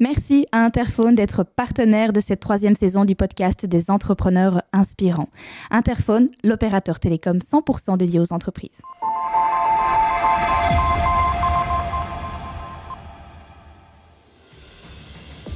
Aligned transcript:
Merci 0.00 0.46
à 0.52 0.64
Interphone 0.64 1.16
d'être 1.16 1.42
partenaire 1.42 2.12
de 2.12 2.20
cette 2.20 2.38
troisième 2.38 2.76
saison 2.76 3.04
du 3.04 3.16
podcast 3.16 3.66
des 3.66 3.90
entrepreneurs 3.90 4.62
inspirants. 4.72 5.28
Interphone, 5.72 6.28
l'opérateur 6.44 7.00
télécom 7.00 7.38
100% 7.38 7.96
dédié 7.96 8.20
aux 8.20 8.32
entreprises. 8.32 8.80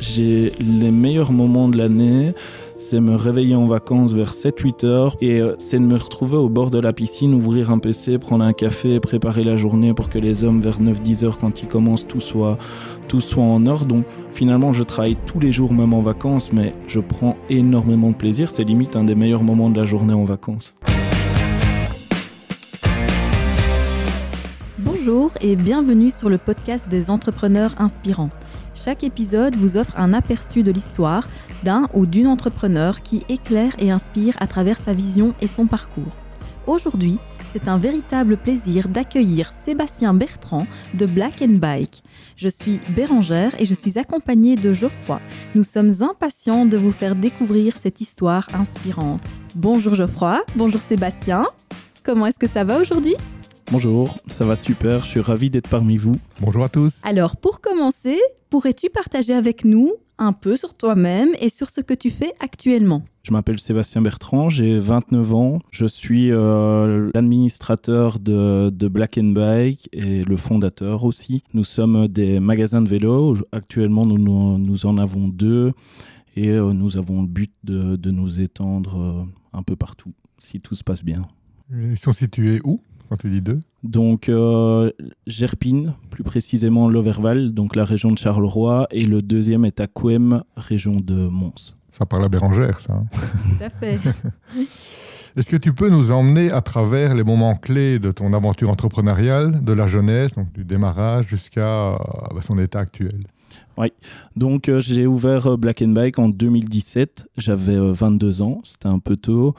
J'ai 0.00 0.50
les 0.58 0.90
meilleurs 0.90 1.30
moments 1.30 1.68
de 1.68 1.78
l'année, 1.78 2.34
c'est 2.82 3.00
me 3.00 3.14
réveiller 3.14 3.54
en 3.54 3.66
vacances 3.66 4.12
vers 4.12 4.32
7-8 4.32 4.84
heures 4.84 5.16
et 5.20 5.40
euh, 5.40 5.54
c'est 5.58 5.78
de 5.78 5.84
me 5.84 5.96
retrouver 5.96 6.36
au 6.36 6.48
bord 6.48 6.72
de 6.72 6.80
la 6.80 6.92
piscine, 6.92 7.32
ouvrir 7.32 7.70
un 7.70 7.78
PC, 7.78 8.18
prendre 8.18 8.44
un 8.44 8.52
café, 8.52 8.98
préparer 8.98 9.44
la 9.44 9.56
journée 9.56 9.94
pour 9.94 10.10
que 10.10 10.18
les 10.18 10.42
hommes 10.42 10.60
vers 10.60 10.80
9-10 10.80 11.24
heures 11.24 11.38
quand 11.38 11.62
ils 11.62 11.68
commencent 11.68 12.06
tout 12.06 12.20
soit, 12.20 12.58
tout 13.06 13.20
soit 13.20 13.44
en 13.44 13.66
ordre. 13.66 13.86
Donc 13.86 14.04
finalement 14.32 14.72
je 14.72 14.82
travaille 14.82 15.16
tous 15.26 15.38
les 15.38 15.52
jours 15.52 15.72
même 15.72 15.94
en 15.94 16.02
vacances 16.02 16.52
mais 16.52 16.74
je 16.88 16.98
prends 16.98 17.36
énormément 17.48 18.10
de 18.10 18.16
plaisir, 18.16 18.48
c'est 18.48 18.64
limite 18.64 18.96
un 18.96 19.04
des 19.04 19.14
meilleurs 19.14 19.44
moments 19.44 19.70
de 19.70 19.78
la 19.78 19.84
journée 19.84 20.14
en 20.14 20.24
vacances. 20.24 20.74
Bonjour 24.78 25.30
et 25.40 25.54
bienvenue 25.54 26.10
sur 26.10 26.28
le 26.28 26.38
podcast 26.38 26.88
des 26.88 27.10
entrepreneurs 27.10 27.74
inspirants. 27.78 28.30
Chaque 28.84 29.04
épisode 29.04 29.54
vous 29.54 29.76
offre 29.76 29.96
un 29.96 30.12
aperçu 30.12 30.64
de 30.64 30.72
l'histoire 30.72 31.28
d'un 31.62 31.88
ou 31.94 32.04
d'une 32.04 32.26
entrepreneur 32.26 33.02
qui 33.02 33.22
éclaire 33.28 33.74
et 33.78 33.92
inspire 33.92 34.34
à 34.40 34.48
travers 34.48 34.76
sa 34.76 34.92
vision 34.92 35.34
et 35.40 35.46
son 35.46 35.68
parcours. 35.68 36.16
Aujourd'hui, 36.66 37.18
c'est 37.52 37.68
un 37.68 37.78
véritable 37.78 38.36
plaisir 38.36 38.88
d'accueillir 38.88 39.52
Sébastien 39.52 40.14
Bertrand 40.14 40.66
de 40.94 41.06
Black 41.06 41.44
Bike. 41.46 42.02
Je 42.36 42.48
suis 42.48 42.80
Bérangère 42.88 43.54
et 43.60 43.66
je 43.66 43.74
suis 43.74 44.00
accompagnée 44.00 44.56
de 44.56 44.72
Geoffroy. 44.72 45.20
Nous 45.54 45.62
sommes 45.62 46.02
impatients 46.02 46.66
de 46.66 46.76
vous 46.76 46.92
faire 46.92 47.14
découvrir 47.14 47.76
cette 47.76 48.00
histoire 48.00 48.48
inspirante. 48.52 49.22
Bonjour 49.54 49.94
Geoffroy, 49.94 50.42
bonjour 50.56 50.80
Sébastien. 50.80 51.44
Comment 52.02 52.26
est-ce 52.26 52.38
que 52.38 52.48
ça 52.48 52.64
va 52.64 52.80
aujourd'hui? 52.80 53.14
Bonjour, 53.70 54.18
ça 54.26 54.44
va 54.44 54.56
super, 54.56 55.00
je 55.04 55.06
suis 55.06 55.20
ravi 55.20 55.48
d'être 55.48 55.68
parmi 55.68 55.96
vous. 55.96 56.16
Bonjour 56.40 56.64
à 56.64 56.68
tous. 56.68 57.00
Alors 57.04 57.36
pour 57.36 57.60
commencer, 57.60 58.18
pourrais-tu 58.50 58.90
partager 58.90 59.32
avec 59.32 59.64
nous 59.64 59.94
un 60.18 60.32
peu 60.32 60.56
sur 60.56 60.74
toi-même 60.74 61.30
et 61.40 61.48
sur 61.48 61.70
ce 61.70 61.80
que 61.80 61.94
tu 61.94 62.10
fais 62.10 62.32
actuellement? 62.40 63.02
Je 63.22 63.32
m'appelle 63.32 63.60
Sébastien 63.60 64.02
Bertrand, 64.02 64.50
j'ai 64.50 64.78
29 64.78 65.34
ans. 65.34 65.58
Je 65.70 65.86
suis 65.86 66.30
euh, 66.32 67.10
l'administrateur 67.14 68.18
de, 68.18 68.70
Black 68.88 69.16
and 69.16 69.32
Bike 69.32 69.88
et 69.92 70.22
le 70.22 70.36
fondateur 70.36 71.04
aussi. 71.04 71.44
Nous 71.54 71.64
sommes 71.64 72.08
des 72.08 72.40
magasins 72.40 72.82
de 72.82 72.88
vélo. 72.88 73.36
Actuellement, 73.52 74.04
nous, 74.04 74.18
nous, 74.58 74.86
en 74.86 74.98
avons 74.98 75.28
deux 75.28 75.72
et 76.36 76.48
euh, 76.50 76.72
nous 76.72 76.98
avons 76.98 77.22
le 77.22 77.28
but 77.28 77.52
de, 77.62 77.96
de 77.96 78.10
nous 78.10 78.40
étendre 78.40 79.00
euh, 79.00 79.24
un 79.52 79.62
peu 79.62 79.76
partout, 79.76 80.12
si 80.38 80.60
tout 80.60 80.74
se 80.74 80.82
passe 80.82 81.04
bien. 81.04 81.22
Ils 81.70 81.98
sont 81.98 82.12
situés 82.12 82.60
où? 82.64 82.80
Quand 83.12 83.18
tu 83.18 83.28
dis 83.28 83.42
deux 83.42 83.60
Donc, 83.82 84.30
euh, 84.30 84.90
Gerpine, 85.26 85.92
plus 86.08 86.22
précisément 86.22 86.88
l'Overval, 86.88 87.52
donc 87.52 87.76
la 87.76 87.84
région 87.84 88.10
de 88.10 88.16
Charleroi, 88.16 88.86
et 88.90 89.04
le 89.04 89.20
deuxième 89.20 89.66
est 89.66 89.80
à 89.80 89.86
Couem, 89.86 90.44
région 90.56 90.96
de 90.96 91.28
Mons. 91.28 91.76
Ça 91.90 92.06
parle 92.06 92.24
à 92.24 92.28
Bérangère, 92.28 92.80
ça. 92.80 92.94
Hein. 92.94 93.04
Tout 93.12 93.64
à 93.64 93.68
fait. 93.68 93.98
Est-ce 95.36 95.50
que 95.50 95.58
tu 95.58 95.74
peux 95.74 95.90
nous 95.90 96.10
emmener 96.10 96.50
à 96.50 96.62
travers 96.62 97.14
les 97.14 97.22
moments 97.22 97.54
clés 97.54 97.98
de 97.98 98.12
ton 98.12 98.32
aventure 98.32 98.70
entrepreneuriale, 98.70 99.62
de 99.62 99.74
la 99.74 99.86
jeunesse, 99.88 100.32
donc 100.32 100.50
du 100.54 100.64
démarrage 100.64 101.26
jusqu'à 101.26 101.92
euh, 101.92 101.96
son 102.40 102.58
état 102.58 102.80
actuel? 102.80 103.24
Oui, 103.78 103.88
donc 104.36 104.68
euh, 104.68 104.80
j'ai 104.80 105.06
ouvert 105.06 105.46
euh, 105.46 105.56
Black 105.56 105.80
and 105.80 105.88
Bike 105.88 106.18
en 106.18 106.28
2017. 106.28 107.28
J'avais 107.38 107.78
22 107.78 108.40
euh, 108.40 108.44
ans, 108.44 108.60
c'était 108.64 108.88
un 108.88 108.98
peu 108.98 109.16
tôt. 109.16 109.54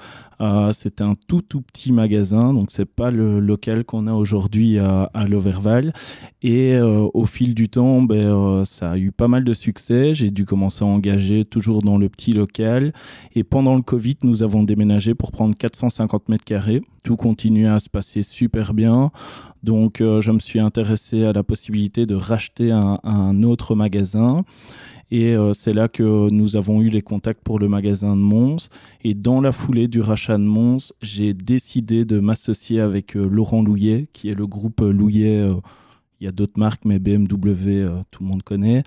c'était 0.72 1.04
un 1.04 1.16
tout 1.28 1.42
tout 1.42 1.62
petit 1.62 1.92
magasin, 1.92 2.54
donc 2.54 2.70
c'est 2.70 2.86
pas 2.86 3.10
le 3.10 3.40
local 3.40 3.86
qu'on 3.86 4.08
a 4.08 4.14
aujourd'hui 4.14 4.78
à, 4.78 5.10
l'Overval. 5.28 5.94
Et 6.42 6.78
au 6.82 7.26
fil 7.26 7.56
du 7.56 7.70
temps, 7.70 8.02
ben, 8.02 8.66
ça 8.66 8.92
a 8.92 8.98
eu 8.98 9.14
pas 9.14 9.30
mal 9.30 9.46
de 9.46 9.54
succès. 9.54 10.14
J'ai 10.14 10.32
dû 10.32 10.44
commencer 10.46 10.84
à 10.84 10.88
engager 10.88 11.46
toujours 11.46 11.82
dans 11.82 11.98
le 11.98 12.10
petit 12.10 12.34
local. 12.34 12.92
Et 13.36 13.46
pendant 13.46 13.76
le 13.78 13.82
Covid, 13.82 14.18
nous 14.24 14.44
avons 14.44 14.64
déménagé 14.64 15.16
pour 15.16 15.32
prendre 15.32 15.56
450 15.56 16.28
mètres 16.28 16.44
carrés. 16.44 16.82
Tout 17.04 17.16
continuait 17.16 17.68
à 17.68 17.80
se 17.80 17.90
passer 17.90 18.22
super 18.22 18.74
bien. 18.74 19.12
Donc, 19.64 20.02
euh, 20.02 20.20
je 20.20 20.32
me 20.32 20.40
suis 20.40 20.60
intéressé 20.60 21.24
à 21.24 21.32
la 21.32 21.42
possibilité 21.42 22.06
de 22.06 22.16
racheter 22.16 22.72
un, 22.72 23.44
autre 23.44 23.76
magasin. 23.76 24.44
Et 25.10 25.36
euh, 25.36 25.54
c'est 25.54 25.74
là 25.74 25.88
que 25.88 26.30
nous 26.30 26.56
avons 26.56 26.82
eu 26.82 26.90
les 26.90 27.02
contacts 27.02 27.42
pour 27.42 27.60
le 27.60 27.70
magasin 27.70 28.16
de 28.16 28.22
Mons. 28.22 28.70
Et 29.04 29.14
dans 29.14 29.40
la 29.40 29.54
foulée 29.54 29.88
du 29.88 30.02
rachat 30.02 30.38
de 30.38 30.44
Mons, 30.44 30.92
j'ai 31.02 31.34
décidé 31.34 32.04
de 32.04 32.20
m'associer 32.20 32.82
avec 32.82 33.16
euh, 33.16 33.26
Laurent 33.26 33.64
Louillet, 33.64 34.08
qui 34.12 34.30
est 34.30 34.36
le 34.36 34.48
groupe 34.48 34.82
Louillet. 34.82 35.48
il 36.20 36.26
y 36.26 36.28
a 36.28 36.34
d'autres 36.34 36.60
marques, 36.60 36.84
mais 36.84 37.00
BMW, 37.00 37.86
tout 38.12 38.24
le 38.24 38.28
monde 38.28 38.44
connaît. 38.44 38.84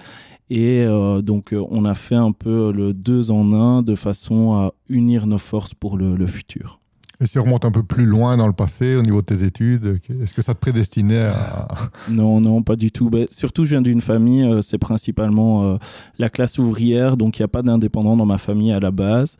Et 0.50 0.86
donc, 1.22 1.54
on 1.70 1.84
a 1.84 1.94
fait 1.94 2.14
un 2.14 2.30
peu 2.30 2.70
le 2.70 2.94
deux 2.94 3.32
en 3.32 3.52
un 3.52 3.82
de 3.82 3.96
façon 3.96 4.54
à 4.54 4.72
unir 4.88 5.26
nos 5.26 5.38
forces 5.38 5.74
pour 5.74 5.96
le 5.96 6.26
futur. 6.26 6.80
Et 7.20 7.26
si 7.26 7.38
on 7.38 7.44
remonte 7.44 7.64
un 7.64 7.70
peu 7.70 7.82
plus 7.82 8.04
loin 8.04 8.36
dans 8.36 8.46
le 8.46 8.52
passé, 8.52 8.94
au 8.94 9.02
niveau 9.02 9.22
de 9.22 9.26
tes 9.26 9.42
études, 9.42 9.98
est-ce 10.22 10.34
que 10.34 10.42
ça 10.42 10.52
te 10.52 10.60
prédestinait 10.60 11.26
à... 11.26 11.68
Non, 12.10 12.40
non, 12.42 12.62
pas 12.62 12.76
du 12.76 12.92
tout. 12.92 13.08
Ben, 13.08 13.26
surtout, 13.30 13.64
je 13.64 13.70
viens 13.70 13.80
d'une 13.80 14.02
famille, 14.02 14.44
euh, 14.44 14.60
c'est 14.60 14.76
principalement 14.76 15.64
euh, 15.64 15.76
la 16.18 16.28
classe 16.28 16.58
ouvrière, 16.58 17.16
donc 17.16 17.38
il 17.38 17.42
n'y 17.42 17.44
a 17.44 17.48
pas 17.48 17.62
d'indépendant 17.62 18.16
dans 18.16 18.26
ma 18.26 18.36
famille 18.36 18.72
à 18.72 18.80
la 18.80 18.90
base. 18.90 19.38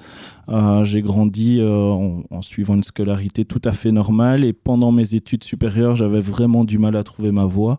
Euh, 0.49 0.85
j'ai 0.85 1.03
grandi 1.03 1.61
en, 1.63 2.41
suivant 2.41 2.77
une 2.77 2.85
scolarité 2.85 3.45
tout 3.45 3.63
à 3.65 3.73
fait 3.73 3.93
normale, 3.93 4.45
et 4.45 4.55
pendant 4.55 4.91
mes 4.91 5.15
études 5.15 5.45
supérieures, 5.45 5.97
j'avais 5.97 6.21
vraiment 6.21 6.65
du 6.65 6.79
mal 6.79 6.97
à 6.97 7.05
trouver 7.05 7.31
ma 7.31 7.45
voie. 7.45 7.79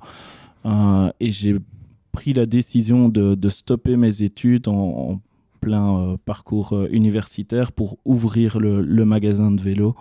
et 1.20 1.32
j'ai 1.32 1.56
pris 2.12 2.34
la 2.34 2.46
décision 2.46 3.10
de, 3.10 3.50
stopper 3.50 3.96
mes 3.96 4.22
études 4.22 4.68
en 4.68 5.20
plein 5.60 5.98
euh, 5.98 6.18
parcours 6.24 6.74
euh, 6.74 6.88
universitaire 6.92 7.72
pour 7.72 7.98
ouvrir 8.06 8.60
le, 8.60 9.06
magasin 9.06 9.52
de 9.52 9.62
vélo. 9.62 9.96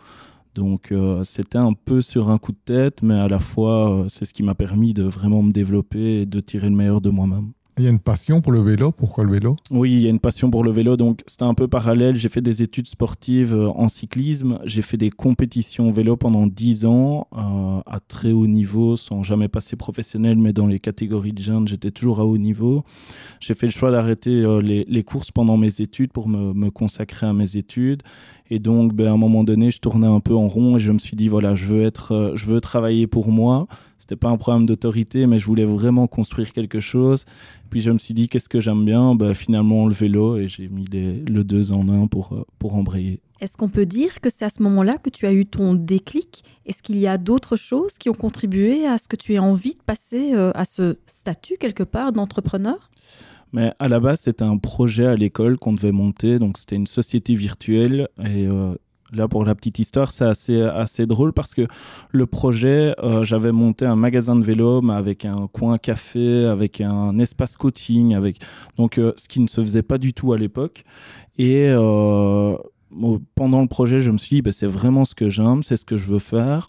Donc 0.55 0.93
euh, 0.93 1.23
c'était 1.25 1.59
un 1.59 1.73
peu 1.73 2.01
sur 2.01 2.31
un 2.31 2.39
coup 2.39 2.53
de 2.53 2.59
tête, 2.65 3.03
mais 3.03 3.19
à 3.19 3.29
la 3.29 3.39
fois 3.39 4.07
c'est 4.09 4.25
ce 4.25 4.33
qui 4.33 4.43
m'a 4.43 4.55
permis 4.55 4.95
de 4.95 5.03
vraiment 5.03 5.43
me 5.43 5.53
développer 5.53 6.23
et 6.23 6.27
de 6.27 6.41
tirer 6.41 6.71
le 6.71 6.77
meilleur 6.77 7.01
de 7.01 7.11
moi-même. 7.11 7.53
Il 7.79 7.85
y 7.85 7.89
a 7.89 7.91
une 7.91 7.99
passion 7.99 8.41
pour 8.41 8.53
le 8.53 8.61
vélo. 8.61 8.91
Pourquoi 8.91 9.23
le 9.23 9.33
vélo? 9.33 9.57
Oui, 9.71 9.93
il 9.93 10.01
y 10.01 10.07
a 10.07 10.09
une 10.09 10.19
passion 10.19 10.51
pour 10.51 10.65
le 10.65 10.71
vélo. 10.71 10.97
Donc, 10.97 11.23
c'était 11.27 11.43
un 11.43 11.53
peu 11.53 11.69
parallèle. 11.69 12.17
J'ai 12.17 12.31
fait 12.31 12.41
des 12.41 12.63
études 12.63 12.89
sportives 12.89 13.53
euh, 13.53 13.69
en 13.69 13.91
cyclisme. 13.91 14.59
J'ai 14.65 14.81
fait 14.81 14.97
des 14.97 15.11
compétitions 15.11 15.91
vélo 15.91 16.17
pendant 16.17 16.47
10 16.47 16.87
ans 16.87 17.29
euh, 17.37 17.83
à 17.85 18.01
très 18.01 18.33
haut 18.33 18.47
niveau, 18.47 18.97
sans 18.97 19.23
jamais 19.23 19.49
passer 19.49 19.77
professionnel, 19.77 20.39
mais 20.39 20.55
dans 20.55 20.67
les 20.67 20.79
catégories 20.79 21.35
de 21.35 21.43
jeunes, 21.43 21.69
j'étais 21.69 21.91
toujours 21.91 22.21
à 22.21 22.25
haut 22.25 22.39
niveau. 22.39 22.83
J'ai 23.41 23.53
fait 23.53 23.67
le 23.67 23.73
choix 23.73 23.91
d'arrêter 23.91 24.43
euh, 24.43 24.63
les, 24.63 25.05
courses 25.05 25.31
pendant 25.31 25.59
mes 25.59 25.83
études 25.83 26.13
pour 26.13 26.31
me, 26.31 26.55
me 26.55 26.71
consacrer 26.71 27.27
à 27.27 27.35
mes 27.35 27.59
études. 27.59 28.03
Et 28.51 28.59
donc, 28.59 28.93
ben, 28.93 29.09
à 29.09 29.13
un 29.13 29.17
moment 29.17 29.45
donné, 29.45 29.71
je 29.71 29.81
tournais 29.81 30.07
un 30.07 30.21
peu 30.21 30.35
en 30.35 30.47
rond 30.47 30.77
et 30.77 30.81
je 30.81 30.93
me 30.93 30.99
suis 30.99 31.17
dit, 31.17 31.29
voilà, 31.29 31.55
je 31.55 31.67
veux, 31.67 31.83
être, 31.83 32.13
euh, 32.13 32.37
je 32.37 32.47
veux 32.47 32.61
travailler 32.61 33.07
pour 33.07 33.31
moi. 33.31 33.67
C'était 33.99 34.17
pas 34.17 34.29
un 34.29 34.37
problème 34.37 34.67
d'autorité, 34.67 35.27
mais 35.27 35.39
je 35.39 35.47
voulais 35.47 35.65
vraiment 35.65 36.07
construire 36.07 36.53
quelque 36.53 36.79
chose. 36.79 37.25
Puis 37.71 37.81
je 37.81 37.91
me 37.91 37.99
suis 37.99 38.15
dit, 38.15 38.29
qu'est-ce 38.29 38.49
que 38.49 38.61
j'aime 38.61 38.85
bien? 38.85 39.15
Ben, 39.15 39.35
Finalement, 39.35 39.87
le 39.87 39.95
vélo 39.95 40.37
et 40.37 40.49
j'ai 40.49 40.69
mis 40.69 40.85
le 40.85 41.43
deux 41.43 41.73
en 41.73 41.89
un 41.89 42.07
pour, 42.07 42.33
euh, 42.33 42.45
pour 42.59 42.77
embrayer. 42.77 43.21
Est-ce 43.41 43.57
qu'on 43.57 43.69
peut 43.69 43.85
dire 43.85 44.21
que 44.21 44.31
c'est 44.31 44.47
à 44.47 44.49
ce 44.49 44.63
moment-là 44.63 44.97
que 44.97 45.11
tu 45.11 45.27
as 45.27 45.33
eu 45.33 45.45
ton 45.45 45.75
déclic? 45.75 46.43
Est-ce 46.65 46.83
qu'il 46.83 46.97
y 46.97 47.07
a 47.07 47.19
d'autres 47.19 47.57
choses 47.57 47.99
qui 47.99 48.09
ont 48.09 48.15
contribué 48.15 48.87
à 48.87 48.97
ce 48.97 49.09
que 49.09 49.17
tu 49.17 49.35
aies 49.35 49.39
envie 49.39 49.75
de 49.75 49.83
passer 49.85 50.33
euh, 50.33 50.53
à 50.55 50.65
ce 50.65 50.97
statut 51.07 51.57
quelque 51.59 51.83
part 51.83 52.13
d'entrepreneur? 52.13 52.91
Mais 53.53 53.73
à 53.79 53.89
la 53.89 54.01
base, 54.01 54.21
c'était 54.21 54.45
un 54.45 54.59
projet 54.59 55.07
à 55.07 55.17
l'école 55.17 55.59
qu'on 55.59 55.73
devait 55.73 55.93
monter. 55.93 56.39
Donc, 56.39 56.59
c'était 56.59 56.77
une 56.77 56.87
société 56.87 57.35
virtuelle. 57.35 58.09
Et 58.21 58.47
euh, 58.47 58.75
là, 59.13 59.29
pour 59.29 59.45
la 59.45 59.55
petite 59.55 59.79
histoire, 59.79 60.13
c'est 60.13 60.25
assez, 60.63 61.07
drôle 61.07 61.33
parce 61.33 61.55
que 61.55 61.67
le 62.11 62.27
projet, 62.27 62.95
euh, 63.03 63.25
j'avais 63.25 63.53
monté 63.53 63.87
un 63.87 63.97
magasin 63.97 64.37
de 64.37 64.45
vélo 64.45 64.89
avec 64.91 65.25
un 65.25 65.47
coin 65.53 65.79
café, 65.79 66.45
avec 66.47 66.81
un 66.81 67.19
espace 67.19 67.57
coaching, 67.57 68.15
avec 68.15 68.41
donc 68.77 68.99
euh, 68.99 69.13
ce 69.17 69.29
qui 69.29 69.41
ne 69.41 69.49
se 69.49 69.61
faisait 69.61 69.83
pas 69.83 69.99
du 69.99 70.13
tout 70.13 70.33
à 70.33 70.39
l'époque. 70.39 70.85
Et 71.39 71.69
pendant 73.35 73.61
le 73.61 73.69
projet, 73.69 73.99
je 73.99 74.11
me 74.11 74.19
suis 74.19 74.37
dit, 74.37 74.43
bah, 74.43 74.53
c'est 74.53 74.67
vraiment 74.67 75.05
ce 75.05 75.15
que 75.15 75.29
j'aime, 75.29 75.63
c'est 75.63 75.77
ce 75.77 75.85
que 75.85 75.99
je 75.99 76.07
veux 76.07 76.19
faire. 76.19 76.69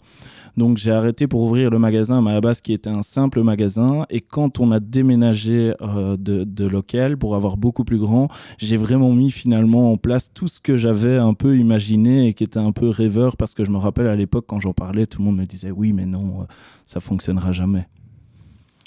Donc 0.58 0.76
j'ai 0.76 0.90
arrêté 0.90 1.26
pour 1.26 1.42
ouvrir 1.42 1.70
le 1.70 1.78
magasin, 1.78 2.20
mais 2.20 2.32
à 2.32 2.34
la 2.34 2.40
base 2.40 2.60
qui 2.60 2.72
était 2.72 2.90
un 2.90 3.02
simple 3.02 3.42
magasin. 3.42 4.04
Et 4.10 4.20
quand 4.20 4.60
on 4.60 4.72
a 4.72 4.80
déménagé 4.80 5.72
euh, 5.80 6.16
de, 6.18 6.66
local 6.66 7.16
pour 7.16 7.34
avoir 7.34 7.56
beaucoup 7.56 7.84
plus 7.84 7.98
grand, 7.98 8.28
j'ai 8.58 8.76
vraiment 8.76 9.12
mis 9.12 9.30
finalement 9.30 9.92
en 9.92 9.96
place 9.96 10.30
tout 10.34 10.48
ce 10.48 10.60
que 10.60 10.76
j'avais 10.76 11.16
un 11.16 11.32
peu 11.32 11.56
imaginé 11.56 12.26
et 12.28 12.34
qui 12.34 12.44
était 12.44 12.58
un 12.58 12.72
peu 12.72 12.88
rêveur 12.88 13.36
parce 13.36 13.54
que 13.54 13.64
je 13.64 13.70
me 13.70 13.78
rappelle 13.78 14.08
à 14.08 14.16
l'époque 14.16 14.44
quand 14.46 14.60
j'en 14.60 14.72
parlais, 14.72 15.06
tout 15.06 15.20
le 15.20 15.26
monde 15.26 15.36
me 15.36 15.46
disait 15.46 15.70
oui, 15.70 15.92
mais 15.92 16.06
non, 16.06 16.40
euh, 16.40 16.44
ça 16.86 17.00
fonctionnera 17.00 17.52
jamais. 17.52 17.86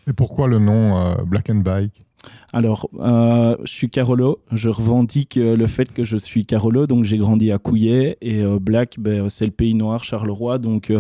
Et 0.08 0.14
pourquoi 0.14 0.48
le 0.48 0.60
nom 0.60 0.98
euh, 0.98 1.16
Black 1.26 1.50
and 1.50 1.62
Bike? 1.64 2.02
Alors, 2.54 2.90
euh, 3.00 3.56
je 3.64 3.72
suis 3.72 3.90
Carolo. 3.90 4.40
Je 4.52 4.70
revendique 4.70 5.38
euh, 5.38 5.56
le 5.56 5.68
fait 5.68 5.92
que 5.92 6.04
je 6.04 6.18
suis 6.18 6.46
Carolo. 6.46 6.88
Donc, 6.88 7.06
j'ai 7.06 7.18
grandi 7.18 7.52
à 7.52 7.58
Couillet. 7.58 8.18
Et 8.22 8.44
Black, 8.60 8.96
ben, 9.00 9.30
c'est 9.30 9.46
le 9.46 9.52
pays 9.52 9.74
noir, 9.74 10.04
Charleroi. 10.04 10.58
Donc, 10.58 10.92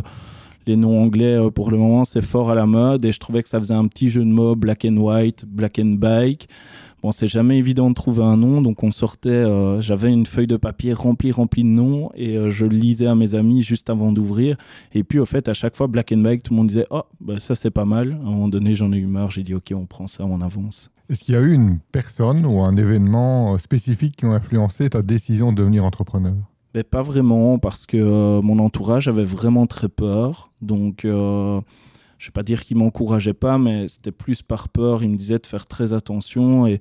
les 0.67 0.75
noms 0.75 1.01
anglais, 1.01 1.37
pour 1.53 1.71
le 1.71 1.77
moment, 1.77 2.05
c'est 2.05 2.21
fort 2.21 2.51
à 2.51 2.55
la 2.55 2.65
mode. 2.65 3.05
Et 3.05 3.11
je 3.11 3.19
trouvais 3.19 3.43
que 3.43 3.49
ça 3.49 3.59
faisait 3.59 3.73
un 3.73 3.87
petit 3.87 4.09
jeu 4.09 4.21
de 4.21 4.29
mots 4.29 4.55
Black 4.55 4.85
and 4.85 4.97
White, 4.97 5.45
Black 5.47 5.79
and 5.79 5.95
Bike. 5.97 6.47
Bon, 7.01 7.11
c'est 7.11 7.25
jamais 7.25 7.57
évident 7.57 7.89
de 7.89 7.95
trouver 7.95 8.23
un 8.23 8.37
nom, 8.37 8.61
donc 8.61 8.83
on 8.83 8.91
sortait, 8.91 9.43
j'avais 9.79 10.09
une 10.09 10.27
feuille 10.27 10.45
de 10.45 10.55
papier 10.55 10.93
remplie, 10.93 11.31
remplie 11.31 11.63
de 11.63 11.69
noms, 11.69 12.11
et 12.13 12.37
je 12.51 12.63
le 12.63 12.75
lisais 12.75 13.07
à 13.07 13.15
mes 13.15 13.33
amis 13.33 13.63
juste 13.63 13.89
avant 13.89 14.11
d'ouvrir. 14.11 14.55
Et 14.93 15.03
puis, 15.03 15.17
au 15.17 15.25
fait, 15.25 15.49
à 15.49 15.55
chaque 15.55 15.75
fois, 15.75 15.87
Black 15.87 16.11
and 16.11 16.19
Bike, 16.19 16.43
tout 16.43 16.53
le 16.53 16.57
monde 16.57 16.67
disait, 16.67 16.85
oh, 16.91 17.01
ben, 17.19 17.39
ça 17.39 17.55
c'est 17.55 17.71
pas 17.71 17.85
mal. 17.85 18.11
À 18.11 18.27
un 18.27 18.29
moment 18.29 18.49
donné, 18.49 18.75
j'en 18.75 18.91
ai 18.91 18.97
eu 18.97 19.07
marre, 19.07 19.31
j'ai 19.31 19.41
dit, 19.41 19.55
ok, 19.55 19.73
on 19.75 19.87
prend 19.87 20.05
ça, 20.05 20.25
on 20.25 20.41
avance. 20.41 20.91
Est-ce 21.09 21.23
qu'il 21.23 21.33
y 21.33 21.37
a 21.37 21.41
eu 21.41 21.53
une 21.53 21.79
personne 21.91 22.45
ou 22.45 22.61
un 22.61 22.75
événement 22.77 23.55
euh, 23.55 23.57
spécifique 23.57 24.17
qui 24.17 24.25
ont 24.25 24.33
influencé 24.33 24.87
ta 24.89 25.01
décision 25.01 25.51
de 25.51 25.57
devenir 25.57 25.83
entrepreneur? 25.83 26.35
Mais 26.73 26.83
Pas 26.83 27.01
vraiment, 27.01 27.59
parce 27.59 27.85
que 27.85 27.97
euh, 27.97 28.41
mon 28.41 28.59
entourage 28.59 29.07
avait 29.07 29.25
vraiment 29.25 29.67
très 29.67 29.89
peur. 29.89 30.51
Donc, 30.61 31.03
euh, 31.05 31.59
je 32.17 32.25
ne 32.25 32.27
vais 32.29 32.33
pas 32.33 32.43
dire 32.43 32.63
qu'il 32.63 32.77
m'encourageait 32.77 33.33
pas, 33.33 33.57
mais 33.57 33.87
c'était 33.87 34.11
plus 34.11 34.41
par 34.41 34.69
peur. 34.69 35.03
Il 35.03 35.09
me 35.09 35.17
disait 35.17 35.39
de 35.39 35.45
faire 35.45 35.65
très 35.65 35.91
attention. 35.93 36.67
Et 36.67 36.79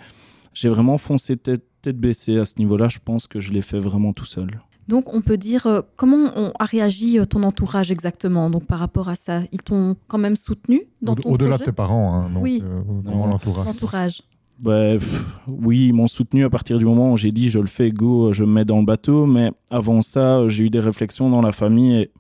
j'ai 0.55 0.69
vraiment 0.69 0.99
foncé 0.99 1.37
tête, 1.37 1.65
tête 1.83 1.99
baissée 1.99 2.39
à 2.39 2.45
ce 2.45 2.55
niveau-là. 2.59 2.89
Je 2.89 2.99
pense 3.05 3.27
que 3.27 3.41
je 3.41 3.53
l'ai 3.53 3.63
fait 3.63 3.81
vraiment 3.81 4.13
tout 4.13 4.27
seul. 4.27 4.49
Donc, 4.87 5.15
on 5.15 5.23
peut 5.23 5.37
dire 5.37 5.67
euh, 5.67 5.83
comment 5.97 6.53
a 6.59 6.65
réagi 6.65 7.19
ton 7.29 7.45
entourage 7.45 7.91
exactement? 7.93 8.51
Donc 8.51 8.67
par 8.67 8.81
rapport 8.81 9.09
à 9.09 9.15
ça 9.15 9.43
Ils 9.53 9.63
t'ont 9.63 9.97
quand 10.09 10.19
même 10.19 10.35
soutenu 10.35 10.83
dans 11.01 11.15
ton 11.15 11.31
Au-delà 11.31 11.59
de 11.59 11.65
tes 11.65 11.73
parents, 11.73 12.15
hein, 12.15 12.33
oui. 12.41 12.63
Euh, 12.65 12.83
l'entourage. 14.61 15.01
Bref, 15.01 15.25
oui, 15.49 15.87
ils 15.89 15.93
m'ont 15.93 16.09
soutenu 16.09 16.45
à 16.45 16.51
partir 16.51 16.79
du 16.79 16.85
moment 16.85 17.13
où 17.13 17.17
j'ai 17.17 17.33
dit 17.33 17.51
je 17.51 17.59
le 17.59 17.67
fais, 17.67 17.91
go, 17.91 18.33
je 18.33 18.45
me 18.45 18.53
mets 18.53 18.65
dans 18.65 18.79
le 18.79 18.85
bateau. 18.85 19.27
Mais 19.27 19.51
avant 19.71 20.03
ça, 20.03 20.49
j'ai 20.49 20.65
eu 20.65 20.71
des 20.71 20.81
réflexions 20.81 21.31
dans 21.31 21.43
la 21.43 21.53
famille 21.53 22.03
et 22.03 22.11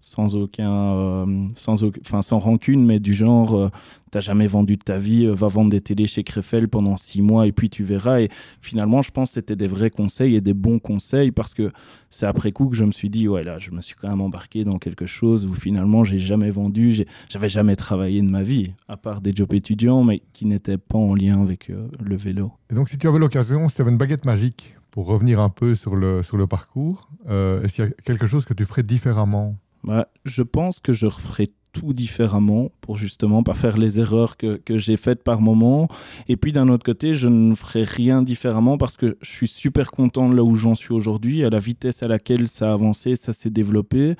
sans 0.00 0.34
aucun, 0.34 0.72
euh, 0.72 1.48
sans, 1.54 1.84
enfin, 1.84 2.22
sans 2.22 2.38
rancune, 2.38 2.84
mais 2.84 2.98
du 2.98 3.12
genre, 3.12 3.54
euh, 3.54 3.68
t'as 4.10 4.20
jamais 4.20 4.46
vendu 4.46 4.76
de 4.76 4.82
ta 4.82 4.98
vie, 4.98 5.26
euh, 5.26 5.34
va 5.34 5.48
vendre 5.48 5.70
des 5.70 5.82
télés 5.82 6.06
chez 6.06 6.24
Krefel 6.24 6.68
pendant 6.68 6.96
six 6.96 7.20
mois 7.20 7.46
et 7.46 7.52
puis 7.52 7.68
tu 7.68 7.84
verras. 7.84 8.22
Et 8.22 8.30
finalement, 8.62 9.02
je 9.02 9.10
pense 9.10 9.30
que 9.30 9.34
c'était 9.34 9.56
des 9.56 9.68
vrais 9.68 9.90
conseils 9.90 10.34
et 10.34 10.40
des 10.40 10.54
bons 10.54 10.78
conseils 10.78 11.30
parce 11.30 11.52
que 11.52 11.70
c'est 12.08 12.24
après 12.24 12.50
coup 12.50 12.70
que 12.70 12.76
je 12.76 12.84
me 12.84 12.92
suis 12.92 13.10
dit, 13.10 13.28
ouais, 13.28 13.44
là, 13.44 13.58
je 13.58 13.70
me 13.70 13.82
suis 13.82 13.94
quand 13.94 14.08
même 14.08 14.22
embarqué 14.22 14.64
dans 14.64 14.78
quelque 14.78 15.04
chose 15.04 15.46
où 15.46 15.52
finalement, 15.52 16.02
j'ai 16.02 16.18
jamais 16.18 16.50
vendu, 16.50 17.04
j'avais 17.28 17.50
jamais 17.50 17.76
travaillé 17.76 18.22
de 18.22 18.30
ma 18.30 18.42
vie, 18.42 18.72
à 18.88 18.96
part 18.96 19.20
des 19.20 19.32
jobs 19.34 19.52
étudiants, 19.52 20.02
mais 20.02 20.22
qui 20.32 20.46
n'étaient 20.46 20.78
pas 20.78 20.98
en 20.98 21.14
lien 21.14 21.42
avec 21.42 21.68
le 21.68 22.16
vélo. 22.16 22.52
Et 22.70 22.74
donc, 22.74 22.88
si 22.88 22.96
tu 22.96 23.06
avais 23.06 23.18
l'occasion, 23.18 23.68
si 23.68 23.76
tu 23.76 23.82
avais 23.82 23.90
une 23.90 23.98
baguette 23.98 24.24
magique 24.24 24.76
pour 24.90 25.06
revenir 25.06 25.40
un 25.40 25.50
peu 25.50 25.74
sur 25.74 25.94
le, 25.94 26.22
sur 26.22 26.38
le 26.38 26.46
parcours, 26.46 27.10
est-ce 27.28 27.74
qu'il 27.74 27.84
y 27.84 27.86
a 27.86 27.90
quelque 28.04 28.26
chose 28.26 28.46
que 28.46 28.54
tu 28.54 28.64
ferais 28.64 28.82
différemment 28.82 29.56
bah, 29.84 30.08
je 30.24 30.42
pense 30.42 30.80
que 30.80 30.92
je 30.92 31.06
referai 31.06 31.48
tout 31.72 31.92
différemment 31.92 32.70
pour 32.80 32.96
justement 32.96 33.42
pas 33.42 33.54
faire 33.54 33.78
les 33.78 34.00
erreurs 34.00 34.36
que, 34.36 34.60
j'ai 34.68 34.96
faites 34.96 35.22
par 35.22 35.40
moment. 35.40 35.88
Et 36.28 36.36
puis 36.36 36.52
d'un 36.52 36.68
autre 36.68 36.84
côté, 36.84 37.14
je 37.14 37.28
ne 37.28 37.54
ferai 37.54 37.84
rien 37.84 38.22
différemment 38.22 38.78
parce 38.78 38.96
que 38.96 39.16
je 39.20 39.30
suis 39.30 39.48
super 39.48 39.90
content 39.90 40.28
de 40.28 40.34
là 40.34 40.42
où 40.42 40.54
j'en 40.54 40.74
suis 40.74 40.92
aujourd'hui, 40.92 41.44
à 41.44 41.50
la 41.50 41.58
vitesse 41.58 42.02
à 42.02 42.08
laquelle 42.08 42.48
ça 42.48 42.70
a 42.70 42.72
avancé, 42.72 43.16
ça 43.16 43.32
s'est 43.32 43.50
développé. 43.50 44.16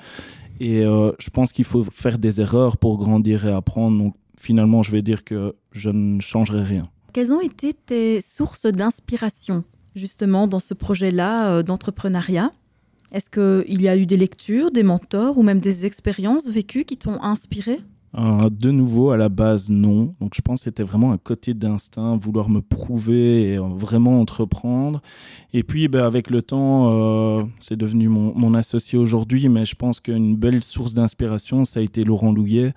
Et 0.59 0.85
euh, 0.85 1.11
je 1.19 1.29
pense 1.29 1.51
qu'il 1.51 1.65
faut 1.65 1.83
faire 1.83 2.19
des 2.19 2.39
erreurs 2.39 2.77
pour 2.77 2.97
grandir 2.97 3.45
et 3.45 3.51
apprendre. 3.51 3.97
Donc 3.97 4.15
finalement, 4.39 4.83
je 4.83 4.91
vais 4.91 5.01
dire 5.01 5.23
que 5.23 5.55
je 5.71 5.89
ne 5.89 6.21
changerai 6.21 6.63
rien. 6.63 6.89
Quelles 7.13 7.33
ont 7.33 7.41
été 7.41 7.73
tes 7.73 8.21
sources 8.21 8.65
d'inspiration 8.65 9.63
justement 9.95 10.47
dans 10.47 10.61
ce 10.61 10.73
projet-là 10.73 11.49
euh, 11.49 11.63
d'entrepreneuriat? 11.63 12.51
Est-ce 13.11 13.29
qu'il 13.29 13.81
y 13.81 13.87
a 13.87 13.97
eu 13.97 14.05
des 14.05 14.17
lectures, 14.17 14.71
des 14.71 14.83
mentors 14.83 15.37
ou 15.37 15.43
même 15.43 15.59
des 15.59 15.85
expériences 15.85 16.49
vécues 16.49 16.85
qui 16.85 16.97
t'ont 16.97 17.21
inspiré? 17.21 17.79
Euh, 18.17 18.49
de 18.49 18.71
nouveau, 18.71 19.11
à 19.11 19.17
la 19.17 19.29
base, 19.29 19.69
non. 19.69 20.15
Donc, 20.19 20.33
je 20.35 20.41
pense 20.41 20.59
que 20.59 20.63
c'était 20.65 20.83
vraiment 20.83 21.13
un 21.13 21.17
côté 21.17 21.53
d'instinct, 21.53 22.17
vouloir 22.17 22.49
me 22.49 22.61
prouver 22.61 23.53
et 23.53 23.57
euh, 23.57 23.61
vraiment 23.73 24.19
entreprendre. 24.19 25.01
Et 25.53 25.63
puis, 25.63 25.87
ben, 25.87 26.03
avec 26.03 26.29
le 26.29 26.41
temps, 26.41 26.91
euh, 26.91 27.43
c'est 27.59 27.77
devenu 27.77 28.09
mon, 28.09 28.33
mon 28.35 28.53
associé 28.53 28.99
aujourd'hui, 28.99 29.47
mais 29.47 29.65
je 29.65 29.75
pense 29.75 30.01
qu'une 30.01 30.35
belle 30.35 30.61
source 30.61 30.93
d'inspiration, 30.93 31.63
ça 31.63 31.79
a 31.79 31.83
été 31.83 32.03
Laurent 32.03 32.33
Louillet 32.33 32.73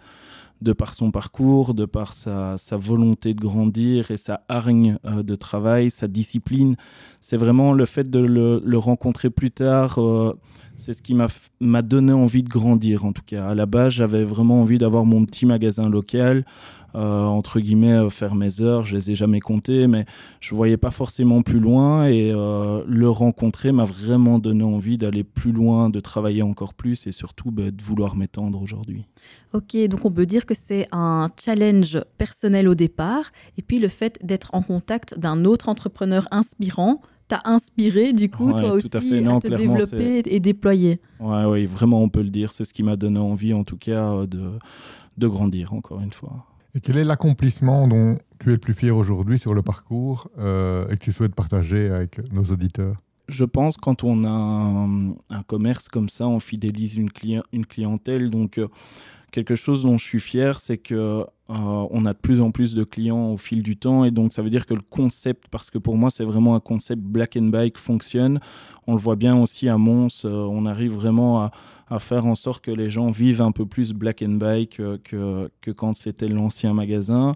de 0.64 0.72
par 0.72 0.94
son 0.94 1.11
parcours, 1.11 1.75
de 1.75 1.84
par 1.84 2.12
sa, 2.14 2.56
volonté 2.72 3.34
de 3.34 3.40
grandir 3.40 4.11
et 4.11 4.16
sa 4.16 4.43
hargne 4.49 4.99
euh, 5.05 5.22
de 5.22 5.34
travail, 5.34 5.90
sa 5.90 6.08
discipline. 6.08 6.76
C'est 7.20 7.37
vraiment 7.37 7.72
le 7.72 7.84
fait 7.84 8.11
de 8.11 8.19
le, 8.19 8.78
rencontrer 8.78 9.31
plus 9.31 9.50
tard, 9.50 10.00
euh, 10.00 10.37
c'est 10.76 10.93
ce 10.93 11.03
qui 11.03 11.15
m'a 11.15 11.82
donné 11.82 12.12
envie 12.12 12.43
de 12.43 12.49
grandir 12.49 13.05
en 13.05 13.12
tout 13.12 13.23
cas. 13.25 13.47
À 13.47 13.55
la 13.55 13.67
base, 13.67 13.93
j'avais 13.93 14.25
vraiment 14.25 14.61
envie 14.61 14.79
d'avoir 14.79 15.05
mon 15.05 15.25
petit 15.25 15.47
magasin 15.47 15.88
local, 15.88 16.44
euh, 16.94 17.25
entre 17.25 17.59
guillemets, 17.59 17.93
euh, 17.93 18.11
faire 18.11 18.35
mes 18.35 18.61
heures. 18.61 18.87
Je 18.87 18.94
les 18.94 19.11
ai 19.11 19.15
jamais 19.17 19.41
comptées, 19.41 19.87
mais 19.87 20.05
je 20.41 20.55
voyais 20.55 20.76
pas 20.76 20.93
forcément 20.93 21.43
plus 21.43 21.59
loin 21.59 22.06
et 22.06 22.32
euh, 22.35 22.85
le 22.87 23.11
rencontrer 23.11 23.73
m'a 23.73 23.85
vraiment 23.85 24.38
donné 24.38 24.62
envie 24.62 24.97
d'aller 24.97 25.25
plus 25.25 25.53
loin, 25.53 25.91
de 25.91 25.99
travailler 26.00 26.43
encore 26.43 26.75
plus 26.75 27.06
et 27.06 27.12
surtout 27.12 27.50
bah, 27.50 27.71
de 27.71 27.82
vouloir 27.82 28.15
m'étendre 28.15 28.62
aujourd'hui. 28.62 29.05
Ok, 29.53 29.76
donc 29.88 30.05
on 30.05 30.11
peut 30.11 30.26
dire 30.26 30.47
que 30.47 30.55
c'est 30.55 30.87
un 30.93 31.29
challenge 31.43 31.99
personnel 32.19 32.69
au 32.69 32.75
départ 32.75 33.32
et 33.59 33.62
puis 33.62 33.79
le 33.79 33.88
fait 33.88 34.19
d'être 34.23 34.55
en 34.55 34.62
contact 34.62 35.19
d'un 35.19 35.44
autre 35.44 35.69
entrepreneur 35.69 36.29
inspirant 36.31 37.00
t'a 37.29 37.43
inspiré 37.44 38.12
du 38.12 38.31
coup 38.31 38.50
toi 38.50 38.73
aussi 38.73 38.87
à, 38.87 39.00
te 39.00 39.49
développer 39.49 40.23
et 40.26 40.41
déployer. 40.41 41.00
Ouais, 41.21 41.44
oui, 41.44 41.67
vraiment 41.67 42.03
on 42.03 42.09
peut 42.09 42.23
le 42.23 42.31
dire. 42.31 42.53
C'est 42.53 42.65
ce 42.65 42.75
qui 42.75 42.82
m'a 42.82 42.97
donné 42.97 43.19
envie 43.19 43.55
en 43.55 43.65
tout 43.65 43.79
cas 43.79 44.26
de, 44.26 44.59
de 45.17 45.29
grandir 45.29 45.73
encore 45.73 46.00
une 46.00 46.12
fois. 46.12 46.47
Et 46.75 46.81
quel 46.81 46.97
est 46.97 47.05
l'accomplissement 47.05 47.87
dont 47.87 48.19
tu 48.41 48.49
es 48.49 48.53
le 48.53 48.59
plus 48.59 48.75
fier 48.75 48.91
aujourd'hui 48.91 49.38
sur 49.38 49.55
le 49.55 49.62
parcours 49.62 50.29
euh, 50.38 50.88
et 50.88 50.97
que 50.97 51.05
tu 51.05 51.12
souhaites 51.12 51.35
partager 51.35 51.88
avec 51.88 52.21
nos 52.32 52.44
auditeurs? 52.44 52.97
Je 53.29 53.44
pense 53.44 53.76
quand 53.76 54.03
on 54.05 54.25
a 54.25 54.29
un, 54.29 55.43
commerce 55.47 55.88
comme 55.88 56.09
ça, 56.09 56.26
on 56.26 56.41
fidélise 56.41 56.97
une, 56.97 57.09
une 57.53 57.65
clientèle. 57.65 58.29
Donc, 58.29 58.59
euh, 58.59 58.67
quelque 59.35 59.57
chose 59.57 59.83
dont 59.83 59.99
je 59.99 60.05
suis 60.05 60.21
fier, 60.21 60.61
c'est 60.61 60.79
que 60.79 60.95
euh, 60.95 61.27
on 61.49 62.07
a 62.07 62.13
de 62.13 62.19
plus 62.19 62.41
en 62.41 62.53
plus 62.53 62.73
de 62.73 62.85
clients 62.85 63.33
au 63.33 63.37
fil 63.37 63.65
du 63.65 63.77
temps 63.77 64.05
et 64.05 64.13
donc 64.13 64.33
ça 64.33 64.43
veut 64.43 64.49
dire 64.49 64.65
que 64.65 64.75
le 64.75 64.81
concept, 64.81 65.49
parce 65.51 65.71
que 65.71 65.79
pour 65.79 65.97
moi 65.97 66.09
c'est 66.09 66.25
vraiment 66.25 66.55
un 66.55 66.61
concept 66.61 67.03
black 67.03 67.37
and 67.37 67.49
bike 67.49 67.76
fonctionne. 67.76 68.38
On 68.87 68.95
le 68.95 69.00
voit 69.00 69.17
bien 69.17 69.37
aussi 69.37 69.69
à 69.69 69.76
Mons, 69.76 70.25
on 70.25 70.67
arrive 70.67 70.93
vraiment 70.93 71.43
à, 71.43 71.50
faire 71.99 72.26
en 72.26 72.37
sorte 72.37 72.64
que 72.64 72.71
les 72.71 72.91
gens 72.91 73.11
vivent 73.11 73.43
un 73.43 73.53
peu 73.53 73.67
plus 73.67 73.93
Black 73.93 74.23
and 74.23 74.37
Bike 74.37 74.81
que, 75.05 75.49
que, 75.61 75.71
quand 75.71 75.97
c'était 75.97 76.26
l'ancien 76.26 76.75
magasin. 76.75 77.33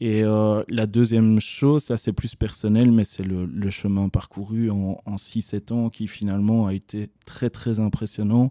Et 0.00 0.24
euh, 0.24 0.64
la 0.68 0.86
deuxième 0.86 1.40
chose, 1.40 1.84
ça 1.84 1.96
c'est 1.96 2.12
plus 2.12 2.34
personnel, 2.34 2.90
mais 2.90 3.04
c'est 3.04 3.22
le, 3.22 3.46
le, 3.46 3.70
chemin 3.70 4.08
parcouru 4.08 4.68
en, 4.68 5.00
en 5.06 5.14
6-7 5.14 5.72
ans 5.72 5.88
qui 5.88 6.08
finalement 6.08 6.66
a 6.66 6.74
été 6.74 7.10
très 7.24 7.48
très 7.48 7.78
impressionnant. 7.78 8.50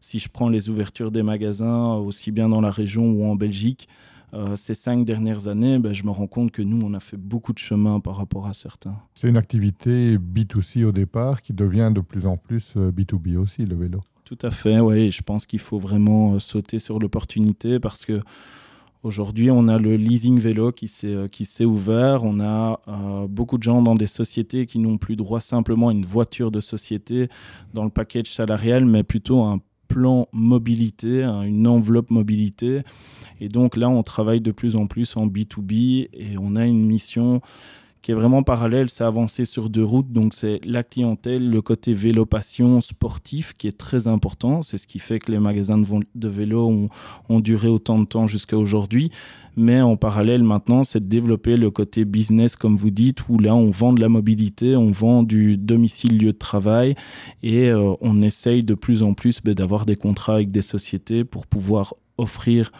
Si 0.00 0.18
je 0.18 0.28
prends 0.28 0.48
les 0.48 0.68
ouvertures 0.68 1.10
des 1.10 1.22
magasins, 1.22 1.94
aussi 1.94 2.23
bien 2.30 2.48
dans 2.48 2.60
la 2.60 2.70
région 2.70 3.10
ou 3.10 3.24
en 3.24 3.36
Belgique, 3.36 3.88
euh, 4.34 4.56
ces 4.56 4.74
cinq 4.74 5.04
dernières 5.04 5.48
années, 5.48 5.78
ben, 5.78 5.92
je 5.92 6.04
me 6.04 6.10
rends 6.10 6.26
compte 6.26 6.50
que 6.50 6.62
nous, 6.62 6.84
on 6.84 6.94
a 6.94 7.00
fait 7.00 7.16
beaucoup 7.16 7.52
de 7.52 7.58
chemin 7.58 8.00
par 8.00 8.16
rapport 8.16 8.46
à 8.46 8.52
certains. 8.52 8.96
C'est 9.14 9.28
une 9.28 9.36
activité 9.36 10.18
B2C 10.18 10.84
au 10.84 10.92
départ 10.92 11.40
qui 11.40 11.52
devient 11.52 11.92
de 11.94 12.00
plus 12.00 12.26
en 12.26 12.36
plus 12.36 12.74
B2B 12.76 13.34
euh, 13.34 13.40
aussi, 13.40 13.64
le 13.64 13.76
vélo. 13.76 14.00
Tout 14.24 14.38
à 14.42 14.50
fait, 14.50 14.80
oui. 14.80 15.10
Je 15.10 15.22
pense 15.22 15.44
qu'il 15.44 15.58
faut 15.58 15.78
vraiment 15.78 16.34
euh, 16.34 16.38
sauter 16.38 16.78
sur 16.78 16.98
l'opportunité 16.98 17.78
parce 17.78 18.06
que 18.06 18.22
aujourd'hui, 19.02 19.50
on 19.50 19.68
a 19.68 19.78
le 19.78 19.96
leasing 19.96 20.40
vélo 20.40 20.72
qui 20.72 20.88
s'est 20.88 21.28
qui 21.30 21.44
s'est 21.44 21.66
ouvert. 21.66 22.24
On 22.24 22.40
a 22.40 22.80
euh, 22.88 23.26
beaucoup 23.28 23.58
de 23.58 23.62
gens 23.62 23.82
dans 23.82 23.94
des 23.94 24.06
sociétés 24.06 24.64
qui 24.64 24.78
n'ont 24.78 24.96
plus 24.96 25.16
droit 25.16 25.40
simplement 25.40 25.90
à 25.90 25.92
une 25.92 26.06
voiture 26.06 26.50
de 26.50 26.60
société 26.60 27.28
dans 27.74 27.84
le 27.84 27.90
package 27.90 28.32
salarial, 28.32 28.86
mais 28.86 29.02
plutôt 29.02 29.42
un 29.42 29.60
plan 29.94 30.26
mobilité, 30.32 31.22
hein, 31.22 31.42
une 31.42 31.68
enveloppe 31.68 32.10
mobilité. 32.10 32.82
Et 33.40 33.48
donc 33.48 33.76
là, 33.76 33.88
on 33.88 34.02
travaille 34.02 34.40
de 34.40 34.50
plus 34.50 34.74
en 34.74 34.88
plus 34.88 35.16
en 35.16 35.28
B2B 35.28 36.08
et 36.12 36.36
on 36.40 36.56
a 36.56 36.66
une 36.66 36.84
mission 36.84 37.40
qui 38.04 38.10
est 38.10 38.14
vraiment 38.14 38.42
parallèle, 38.42 38.90
c'est 38.90 39.02
avancé 39.02 39.46
sur 39.46 39.70
deux 39.70 39.82
routes. 39.82 40.12
Donc 40.12 40.34
c'est 40.34 40.60
la 40.66 40.82
clientèle, 40.82 41.48
le 41.48 41.62
côté 41.62 41.94
vélo 41.94 42.26
passion 42.26 42.82
sportif 42.82 43.54
qui 43.56 43.66
est 43.66 43.78
très 43.78 44.08
important. 44.08 44.60
C'est 44.60 44.76
ce 44.76 44.86
qui 44.86 44.98
fait 44.98 45.18
que 45.18 45.32
les 45.32 45.38
magasins 45.38 45.78
de, 45.78 46.28
vélo 46.28 46.68
ont, 46.68 46.90
ont 47.30 47.40
duré 47.40 47.68
autant 47.68 47.98
de 47.98 48.04
temps 48.04 48.26
jusqu'à 48.26 48.58
aujourd'hui. 48.58 49.10
Mais 49.56 49.80
en 49.80 49.96
parallèle 49.96 50.42
maintenant, 50.42 50.84
c'est 50.84 51.00
de 51.00 51.08
développer 51.08 51.56
le 51.56 51.70
côté 51.70 52.04
business, 52.04 52.56
comme 52.56 52.76
vous 52.76 52.90
dites, 52.90 53.26
où 53.30 53.38
là 53.38 53.54
on 53.54 53.70
vend 53.70 53.94
de 53.94 54.02
la 54.02 54.10
mobilité, 54.10 54.76
on 54.76 54.90
vend 54.90 55.22
du 55.22 55.56
domicile 55.56 56.18
lieu 56.18 56.32
de 56.32 56.38
travail 56.38 56.96
et 57.42 57.70
euh, 57.70 57.94
on 58.02 58.20
essaye 58.20 58.64
de 58.64 58.74
plus 58.74 59.02
en 59.02 59.14
plus 59.14 59.40
ben, 59.42 59.54
d'avoir 59.54 59.86
des 59.86 59.96
contrats 59.96 60.34
avec 60.34 60.50
des 60.50 60.60
sociétés 60.60 61.24
pour 61.24 61.46
pouvoir 61.46 61.94
offrir 62.18 62.72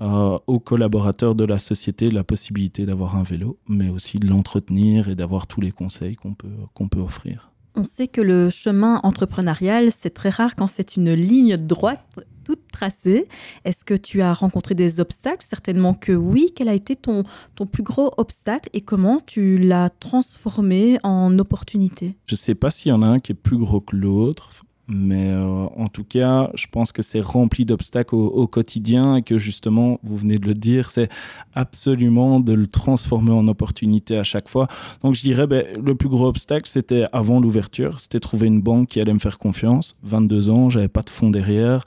aux 0.00 0.60
collaborateurs 0.60 1.34
de 1.34 1.44
la 1.44 1.58
société 1.58 2.10
la 2.10 2.24
possibilité 2.24 2.84
d'avoir 2.84 3.16
un 3.16 3.22
vélo, 3.22 3.58
mais 3.68 3.88
aussi 3.88 4.18
de 4.18 4.26
l'entretenir 4.26 5.08
et 5.08 5.14
d'avoir 5.14 5.46
tous 5.46 5.60
les 5.60 5.70
conseils 5.70 6.16
qu'on 6.16 6.34
peut, 6.34 6.48
qu'on 6.74 6.88
peut 6.88 7.00
offrir. 7.00 7.50
On 7.76 7.84
sait 7.84 8.06
que 8.06 8.20
le 8.20 8.50
chemin 8.50 9.00
entrepreneurial, 9.02 9.90
c'est 9.90 10.10
très 10.10 10.28
rare 10.28 10.54
quand 10.54 10.68
c'est 10.68 10.96
une 10.96 11.12
ligne 11.12 11.56
droite 11.56 12.20
toute 12.44 12.68
tracée. 12.70 13.26
Est-ce 13.64 13.84
que 13.84 13.94
tu 13.94 14.22
as 14.22 14.32
rencontré 14.32 14.74
des 14.74 15.00
obstacles? 15.00 15.44
Certainement 15.44 15.94
que 15.94 16.12
oui. 16.12 16.52
Quel 16.54 16.68
a 16.68 16.74
été 16.74 16.94
ton, 16.94 17.24
ton 17.56 17.66
plus 17.66 17.82
gros 17.82 18.12
obstacle 18.16 18.68
et 18.74 18.80
comment 18.80 19.20
tu 19.24 19.58
l'as 19.58 19.90
transformé 19.90 20.98
en 21.02 21.36
opportunité? 21.38 22.16
Je 22.26 22.34
ne 22.34 22.38
sais 22.38 22.54
pas 22.54 22.70
s'il 22.70 22.90
y 22.90 22.92
en 22.92 23.02
a 23.02 23.06
un 23.06 23.18
qui 23.18 23.32
est 23.32 23.34
plus 23.34 23.58
gros 23.58 23.80
que 23.80 23.96
l'autre. 23.96 24.50
Mais 24.86 25.30
euh, 25.30 25.66
en 25.76 25.88
tout 25.88 26.04
cas, 26.04 26.50
je 26.54 26.66
pense 26.70 26.92
que 26.92 27.00
c'est 27.00 27.20
rempli 27.20 27.64
d'obstacles 27.64 28.14
au, 28.14 28.46
quotidien 28.46 29.16
et 29.16 29.22
que 29.22 29.38
justement, 29.38 29.98
vous 30.02 30.16
venez 30.16 30.38
de 30.38 30.46
le 30.46 30.54
dire, 30.54 30.90
c'est 30.90 31.08
absolument 31.54 32.38
de 32.38 32.52
le 32.52 32.66
transformer 32.66 33.32
en 33.32 33.48
opportunité 33.48 34.18
à 34.18 34.24
chaque 34.24 34.48
fois. 34.48 34.68
Donc 35.02 35.14
je 35.14 35.22
dirais, 35.22 35.46
ben, 35.46 35.64
le 35.82 35.94
plus 35.94 36.08
gros 36.08 36.26
obstacle, 36.26 36.68
c'était 36.68 37.04
avant 37.12 37.40
l'ouverture, 37.40 38.00
c'était 38.00 38.20
trouver 38.20 38.46
une 38.46 38.60
banque 38.60 38.88
qui 38.88 39.00
allait 39.00 39.14
me 39.14 39.18
faire 39.18 39.38
confiance. 39.38 39.96
22 40.02 40.50
ans, 40.50 40.68
j'avais 40.68 40.88
pas 40.88 41.02
de 41.02 41.10
fonds 41.10 41.30
derrière. 41.30 41.84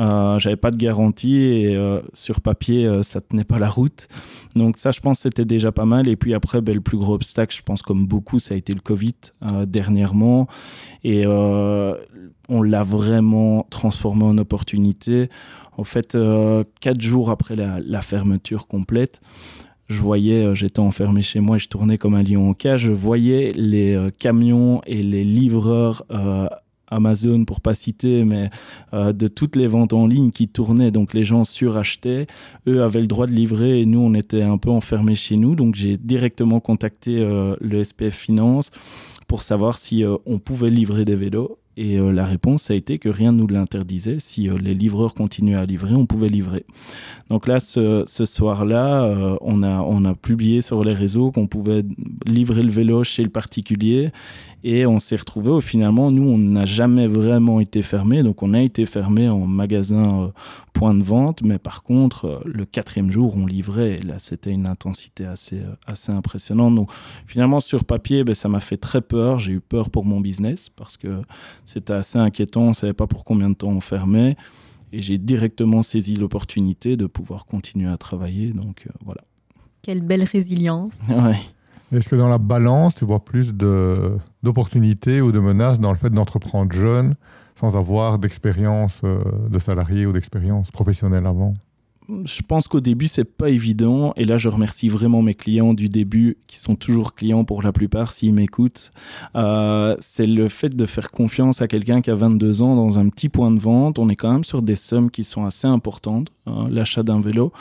Euh, 0.00 0.38
j'avais 0.38 0.56
pas 0.56 0.70
de 0.70 0.76
garantie 0.76 1.36
et 1.36 1.76
euh, 1.76 2.00
sur 2.14 2.40
papier, 2.40 2.86
euh, 2.86 3.02
ça 3.02 3.20
tenait 3.20 3.44
pas 3.44 3.58
la 3.58 3.68
route. 3.68 4.08
Donc 4.56 4.78
ça, 4.78 4.92
je 4.92 5.00
pense, 5.00 5.20
c'était 5.20 5.44
déjà 5.44 5.72
pas 5.72 5.84
mal. 5.84 6.08
Et 6.08 6.16
puis 6.16 6.32
après, 6.32 6.62
ben, 6.62 6.74
le 6.74 6.80
plus 6.80 6.96
gros 6.96 7.14
obstacle, 7.14 7.54
je 7.54 7.62
pense, 7.62 7.82
comme 7.82 8.06
beaucoup, 8.06 8.38
ça 8.38 8.54
a 8.54 8.56
été 8.56 8.72
le 8.72 8.80
Covid 8.80 9.14
dernièrement. 9.66 10.46
Et 11.04 11.26
on 11.26 12.62
l'a 12.62 12.82
vraiment 12.82 13.66
transformé 13.70 14.24
en 14.24 14.38
opportunité. 14.38 15.28
En 15.76 15.84
fait, 15.84 16.16
quatre 16.80 17.00
jours 17.00 17.30
après 17.30 17.56
la, 17.56 18.02
fermeture 18.02 18.66
complète, 18.66 19.20
je 19.88 20.00
voyais, 20.00 20.54
j'étais 20.54 20.80
enfermé 20.80 21.22
chez 21.22 21.40
moi 21.40 21.56
et 21.56 21.58
je 21.58 21.68
tournais 21.68 21.98
comme 21.98 22.14
un 22.14 22.22
lion 22.22 22.50
en 22.50 22.54
cage, 22.54 22.82
je 22.82 22.92
voyais 22.92 23.52
les 23.54 23.98
camions 24.18 24.82
et 24.86 25.02
les 25.02 25.24
livreurs 25.24 26.04
Amazon 26.90 27.44
pour 27.44 27.60
pas 27.60 27.74
citer, 27.74 28.24
mais 28.24 28.50
euh, 28.92 29.12
de 29.12 29.28
toutes 29.28 29.56
les 29.56 29.66
ventes 29.66 29.92
en 29.92 30.06
ligne 30.06 30.30
qui 30.30 30.48
tournaient, 30.48 30.90
donc 30.90 31.14
les 31.14 31.24
gens 31.24 31.44
surachetaient, 31.44 32.26
eux 32.66 32.82
avaient 32.82 33.00
le 33.00 33.06
droit 33.06 33.26
de 33.26 33.32
livrer 33.32 33.80
et 33.80 33.86
nous 33.86 34.00
on 34.00 34.14
était 34.14 34.42
un 34.42 34.58
peu 34.58 34.70
enfermés 34.70 35.14
chez 35.14 35.36
nous, 35.36 35.54
donc 35.54 35.74
j'ai 35.74 35.96
directement 35.96 36.60
contacté 36.60 37.18
euh, 37.18 37.56
le 37.60 37.82
SPF 37.82 38.14
Finance 38.14 38.70
pour 39.28 39.42
savoir 39.42 39.78
si 39.78 40.04
euh, 40.04 40.16
on 40.26 40.38
pouvait 40.38 40.70
livrer 40.70 41.04
des 41.04 41.16
vélos 41.16 41.58
et 41.76 41.96
la 41.96 42.26
réponse 42.26 42.70
a 42.70 42.74
été 42.74 42.98
que 42.98 43.08
rien 43.08 43.32
ne 43.32 43.38
nous 43.38 43.46
l'interdisait. 43.46 44.18
Si 44.18 44.50
les 44.62 44.74
livreurs 44.74 45.14
continuaient 45.14 45.56
à 45.56 45.64
livrer, 45.64 45.94
on 45.94 46.04
pouvait 46.04 46.28
livrer. 46.28 46.66
Donc 47.30 47.46
là, 47.46 47.58
ce, 47.58 48.04
soir-là, 48.06 49.38
on, 49.40 49.62
a, 49.62 49.80
on 49.80 50.04
a 50.04 50.14
publié 50.14 50.60
sur 50.60 50.84
les 50.84 50.92
réseaux 50.92 51.30
qu'on 51.30 51.46
pouvait 51.46 51.82
livrer 52.26 52.62
le 52.64 52.70
vélo 52.70 53.02
chez 53.02 53.22
le 53.22 53.30
particulier 53.30 54.10
et 54.62 54.84
on 54.86 54.98
s'est 54.98 55.16
retrouvé, 55.16 55.60
finalement, 55.62 56.10
nous, 56.10 56.28
on 56.28 56.36
n'a 56.36 56.66
jamais 56.66 57.06
vraiment 57.06 57.60
été 57.60 57.80
fermé. 57.82 58.22
Donc, 58.22 58.42
on 58.42 58.52
a 58.52 58.60
été 58.60 58.84
fermé 58.84 59.28
en 59.28 59.46
magasin 59.46 60.24
euh, 60.24 60.28
point 60.74 60.94
de 60.94 61.02
vente. 61.02 61.42
Mais 61.42 61.58
par 61.58 61.82
contre, 61.82 62.26
euh, 62.26 62.40
le 62.44 62.66
quatrième 62.66 63.10
jour, 63.10 63.36
on 63.36 63.46
livrait. 63.46 63.94
Et 63.94 64.02
là, 64.02 64.18
c'était 64.18 64.50
une 64.50 64.66
intensité 64.66 65.24
assez, 65.24 65.60
euh, 65.60 65.76
assez 65.86 66.12
impressionnante. 66.12 66.74
Donc, 66.74 66.90
finalement, 67.26 67.60
sur 67.60 67.84
papier, 67.84 68.22
ben, 68.22 68.34
ça 68.34 68.48
m'a 68.48 68.60
fait 68.60 68.76
très 68.76 69.00
peur. 69.00 69.38
J'ai 69.38 69.52
eu 69.52 69.60
peur 69.60 69.88
pour 69.88 70.04
mon 70.04 70.20
business 70.20 70.68
parce 70.68 70.98
que 70.98 71.22
c'était 71.64 71.94
assez 71.94 72.18
inquiétant. 72.18 72.62
On 72.62 72.68
ne 72.68 72.74
savait 72.74 72.92
pas 72.92 73.06
pour 73.06 73.24
combien 73.24 73.48
de 73.48 73.54
temps 73.54 73.70
on 73.70 73.80
fermait. 73.80 74.36
Et 74.92 75.00
j'ai 75.00 75.16
directement 75.16 75.82
saisi 75.82 76.16
l'opportunité 76.16 76.98
de 76.98 77.06
pouvoir 77.06 77.46
continuer 77.46 77.88
à 77.88 77.96
travailler. 77.96 78.52
Donc, 78.52 78.86
voilà. 79.04 79.22
Quelle 79.80 80.02
belle 80.02 80.24
résilience. 80.24 80.94
Ouais. 81.08 81.38
Est-ce 81.92 82.08
que 82.08 82.16
dans 82.16 82.28
la 82.28 82.38
balance, 82.38 82.94
tu 82.94 83.04
vois 83.04 83.24
plus 83.24 83.52
d'opportunités 83.52 85.20
ou 85.20 85.32
de 85.32 85.40
menaces 85.40 85.80
dans 85.80 85.90
le 85.90 85.98
fait 85.98 86.10
d'entreprendre 86.10 86.72
jeune 86.72 87.14
sans 87.56 87.76
avoir 87.76 88.18
d'expérience 88.18 89.00
euh, 89.04 89.22
de 89.48 89.58
salarié 89.58 90.06
ou 90.06 90.12
d'expérience 90.12 90.70
professionnelle 90.70 91.26
avant? 91.26 91.54
Je 92.24 92.42
pense 92.42 92.66
qu'au 92.66 92.80
début, 92.80 93.06
c'est 93.06 93.24
pas 93.24 93.50
évident. 93.50 94.12
Et 94.16 94.24
là, 94.24 94.38
je 94.38 94.48
remercie 94.48 94.88
vraiment 94.88 95.22
mes 95.22 95.34
clients 95.34 95.74
du 95.74 95.88
début, 95.88 96.38
qui 96.46 96.58
sont 96.58 96.74
toujours 96.74 97.14
clients 97.14 97.44
pour 97.44 97.62
la 97.62 97.72
plupart, 97.72 98.12
s'ils 98.12 98.34
m'écoutent. 98.34 98.90
Euh, 99.36 99.96
c'est 100.00 100.26
le 100.26 100.48
fait 100.48 100.74
de 100.74 100.86
faire 100.86 101.10
confiance 101.10 101.62
à 101.62 101.68
quelqu'un 101.68 102.00
qui 102.00 102.10
a 102.10 102.14
22 102.14 102.62
ans 102.62 102.74
dans 102.74 102.98
un 102.98 103.08
petit 103.08 103.28
point 103.28 103.50
de 103.50 103.60
vente. 103.60 103.98
On 103.98 104.08
est 104.08 104.16
quand 104.16 104.32
même 104.32 104.44
sur 104.44 104.62
des 104.62 104.76
sommes 104.76 105.10
qui 105.10 105.24
sont 105.24 105.44
assez 105.44 105.68
importantes, 105.68 106.28
l'achat 106.70 107.02
d'un 107.02 107.20
vélo. 107.20 107.52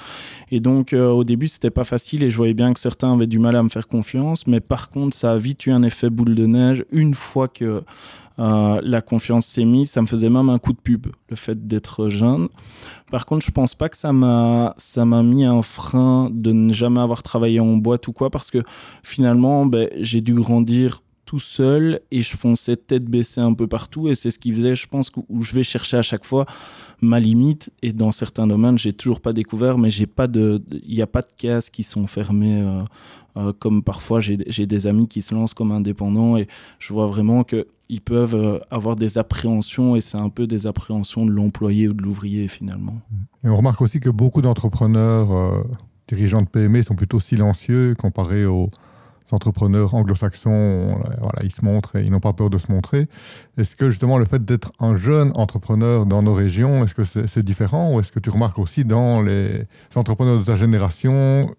Et 0.51 0.59
donc, 0.59 0.93
euh, 0.93 1.09
au 1.09 1.23
début, 1.23 1.47
c'était 1.47 1.69
pas 1.69 1.83
facile 1.83 2.23
et 2.23 2.31
je 2.31 2.37
voyais 2.37 2.53
bien 2.53 2.73
que 2.73 2.79
certains 2.79 3.13
avaient 3.13 3.27
du 3.27 3.39
mal 3.39 3.55
à 3.55 3.63
me 3.63 3.69
faire 3.69 3.87
confiance. 3.87 4.47
Mais 4.47 4.59
par 4.59 4.89
contre, 4.89 5.15
ça 5.15 5.33
a 5.33 5.37
vite 5.37 5.65
eu 5.65 5.71
un 5.71 5.83
effet 5.83 6.09
boule 6.09 6.35
de 6.35 6.45
neige 6.45 6.85
une 6.91 7.13
fois 7.13 7.47
que 7.47 7.83
euh, 8.39 8.79
la 8.83 9.01
confiance 9.01 9.45
s'est 9.47 9.65
mise. 9.65 9.91
Ça 9.91 10.01
me 10.01 10.07
faisait 10.07 10.29
même 10.29 10.49
un 10.49 10.57
coup 10.57 10.73
de 10.73 10.79
pub, 10.79 11.07
le 11.29 11.35
fait 11.35 11.67
d'être 11.67 12.09
jeune. 12.09 12.47
Par 13.11 13.25
contre, 13.25 13.45
je 13.45 13.51
pense 13.51 13.75
pas 13.75 13.89
que 13.89 13.97
ça 13.97 14.13
m'a 14.13 14.73
ça 14.77 15.05
m'a 15.05 15.23
mis 15.23 15.43
un 15.43 15.61
frein 15.61 16.29
de 16.31 16.51
ne 16.51 16.71
jamais 16.71 17.01
avoir 17.01 17.21
travaillé 17.21 17.59
en 17.59 17.75
boîte 17.75 18.07
ou 18.07 18.13
quoi, 18.13 18.29
parce 18.29 18.49
que 18.49 18.59
finalement, 19.03 19.65
ben, 19.65 19.89
j'ai 19.97 20.21
dû 20.21 20.33
grandir 20.33 21.01
tout 21.29 21.37
seul 21.37 22.01
et 22.09 22.23
je 22.23 22.35
fonçais 22.35 22.75
tête 22.75 23.05
baissée 23.05 23.39
un 23.39 23.53
peu 23.53 23.67
partout. 23.67 24.07
Et 24.07 24.15
c'est 24.15 24.31
ce 24.31 24.39
qui 24.39 24.51
faisait 24.51 24.73
je 24.73 24.87
pense 24.87 25.11
où 25.29 25.43
je 25.43 25.53
vais 25.53 25.61
chercher 25.61 25.97
à 25.97 26.01
chaque 26.01 26.25
fois 26.25 26.47
ma 27.03 27.19
limite. 27.19 27.69
Et 27.83 27.93
dans 27.93 28.11
certains 28.11 28.47
domaines 28.47 28.79
j'ai 28.79 28.93
toujours 28.93 29.21
pas 29.21 29.31
découvert 29.31 29.77
mais 29.77 29.91
j'ai 29.91 30.07
pas 30.07 30.25
de 30.25 30.59
il 30.87 30.95
n'y 30.95 31.03
a 31.03 31.07
pas 31.07 31.21
de 31.21 31.27
cases 31.37 31.69
qui 31.69 31.83
sont 31.83 32.07
fermées 32.07 32.63
euh, 32.63 32.81
euh, 33.37 33.53
comme 33.59 33.83
parfois 33.83 34.19
j'ai 34.21 34.65
des 34.65 34.87
amis 34.87 35.07
qui 35.07 35.21
se 35.21 35.35
lancent 35.35 35.53
comme 35.53 35.71
indépendants. 35.71 36.35
Et 36.35 36.47
je 36.79 36.93
vois 36.93 37.05
vraiment 37.05 37.43
qu'ils 37.43 38.01
peuvent 38.03 38.33
euh, 38.33 38.59
avoir 38.71 38.95
des 38.95 39.19
appréhensions 39.19 39.95
et 39.95 40.01
c'est 40.01 40.19
un 40.19 40.29
peu 40.29 40.47
des 40.47 40.65
appréhensions 40.65 41.27
de 41.27 41.31
l'employé 41.31 41.89
ou 41.89 41.93
de 41.93 42.01
l'ouvrier 42.01 42.47
finalement. 42.47 42.99
Et 43.43 43.49
on 43.49 43.55
remarque 43.57 43.81
aussi 43.81 43.99
que 43.99 44.09
beaucoup 44.09 44.41
d'entrepreneurs, 44.41 45.63
dirigeants 46.07 46.41
de 46.41 46.47
PME 46.47 46.81
sont 46.81 46.95
plutôt 46.95 47.19
silencieux 47.19 47.93
comparé 47.93 48.47
aux 48.47 48.71
entrepreneurs 49.33 49.93
anglo-saxons, 49.93 50.95
voilà, 51.19 51.43
ils 51.43 51.51
se 51.51 51.63
montrent 51.63 51.95
et 51.95 52.03
ils 52.03 52.11
n'ont 52.11 52.19
pas 52.19 52.33
peur 52.33 52.49
de 52.49 52.57
se 52.57 52.71
montrer. 52.71 53.07
Est-ce 53.57 53.75
que 53.75 53.89
justement 53.89 54.17
le 54.17 54.25
fait 54.25 54.43
d'être 54.43 54.71
un 54.79 54.95
jeune 54.95 55.31
entrepreneur 55.35 56.05
dans 56.05 56.21
nos 56.21 56.33
régions, 56.33 56.83
est-ce 56.83 56.93
que 56.93 57.03
c'est 57.03 57.43
différent 57.43 57.93
ou 57.93 57.99
est-ce 57.99 58.11
que 58.11 58.19
tu 58.19 58.29
remarques 58.29 58.59
aussi 58.59 58.85
dans 58.85 59.21
les 59.21 59.65
entrepreneurs 59.95 60.39
de 60.39 60.43
ta 60.43 60.57
génération 60.57 61.51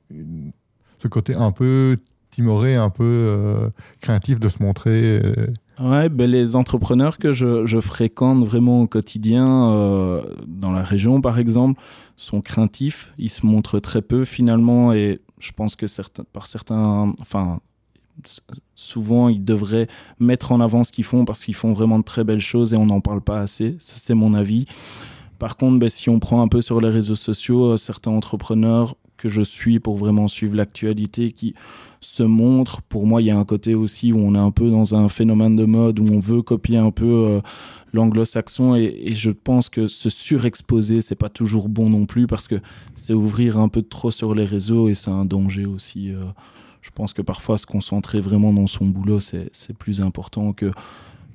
ce 0.98 1.08
côté 1.08 1.34
un 1.34 1.52
peu 1.52 1.96
timoré, 2.30 2.76
un 2.76 2.90
peu 2.90 3.04
euh, 3.04 3.70
craintif 4.00 4.38
de 4.38 4.48
se 4.48 4.62
montrer 4.62 5.20
euh? 5.24 5.46
Ouais, 5.80 6.10
ben 6.10 6.30
les 6.30 6.56
entrepreneurs 6.56 7.16
que 7.16 7.32
je, 7.32 7.80
fréquente 7.80 8.44
vraiment 8.44 8.82
au 8.82 8.86
quotidien, 8.86 9.70
euh, 9.72 10.22
dans 10.46 10.72
la 10.72 10.82
région 10.82 11.22
par 11.22 11.38
exemple, 11.38 11.80
sont 12.16 12.42
craintifs. 12.42 13.12
Ils 13.18 13.30
se 13.30 13.46
montrent 13.46 13.80
très 13.80 14.02
peu 14.02 14.26
finalement 14.26 14.92
et 14.92 15.20
je 15.40 15.52
pense 15.52 15.76
que 15.76 15.86
par 16.32 16.46
certains, 16.46 17.12
enfin, 17.20 17.60
souvent 18.74 19.28
ils 19.28 19.44
devraient 19.44 19.88
mettre 20.18 20.52
en 20.52 20.60
avant 20.60 20.84
ce 20.84 20.92
qu'ils 20.92 21.04
font 21.04 21.24
parce 21.24 21.44
qu'ils 21.44 21.54
font 21.54 21.72
vraiment 21.72 21.98
de 21.98 22.04
très 22.04 22.24
belles 22.24 22.40
choses 22.40 22.74
et 22.74 22.76
on 22.76 22.86
n'en 22.86 23.00
parle 23.00 23.20
pas 23.20 23.40
assez. 23.40 23.76
Ça, 23.78 23.94
c'est 23.96 24.14
mon 24.14 24.34
avis. 24.34 24.66
Par 25.38 25.56
contre, 25.56 25.78
ben, 25.78 25.88
si 25.88 26.10
on 26.10 26.18
prend 26.18 26.42
un 26.42 26.48
peu 26.48 26.60
sur 26.60 26.80
les 26.82 26.90
réseaux 26.90 27.14
sociaux, 27.14 27.76
certains 27.78 28.10
entrepreneurs 28.10 28.94
que 29.20 29.28
je 29.28 29.42
suis 29.42 29.78
pour 29.78 29.96
vraiment 29.96 30.28
suivre 30.28 30.56
l'actualité 30.56 31.32
qui 31.32 31.54
se 32.00 32.22
montre. 32.22 32.80
Pour 32.82 33.06
moi, 33.06 33.20
il 33.20 33.26
y 33.26 33.30
a 33.30 33.38
un 33.38 33.44
côté 33.44 33.74
aussi 33.74 34.12
où 34.12 34.18
on 34.18 34.34
est 34.34 34.38
un 34.38 34.50
peu 34.50 34.70
dans 34.70 34.94
un 34.94 35.08
phénomène 35.08 35.56
de 35.56 35.64
mode 35.64 36.00
où 36.00 36.06
on 36.10 36.18
veut 36.18 36.42
copier 36.42 36.78
un 36.78 36.90
peu 36.90 37.26
euh, 37.26 37.40
l'anglo-saxon 37.92 38.74
et, 38.74 39.12
je 39.12 39.30
pense 39.30 39.68
que 39.68 39.86
se 39.86 40.08
surexposer, 40.08 41.02
c'est 41.02 41.14
pas 41.14 41.28
toujours 41.28 41.68
bon 41.68 41.90
non 41.90 42.06
plus 42.06 42.26
parce 42.26 42.48
que 42.48 42.56
c'est 42.94 43.12
ouvrir 43.12 43.58
un 43.58 43.68
peu 43.68 43.82
trop 43.82 44.10
sur 44.10 44.34
les 44.34 44.46
réseaux 44.46 44.88
et 44.88 44.94
c'est 44.94 45.10
un 45.10 45.26
danger 45.26 45.66
aussi. 45.66 46.10
Euh. 46.10 46.24
je 46.80 46.90
pense 46.94 47.12
que 47.12 47.20
parfois 47.20 47.58
se 47.58 47.66
concentrer 47.66 48.20
vraiment 48.20 48.52
dans 48.54 48.66
son 48.66 48.86
boulot, 48.86 49.20
c'est 49.20 49.76
plus 49.78 50.00
important 50.00 50.54
que 50.54 50.70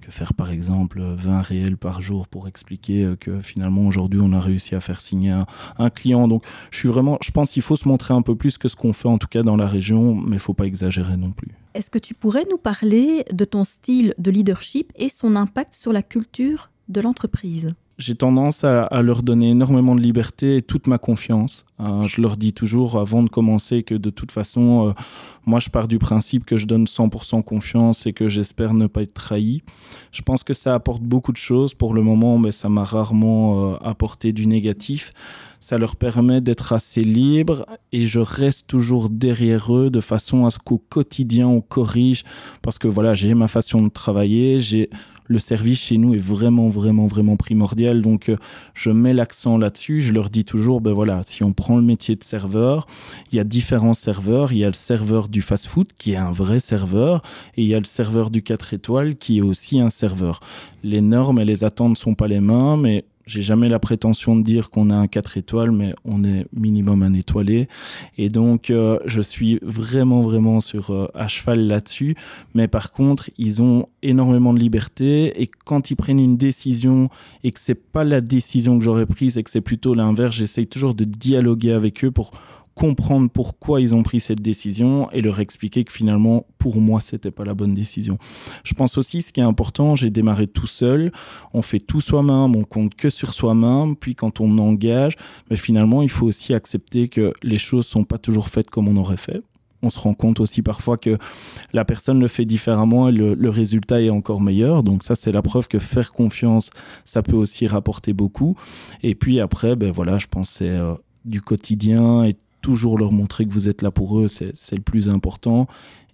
que 0.06 0.12
faire 0.12 0.34
par 0.34 0.52
exemple 0.52 1.02
20 1.02 1.42
réels 1.42 1.78
par 1.78 2.02
jour 2.02 2.28
pour 2.28 2.48
expliquer 2.48 3.04
euh, 3.04 3.16
que 3.16 3.42
finalement 3.42 3.88
aujourd'hui 3.88 4.20
on 4.22 4.34
a 4.34 4.40
réussi 4.40 4.76
à 4.76 4.82
faire 4.82 5.02
signer 5.02 5.34
un, 5.78 5.90
client. 5.90 6.28
Donc 6.28 6.44
je 6.72 6.78
suis 6.78 6.90
vraiment, 6.90 7.18
je 7.24 7.32
pense 7.32 7.52
qu'il 7.52 7.62
faut 7.62 7.76
se 7.76 7.88
montrer 7.88 8.14
un 8.14 8.22
peu 8.22 8.36
plus 8.36 8.58
que 8.58 8.68
ce 8.68 8.76
qu'on 8.76 8.94
fait 8.94 9.08
en 9.08 9.18
tout 9.18 9.28
cas 9.28 9.44
dans 9.44 9.56
la 9.56 9.68
région, 9.68 10.16
mais 10.16 10.36
il 10.36 10.40
faut 10.40 10.54
pas 10.54 10.66
exagérer 10.66 11.18
non 11.18 11.32
plus. 11.32 11.50
Est-ce 11.74 11.90
que 11.90 12.00
tu 12.00 12.14
pourrais 12.14 12.46
nous 12.50 12.58
parler 12.58 13.26
de 13.32 13.46
ton 13.46 13.64
style 13.64 14.14
de 14.18 14.32
leadership 14.32 14.92
et 14.96 15.10
son 15.10 15.36
impact 15.36 15.74
sur 15.74 15.92
la 15.92 16.04
culture 16.04 16.70
de 16.88 17.02
l'entreprise? 17.02 17.74
J'ai 17.98 18.16
tendance 18.16 18.64
à, 18.66 19.02
leur 19.02 19.24
donner 19.24 19.50
énormément 19.50 19.96
de 19.96 20.02
liberté 20.02 20.58
et 20.58 20.62
toute 20.62 20.88
ma 20.88 20.98
confiance. 20.98 21.66
Euh, 21.80 22.08
je 22.08 22.22
leur 22.22 22.36
dis 22.36 22.52
toujours 22.52 23.00
avant 23.00 23.24
de 23.24 23.30
commencer 23.30 23.84
que 23.84 23.96
de 23.96 24.10
toute 24.10 24.32
façon, 24.32 24.90
euh, 24.90 24.94
moi 25.46 25.60
je 25.60 25.70
pars 25.70 25.88
du 25.88 25.98
principe 25.98 26.46
que 26.46 26.58
je 26.58 26.66
donne 26.66 26.86
100% 26.86 27.44
confiance 27.44 28.06
et 28.06 28.14
que 28.14 28.28
j'espère 28.28 28.74
ne 28.74 28.88
pas 28.88 29.02
être 29.02 29.14
trahi. 29.14 29.62
Je 30.12 30.22
pense 30.22 30.44
que 30.44 30.54
ça 30.54 30.74
apporte 30.74 31.04
beaucoup 31.04 31.32
de 31.32 31.38
choses. 31.38 31.74
Pour 31.74 31.94
le 31.94 32.02
moment, 32.02 32.38
mais 32.38 32.52
ça 32.52 32.68
m'a 32.68 32.84
rarement 32.84 33.74
euh, 33.74 33.78
apporté 33.82 34.34
du 34.34 34.46
négatif. 34.46 35.14
Ça 35.62 35.78
leur 35.78 35.96
permet 35.96 36.42
d'être 36.42 36.74
assez 36.74 37.02
libres 37.02 37.66
et 37.92 38.08
je 38.08 38.20
reste 38.20 38.68
toujours 38.68 39.10
derrière 39.10 39.74
eux 39.74 39.90
de 39.90 40.02
façon 40.02 40.46
à 40.46 40.50
ce 40.50 40.60
qu'au 40.60 40.78
quotidien 40.78 41.48
on 41.48 41.62
corrige 41.62 42.24
parce 42.62 42.78
que 42.78 42.88
voilà, 42.88 43.16
j'ai 43.16 43.34
ma 43.34 43.48
façon 43.48 43.82
de 43.82 43.90
travailler, 43.90 44.60
j'ai 44.60 44.90
le 45.28 45.40
service 45.40 45.80
chez 45.80 45.98
nous 45.98 46.14
est 46.14 46.20
vraiment, 46.20 46.70
vraiment, 46.70 47.08
vraiment 47.08 47.36
primordial. 47.36 48.02
Donc, 48.02 48.30
euh, 48.30 48.38
je 48.74 48.92
mets 48.92 49.14
l'accent 49.14 49.58
là-dessus. 49.58 50.02
Je 50.02 50.14
leur 50.14 50.30
dis 50.30 50.46
toujours, 50.46 50.82
ben 50.82 50.94
voilà, 50.94 51.22
si 51.26 51.44
on 51.44 51.54
prend 51.54 51.78
le 51.78 51.84
métier 51.84 52.16
de 52.16 52.24
serveur, 52.24 52.88
il 53.32 53.38
y 53.38 53.40
a 53.40 53.44
différents 53.44 53.94
serveurs. 53.94 54.52
Il 54.52 54.60
y 54.60 54.64
a 54.64 54.68
le 54.68 54.74
serveur 54.74 55.28
du 55.28 55.42
fast-food 55.42 55.88
qui 55.98 56.14
est 56.14 56.18
un 56.18 56.32
vrai 56.32 56.60
serveur 56.60 57.22
et 57.56 57.64
il 57.64 57.68
y 57.68 57.76
a 57.76 57.80
le 57.80 57.86
serveur 57.86 58.30
du 58.30 58.42
4 58.42 58.74
étoiles 58.74 59.16
qui 59.16 59.40
est 59.40 59.42
aussi 59.42 59.80
un 59.80 59.90
serveur. 59.90 60.40
Les 60.84 61.02
normes 61.02 61.40
et 61.40 61.46
les 61.46 61.64
attentes 61.64 61.92
ne 61.92 61.96
sont 61.96 62.16
pas 62.16 62.28
les 62.28 62.40
mêmes, 62.40 62.82
mais 62.82 63.06
j'ai 63.26 63.42
jamais 63.42 63.70
la 63.70 63.80
prétention 63.80 64.36
de 64.36 64.44
dire 64.44 64.70
qu'on 64.70 64.90
a 64.90 64.96
un 64.96 65.08
4 65.08 65.38
étoiles, 65.38 65.72
mais 65.72 65.94
on 66.06 66.24
est 66.24 66.46
minimum 66.54 67.04
un 67.04 67.14
étoilé. 67.14 67.68
Et 68.18 68.30
donc, 68.30 68.70
euh, 68.70 69.00
je 69.06 69.22
suis 69.22 69.60
vraiment, 69.64 70.22
vraiment 70.22 70.62
sur 70.62 70.92
euh, 70.92 71.08
à 71.16 71.28
cheval 71.28 71.68
là-dessus. 71.68 72.16
Mais 72.54 72.68
par 72.68 72.92
contre, 72.92 73.30
ils 73.38 73.62
ont 73.62 73.88
énormément 74.04 74.54
de 74.54 74.60
liberté. 74.60 75.42
Et 75.42 75.50
quand 75.66 75.90
ils 75.92 75.96
prennent 75.96 76.20
une 76.20 76.38
décision 76.38 77.10
et 77.44 77.52
que 77.52 77.60
c'est 77.60 77.76
pas 77.76 78.04
la 78.04 78.22
décision 78.22 78.78
que 78.78 78.84
j'aurais 78.84 79.06
prise 79.06 79.38
et 79.38 79.44
que 79.44 79.50
c'est 79.50 79.62
plutôt 79.62 79.94
l'inverse, 79.94 80.36
j'essaye 80.36 80.68
toujours 80.68 80.94
de 80.94 81.04
dialoguer 81.04 81.72
avec 81.72 82.04
eux 82.06 82.12
pour 82.12 82.32
comprendre 82.76 83.30
pourquoi 83.30 83.82
ils 83.82 83.96
ont 83.96 84.04
pris 84.04 84.20
cette 84.20 84.42
décision 84.42 85.10
et 85.12 85.22
leur 85.22 85.40
expliquer 85.40 85.84
que 85.86 85.92
finalement, 85.92 86.46
pour 86.58 86.82
moi, 86.82 87.00
c'était 87.00 87.32
pas 87.32 87.46
la 87.46 87.54
bonne 87.54 87.74
décision. 87.74 88.18
Je 88.64 88.74
pense 88.74 88.98
aussi, 88.98 89.22
ce 89.22 89.32
qui 89.32 89.40
est 89.40 89.44
important, 89.44 89.96
j'ai 89.96 90.10
démarré 90.10 90.46
tout 90.46 90.68
seul, 90.68 91.12
on 91.54 91.62
fait 91.62 91.80
tout 91.80 92.02
soi-même, 92.02 92.56
on 92.56 92.64
compte 92.64 92.94
que 92.94 93.10
sur 93.10 93.34
soi-même, 93.34 93.96
puis 93.96 94.14
quand 94.14 94.42
on 94.42 94.58
engage, 94.58 95.16
mais 95.50 95.56
finalement, 95.56 96.02
il 96.02 96.10
faut 96.10 96.28
aussi 96.28 96.54
accepter 96.54 97.08
que 97.08 97.34
les 97.42 97.58
choses 97.58 97.88
sont 97.88 98.04
pas 98.04 98.18
toujours 98.18 98.50
faites 98.50 98.70
comme 98.70 98.88
on 98.88 98.98
aurait 98.98 99.18
fait 99.18 99.42
on 99.82 99.90
se 99.90 100.00
rend 100.00 100.14
compte 100.14 100.40
aussi 100.40 100.62
parfois 100.62 100.98
que 100.98 101.18
la 101.72 101.86
personne 101.86 102.20
le 102.20 102.28
fait 102.28 102.46
différemment 102.46 103.10
et 103.10 103.12
le, 103.12 103.50
résultat 103.50 104.02
est 104.02 104.10
encore 104.10 104.42
meilleur. 104.42 104.84
Donc 104.84 105.04
ça, 105.04 105.16
c'est 105.16 105.32
la 105.32 105.42
preuve 105.42 105.68
que 105.68 105.80
faire 105.80 106.12
confiance, 106.12 106.72
ça 107.04 107.22
peut 107.22 107.36
aussi 107.36 107.68
rapporter 107.68 108.14
beaucoup. 108.14 108.56
Et 109.04 109.14
puis 109.16 109.40
après, 109.40 109.76
ben 109.76 109.92
voilà, 109.92 110.18
je 110.18 110.26
pense 110.28 110.50
c'est 110.50 110.70
euh, 110.70 110.96
du 111.24 111.42
quotidien 111.42 112.24
et 112.24 112.36
toujours 112.66 112.98
leur 112.98 113.12
montrer 113.12 113.46
que 113.46 113.54
vous 113.54 113.68
êtes 113.68 113.84
là 113.84 113.92
pour 113.92 114.20
eux, 114.20 114.28
c'est 114.28 114.76
le 114.76 114.82
plus 114.82 115.08
important. 115.08 115.68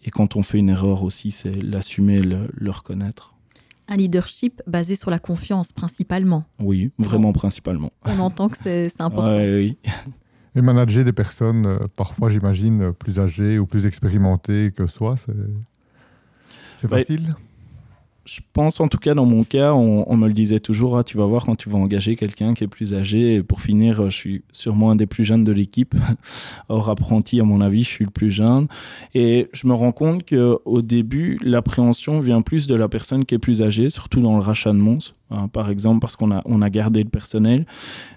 Et 0.03 0.09
quand 0.09 0.35
on 0.35 0.43
fait 0.43 0.57
une 0.57 0.67
erreur 0.67 1.01
aussi, 1.03 1.31
c'est 1.31 1.55
l'assumer, 1.55 2.19
le, 2.19 2.49
le, 2.53 2.71
reconnaître. 2.71 3.35
Un 3.87 3.95
leadership 3.95 4.61
basé 4.67 4.97
sur 4.97 5.11
la 5.11 5.19
confiance 5.19 5.71
principalement. 5.71 6.43
Oui, 6.59 6.91
vraiment 6.97 7.31
principalement. 7.31 7.93
On 8.03 8.19
entend 8.19 8.49
que 8.49 8.57
c'est 8.61 8.91
important. 8.99 9.37
oui. 9.37 9.77
Et 10.53 10.61
manager 10.61 11.05
des 11.05 11.13
personnes, 11.13 11.65
euh, 11.65 11.77
parfois 11.95 12.29
j'imagine, 12.29 12.91
plus 12.91 13.19
âgées 13.19 13.57
ou 13.57 13.65
plus 13.65 13.85
expérimentées 13.85 14.73
que 14.75 14.85
soi, 14.87 15.15
c'est 15.15 16.89
facile? 16.89 17.33
Je 18.25 18.39
pense 18.53 18.79
en 18.79 18.87
tout 18.87 18.99
cas 18.99 19.15
dans 19.15 19.25
mon 19.25 19.43
cas, 19.43 19.73
on, 19.73 20.15
me 20.15 20.27
le 20.27 20.33
disait 20.33 20.59
toujours, 20.59 20.97
ah, 20.97 21.03
tu 21.03 21.17
vas 21.17 21.25
voir 21.25 21.45
quand 21.45 21.55
tu 21.55 21.69
vas 21.69 21.77
engager 21.77 22.15
quelqu'un 22.15 22.53
qui 22.53 22.63
est 22.63 22.67
plus 22.67 22.93
âgé. 22.93 23.35
Et 23.35 23.43
pour 23.43 23.61
finir, 23.61 24.09
je 24.09 24.15
suis 24.15 24.43
sûrement 24.51 24.91
un 24.91 24.95
des 24.95 25.07
plus 25.07 25.23
jeunes 25.23 25.43
de 25.43 25.51
l'équipe. 25.51 25.95
Or 26.69 26.89
apprenti, 26.89 27.39
à 27.39 27.43
mon 27.43 27.61
avis, 27.61 27.83
je 27.83 27.89
suis 27.89 28.05
le 28.05 28.11
plus 28.11 28.29
jeune. 28.29 28.67
Et 29.15 29.49
je 29.53 29.65
me 29.65 29.73
rends 29.73 29.91
compte 29.91 30.29
qu'au 30.29 30.81
début, 30.81 31.39
l'appréhension 31.41 32.19
vient 32.19 32.41
plus 32.41 32.67
de 32.67 32.75
la 32.75 32.87
personne 32.87 33.25
qui 33.25 33.35
est 33.35 33.39
plus 33.39 33.63
âgée, 33.63 33.89
surtout 33.89 34.19
dans 34.19 34.37
le 34.37 34.43
rachat 34.43 34.71
de 34.71 34.77
Mons, 34.77 35.13
hein, 35.31 35.47
par 35.47 35.69
exemple, 35.71 35.99
parce 35.99 36.15
qu'on 36.15 36.31
a, 36.31 36.41
on 36.45 36.61
a 36.61 36.69
gardé 36.69 37.03
le 37.03 37.09
personnel. 37.09 37.65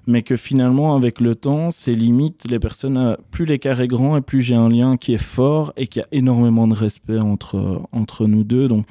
Mais 0.07 0.23
que 0.23 0.37
finalement, 0.37 0.95
avec 0.97 1.21
le 1.21 1.35
temps, 1.35 1.71
c'est 1.71 1.95
limite 1.95 2.45
les 2.51 2.59
personnes, 2.59 2.99
euh, 2.99 3.17
plus 3.31 3.47
l'écart 3.47 3.81
est 3.81 3.89
grand 3.89 4.19
et 4.19 4.21
plus 4.21 4.43
j'ai 4.43 4.55
un 4.55 4.69
lien 4.69 4.99
qui 4.99 5.15
est 5.15 5.23
fort 5.23 5.73
et 5.79 5.87
qui 5.87 6.01
a 6.01 6.05
énormément 6.13 6.69
de 6.69 6.75
respect 6.75 7.19
entre, 7.19 7.81
entre 7.93 8.27
nous 8.27 8.45
deux. 8.45 8.69
Donc, 8.69 8.85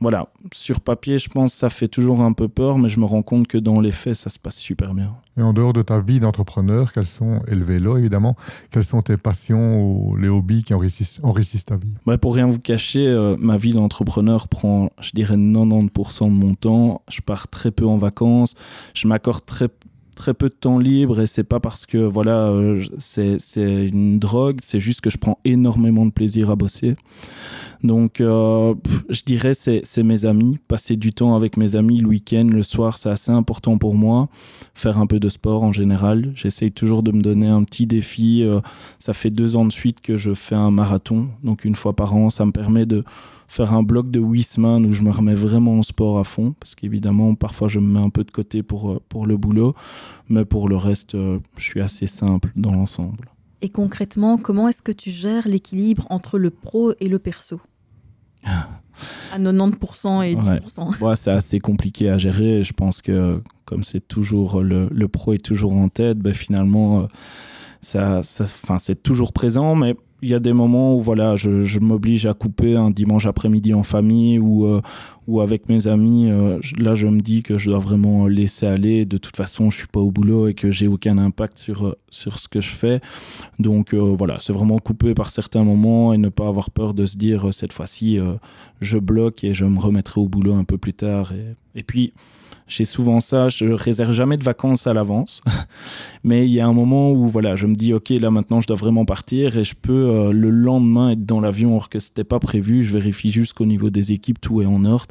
voilà, 0.00 0.28
sur 0.54 0.80
papier, 0.80 1.18
je 1.18 1.28
pense 1.28 1.52
que 1.52 1.58
ça 1.58 1.68
fait 1.68 1.88
toujours 1.88 2.22
un 2.22 2.32
peu 2.32 2.48
peur, 2.48 2.78
mais 2.78 2.88
je 2.88 2.98
me 2.98 3.04
rends 3.04 3.22
compte 3.22 3.46
que 3.46 3.58
dans 3.58 3.80
les 3.80 3.92
faits, 3.92 4.14
ça 4.14 4.30
se 4.30 4.38
passe 4.38 4.56
super 4.56 4.94
bien. 4.94 5.14
Et 5.36 5.42
en 5.42 5.52
dehors 5.52 5.72
de 5.72 5.82
ta 5.82 6.00
vie 6.00 6.20
d'entrepreneur, 6.20 6.92
quels 6.92 7.06
sont, 7.06 7.40
et 7.46 7.54
le 7.54 7.64
vélo 7.64 7.96
évidemment, 7.96 8.36
quelles 8.70 8.84
sont 8.84 9.02
tes 9.02 9.16
passions 9.16 9.80
ou 9.82 10.16
les 10.16 10.28
hobbies 10.28 10.62
qui 10.64 10.74
enrichissent, 10.74 11.20
ta 11.66 11.76
vie? 11.76 11.92
Ouais, 12.06 12.18
Pour 12.18 12.34
rien 12.34 12.46
vous 12.46 12.58
cacher, 12.58 13.06
euh, 13.06 13.36
ma 13.38 13.56
vie 13.56 13.72
d'entrepreneur 13.72 14.48
prend, 14.48 14.90
je 15.00 15.10
dirais, 15.12 15.36
90% 15.36 16.26
de 16.26 16.30
mon 16.30 16.54
temps. 16.54 17.02
Je 17.10 17.20
pars 17.20 17.48
très 17.48 17.70
peu 17.70 17.86
en 17.86 17.98
vacances, 17.98 18.54
je 18.94 19.06
m'accorde 19.06 19.44
très 19.44 19.68
très 20.20 20.34
peu 20.34 20.50
de 20.50 20.54
temps 20.54 20.78
libre 20.78 21.20
et 21.20 21.26
c'est 21.26 21.44
pas 21.44 21.60
parce 21.60 21.86
que 21.86 21.96
voilà 21.96 22.48
euh, 22.48 22.84
c'est 22.98 23.38
une 23.56 24.18
drogue 24.18 24.58
c'est 24.62 24.80
juste 24.80 25.00
que 25.00 25.08
je 25.08 25.16
prends 25.16 25.38
énormément 25.46 26.04
de 26.04 26.12
plaisir 26.12 26.50
à 26.50 26.56
bosser 26.56 26.94
donc, 27.82 28.20
euh, 28.20 28.74
je 29.08 29.22
dirais 29.22 29.54
c'est 29.54 30.02
mes 30.02 30.26
amis. 30.26 30.58
Passer 30.68 30.96
du 30.96 31.12
temps 31.12 31.34
avec 31.34 31.56
mes 31.56 31.76
amis 31.76 32.00
le 32.00 32.08
week-end, 32.08 32.46
le 32.50 32.62
soir, 32.62 32.98
c'est 32.98 33.08
assez 33.08 33.30
important 33.30 33.78
pour 33.78 33.94
moi. 33.94 34.28
Faire 34.74 34.98
un 34.98 35.06
peu 35.06 35.18
de 35.18 35.28
sport 35.28 35.62
en 35.62 35.72
général. 35.72 36.32
J'essaye 36.34 36.72
toujours 36.72 37.02
de 37.02 37.12
me 37.12 37.22
donner 37.22 37.46
un 37.46 37.64
petit 37.64 37.86
défi. 37.86 38.42
Euh, 38.42 38.60
ça 38.98 39.14
fait 39.14 39.30
deux 39.30 39.56
ans 39.56 39.64
de 39.64 39.72
suite 39.72 40.00
que 40.00 40.16
je 40.16 40.34
fais 40.34 40.54
un 40.54 40.70
marathon. 40.70 41.28
Donc, 41.42 41.64
une 41.64 41.74
fois 41.74 41.94
par 41.94 42.14
an, 42.14 42.28
ça 42.28 42.44
me 42.44 42.52
permet 42.52 42.86
de 42.86 43.02
faire 43.50 43.74
un 43.74 43.82
bloc 43.82 44.10
de 44.10 44.20
huit 44.20 44.44
semaines 44.44 44.86
où 44.86 44.92
je 44.92 45.02
me 45.02 45.10
remets 45.10 45.34
vraiment 45.34 45.78
au 45.78 45.82
sport 45.82 46.20
à 46.20 46.24
fond. 46.24 46.54
Parce 46.60 46.76
qu'évidemment, 46.76 47.34
parfois, 47.34 47.66
je 47.66 47.80
me 47.80 47.94
mets 47.94 48.04
un 48.04 48.08
peu 48.08 48.22
de 48.22 48.30
côté 48.30 48.62
pour, 48.62 48.92
euh, 48.92 49.02
pour 49.08 49.26
le 49.26 49.36
boulot. 49.36 49.74
Mais 50.28 50.44
pour 50.44 50.68
le 50.68 50.76
reste, 50.76 51.16
je 51.16 51.40
suis 51.62 51.80
assez 51.80 52.06
simple 52.06 52.52
dans 52.54 52.72
l'ensemble. 52.72 53.28
Et 53.60 53.68
concrètement, 53.68 54.38
comment 54.38 54.68
est-ce 54.68 54.82
que 54.82 54.92
tu 54.92 55.10
gères 55.10 55.48
l'équilibre 55.48 56.06
entre 56.10 56.38
le 56.38 56.50
pro 56.50 56.92
et 57.00 57.08
le 57.08 57.18
perso? 57.18 57.60
À 59.32 59.38
90% 59.38 60.24
et 60.24 60.34
10%. 60.34 61.00
Ouais. 61.00 61.16
c'est 61.16 61.30
assez 61.30 61.58
compliqué 61.58 62.10
à 62.10 62.18
gérer. 62.18 62.62
Je 62.62 62.72
pense 62.74 63.00
que 63.00 63.40
comme 63.64 63.82
c'est 63.82 64.06
toujours 64.06 64.62
le, 64.62 64.88
le, 64.90 65.08
pro 65.08 65.32
est 65.32 65.42
toujours 65.42 65.74
en 65.74 65.88
tête, 65.88 66.18
ben 66.18 66.34
finalement, 66.34 67.02
euh, 67.02 67.06
ça, 67.80 68.22
ça, 68.22 68.44
c'est 68.78 69.02
toujours 69.02 69.32
présent. 69.32 69.74
Mais 69.74 69.94
il 70.22 70.28
y 70.28 70.34
a 70.34 70.40
des 70.40 70.52
moments 70.52 70.94
où 70.94 71.00
voilà, 71.00 71.36
je, 71.36 71.62
je 71.62 71.78
m'oblige 71.78 72.26
à 72.26 72.34
couper 72.34 72.76
un 72.76 72.90
dimanche 72.90 73.26
après-midi 73.26 73.72
en 73.74 73.82
famille 73.82 74.38
ou, 74.38 74.66
euh, 74.66 74.80
ou 75.26 75.40
avec 75.40 75.68
mes 75.68 75.86
amis. 75.86 76.30
Euh, 76.30 76.58
là, 76.78 76.94
je 76.94 77.06
me 77.06 77.20
dis 77.20 77.42
que 77.42 77.58
je 77.58 77.70
dois 77.70 77.78
vraiment 77.78 78.26
laisser 78.26 78.66
aller. 78.66 79.06
De 79.06 79.16
toute 79.16 79.36
façon, 79.36 79.70
je 79.70 79.78
suis 79.78 79.86
pas 79.86 80.00
au 80.00 80.10
boulot 80.10 80.48
et 80.48 80.54
que 80.54 80.70
j'ai 80.70 80.88
aucun 80.88 81.16
impact 81.18 81.58
sur, 81.58 81.86
euh, 81.86 81.98
sur 82.10 82.38
ce 82.38 82.48
que 82.48 82.60
je 82.60 82.70
fais. 82.70 83.00
Donc 83.58 83.94
voilà, 83.94 84.36
c'est 84.40 84.52
vraiment 84.52 84.78
couper 84.78 85.14
par 85.14 85.30
certains 85.30 85.64
moments 85.64 86.12
et 86.12 86.18
ne 86.18 86.28
pas 86.28 86.48
avoir 86.48 86.70
peur 86.70 86.94
de 86.94 87.06
se 87.06 87.16
dire 87.16 87.52
cette 87.52 87.72
fois-ci, 87.72 88.18
je 88.80 88.98
bloque 88.98 89.44
et 89.44 89.54
je 89.54 89.64
me 89.64 89.78
remettrai 89.78 90.20
au 90.20 90.28
boulot 90.28 90.54
un 90.54 90.64
peu 90.64 90.78
plus 90.78 90.94
tard. 90.94 91.32
Et, 91.32 91.80
et 91.80 91.82
puis, 91.82 92.12
j'ai 92.70 92.84
souvent 92.84 93.18
ça, 93.18 93.48
je 93.48 93.66
réserve 93.66 94.12
jamais 94.12 94.36
de 94.36 94.44
vacances 94.44 94.86
à 94.86 94.94
l'avance. 94.94 95.40
Mais 96.24 96.46
il 96.46 96.52
y 96.52 96.60
a 96.60 96.66
un 96.66 96.72
moment 96.72 97.10
où 97.10 97.26
voilà, 97.28 97.56
je 97.56 97.66
me 97.66 97.74
dis 97.74 97.92
OK, 97.92 98.10
là 98.10 98.30
maintenant 98.30 98.60
je 98.60 98.68
dois 98.68 98.76
vraiment 98.76 99.04
partir 99.04 99.56
et 99.56 99.64
je 99.64 99.74
peux 99.74 100.10
euh, 100.10 100.32
le 100.32 100.50
lendemain 100.50 101.10
être 101.10 101.26
dans 101.26 101.40
l'avion 101.40 101.70
alors 101.72 101.88
que 101.88 101.98
c'était 101.98 102.24
pas 102.24 102.38
prévu, 102.38 102.84
je 102.84 102.92
vérifie 102.92 103.30
jusqu'au 103.30 103.66
niveau 103.66 103.90
des 103.90 104.12
équipes 104.12 104.40
tout 104.40 104.62
est 104.62 104.66
en 104.66 104.84
ordre. 104.84 105.06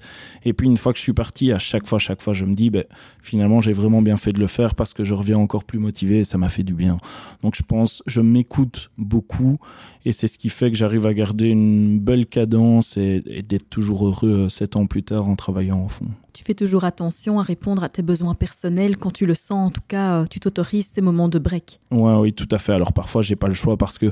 Et 0.45 0.53
puis 0.53 0.67
une 0.67 0.77
fois 0.77 0.93
que 0.93 0.99
je 0.99 1.03
suis 1.03 1.13
parti, 1.13 1.51
à 1.51 1.59
chaque 1.59 1.85
fois 1.85 1.99
chaque 1.99 2.21
fois 2.21 2.33
je 2.33 2.45
me 2.45 2.55
dis 2.55 2.69
ben 2.69 2.85
finalement 3.21 3.59
j'ai 3.59 3.73
vraiment 3.73 4.01
bien 4.01 4.17
fait 4.17 4.31
de 4.31 4.39
le 4.39 4.47
faire 4.47 4.73
parce 4.73 4.93
que 4.93 5.03
je 5.03 5.13
reviens 5.13 5.37
encore 5.37 5.65
plus 5.65 5.79
motivé 5.79 6.19
et 6.19 6.23
ça 6.23 6.37
m'a 6.37 6.49
fait 6.49 6.63
du 6.63 6.73
bien. 6.73 6.97
Donc 7.43 7.55
je 7.57 7.63
pense 7.63 8.01
je 8.05 8.21
m'écoute 8.21 8.89
beaucoup 8.97 9.57
et 10.05 10.11
c'est 10.11 10.27
ce 10.27 10.37
qui 10.37 10.49
fait 10.49 10.71
que 10.71 10.77
j'arrive 10.77 11.05
à 11.05 11.13
garder 11.13 11.49
une 11.49 11.99
belle 11.99 12.25
cadence 12.25 12.97
et, 12.97 13.23
et 13.25 13.41
d'être 13.41 13.69
toujours 13.69 14.07
heureux 14.07 14.45
euh, 14.45 14.49
sept 14.49 14.75
ans 14.75 14.85
plus 14.85 15.03
tard 15.03 15.27
en 15.27 15.35
travaillant 15.35 15.79
en 15.79 15.89
fond 15.89 16.07
tu 16.39 16.45
fais 16.45 16.53
toujours 16.53 16.85
attention 16.85 17.37
à 17.41 17.43
répondre 17.43 17.83
à 17.83 17.89
tes 17.89 18.01
besoins 18.01 18.33
personnels 18.33 18.95
quand 18.95 19.11
tu 19.11 19.25
le 19.25 19.35
sens. 19.35 19.67
En 19.67 19.71
tout 19.71 19.81
cas, 19.85 20.21
euh, 20.21 20.25
tu 20.25 20.39
t'autorises 20.39 20.87
ces 20.87 21.01
moments 21.01 21.27
de 21.27 21.37
break. 21.37 21.81
Ouais, 21.91 22.15
oui, 22.15 22.31
tout 22.31 22.47
à 22.51 22.57
fait. 22.57 22.71
Alors 22.71 22.93
parfois, 22.93 23.21
j'ai 23.21 23.35
pas 23.35 23.49
le 23.49 23.53
choix 23.55 23.75
parce 23.75 23.97
que 23.97 24.09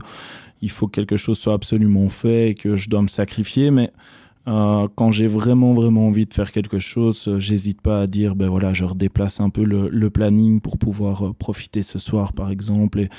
il 0.62 0.70
faut 0.70 0.88
que 0.88 0.92
quelque 0.92 1.16
chose 1.16 1.38
soit 1.38 1.54
absolument 1.54 2.10
fait 2.10 2.50
et 2.50 2.54
que 2.54 2.76
je 2.76 2.90
dois 2.90 3.02
me 3.02 3.08
sacrifier. 3.08 3.72
Mais 3.72 3.94
euh, 4.48 4.88
quand 4.96 5.12
j'ai 5.12 5.28
vraiment 5.28 5.74
vraiment 5.74 6.08
envie 6.08 6.26
de 6.26 6.34
faire 6.34 6.52
quelque 6.52 6.80
chose, 6.80 7.28
euh, 7.28 7.40
j'hésite 7.40 7.82
pas 7.82 8.02
à 8.02 8.08
dire 8.08 8.36
ben 8.36 8.48
voilà, 8.48 8.74
je 8.74 8.86
redéplace 8.86 9.40
un 9.40 9.50
peu 9.50 9.64
le, 9.64 10.10
planning 10.10 10.62
pour 10.62 10.78
pouvoir 10.78 11.36
profiter 11.36 11.84
ce 11.84 12.00
soir, 12.00 12.34
par 12.34 12.50
exemple, 12.50 13.02
et, 13.02 13.10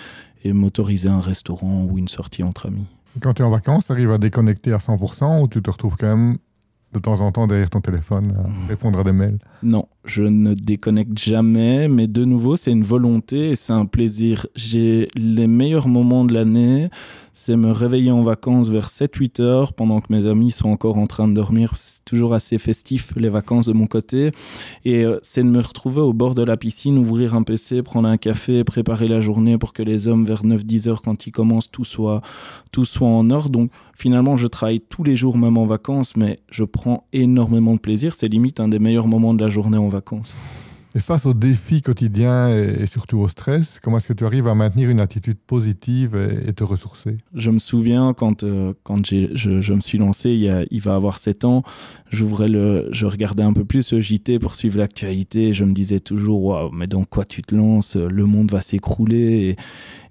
et 0.44 0.52
m'autoriser 0.52 1.08
un 1.08 1.20
restaurant 1.20 1.84
ou 1.84 1.98
une 1.98 2.08
sortie 2.08 2.42
entre 2.42 2.66
amis. 2.66 2.86
Quand 3.20 3.34
tu 3.34 3.42
es 3.42 3.44
en 3.44 3.50
vacances, 3.50 3.86
tu 3.86 3.92
arrives 3.92 4.10
à 4.10 4.18
déconnecter 4.18 4.72
à 4.72 4.78
100% 4.78 5.42
ou 5.42 5.48
tu 5.48 5.60
te 5.60 5.70
retrouves 5.70 5.96
quand 5.96 6.16
même 6.16 6.38
de 6.92 6.98
temps 6.98 7.20
en 7.20 7.32
temps 7.32 7.46
derrière 7.46 7.70
ton 7.70 7.80
téléphone 7.80 8.26
à 8.36 8.48
mmh. 8.48 8.52
répondre 8.68 8.98
à 8.98 9.04
des 9.04 9.12
mails? 9.12 9.38
Non, 9.62 9.86
je 10.04 10.22
ne 10.22 10.54
déconnecte 10.54 11.18
jamais, 11.18 11.88
mais 11.88 12.06
de 12.06 12.24
nouveau, 12.24 12.56
c'est 12.56 12.70
une 12.70 12.84
volonté 12.84 13.50
et 13.50 13.56
c'est 13.56 13.72
un 13.72 13.86
plaisir. 13.86 14.46
J'ai 14.54 15.08
les 15.16 15.46
meilleurs 15.46 15.88
moments 15.88 16.24
de 16.24 16.32
l'année, 16.32 16.88
c'est 17.32 17.56
me 17.56 17.70
réveiller 17.70 18.10
en 18.10 18.22
vacances 18.22 18.68
vers 18.68 18.88
7-8 18.88 19.42
heures 19.42 19.72
pendant 19.72 20.00
que 20.00 20.12
mes 20.12 20.26
amis 20.26 20.50
sont 20.50 20.70
encore 20.70 20.98
en 20.98 21.06
train 21.06 21.28
de 21.28 21.34
dormir. 21.34 21.72
C'est 21.76 22.04
toujours 22.04 22.34
assez 22.34 22.58
festif 22.58 23.12
les 23.16 23.28
vacances 23.28 23.66
de 23.66 23.72
mon 23.72 23.86
côté. 23.86 24.32
Et 24.84 25.04
euh, 25.04 25.18
c'est 25.22 25.42
de 25.42 25.48
me 25.48 25.60
retrouver 25.60 26.00
au 26.00 26.12
bord 26.12 26.34
de 26.34 26.42
la 26.42 26.56
piscine, 26.56 26.98
ouvrir 26.98 27.34
un 27.34 27.42
PC, 27.42 27.82
prendre 27.82 28.08
un 28.08 28.16
café, 28.16 28.64
préparer 28.64 29.08
la 29.08 29.20
journée 29.20 29.58
pour 29.58 29.72
que 29.72 29.82
les 29.82 30.08
hommes 30.08 30.24
vers 30.24 30.42
9-10 30.42 30.88
heures 30.88 31.02
quand 31.02 31.26
ils 31.26 31.32
commencent 31.32 31.70
tout 31.70 31.84
soit, 31.84 32.22
tout 32.72 32.84
soit 32.84 33.08
en 33.08 33.30
ordre. 33.30 33.50
Donc 33.50 33.70
finalement, 33.94 34.36
je 34.36 34.46
travaille 34.46 34.80
tous 34.80 35.04
les 35.04 35.16
jours 35.16 35.36
même 35.36 35.58
en 35.58 35.66
vacances, 35.66 36.16
mais 36.16 36.40
je 36.50 36.64
prends 36.64 37.04
énormément 37.12 37.74
de 37.74 37.80
plaisir. 37.80 38.14
C'est 38.14 38.28
limite 38.28 38.58
un 38.60 38.68
des 38.68 38.78
meilleurs 38.78 39.06
moments 39.06 39.34
de 39.34 39.44
la 39.44 39.47
journée 39.50 39.78
en 39.78 39.88
vacances. 39.88 40.34
Et 40.94 41.00
face 41.00 41.26
aux 41.26 41.34
défis 41.34 41.82
quotidiens 41.82 42.48
et, 42.48 42.86
surtout 42.86 43.18
au 43.18 43.28
stress, 43.28 43.78
comment 43.82 43.98
est-ce 43.98 44.08
que 44.08 44.14
tu 44.14 44.24
arrives 44.24 44.48
à 44.48 44.54
maintenir 44.54 44.88
une 44.88 45.00
attitude 45.00 45.36
positive 45.36 46.16
et, 46.16 46.52
te 46.54 46.64
ressourcer? 46.64 47.18
Je 47.34 47.50
me 47.50 47.58
souviens 47.58 48.14
quand, 48.14 48.42
euh, 48.42 48.72
quand 48.84 49.04
je, 49.04 49.28
je, 49.34 49.72
me 49.74 49.80
suis 49.80 49.98
lancé 49.98 50.30
il, 50.30 50.66
y 50.70 50.78
va 50.78 50.94
avoir 50.94 51.18
7 51.18 51.44
ans, 51.44 51.62
j'ouvrais 52.10 52.48
le, 52.48 52.88
je 52.90 53.04
regardais 53.04 53.42
un 53.42 53.52
peu 53.52 53.64
plus 53.64 53.92
le 53.92 54.00
JT 54.00 54.38
pour 54.38 54.54
suivre 54.54 54.78
l'actualité. 54.78 55.52
Je 55.52 55.64
me 55.64 55.72
disais 55.72 56.00
toujours, 56.00 56.42
waouh, 56.42 56.70
mais 56.72 56.86
dans 56.86 57.04
quoi 57.04 57.24
tu 57.24 57.42
te 57.42 57.54
lances? 57.54 57.96
Le 57.96 58.24
monde 58.24 58.50
va 58.50 58.62
s'écrouler. 58.62 59.50
Et, 59.50 59.56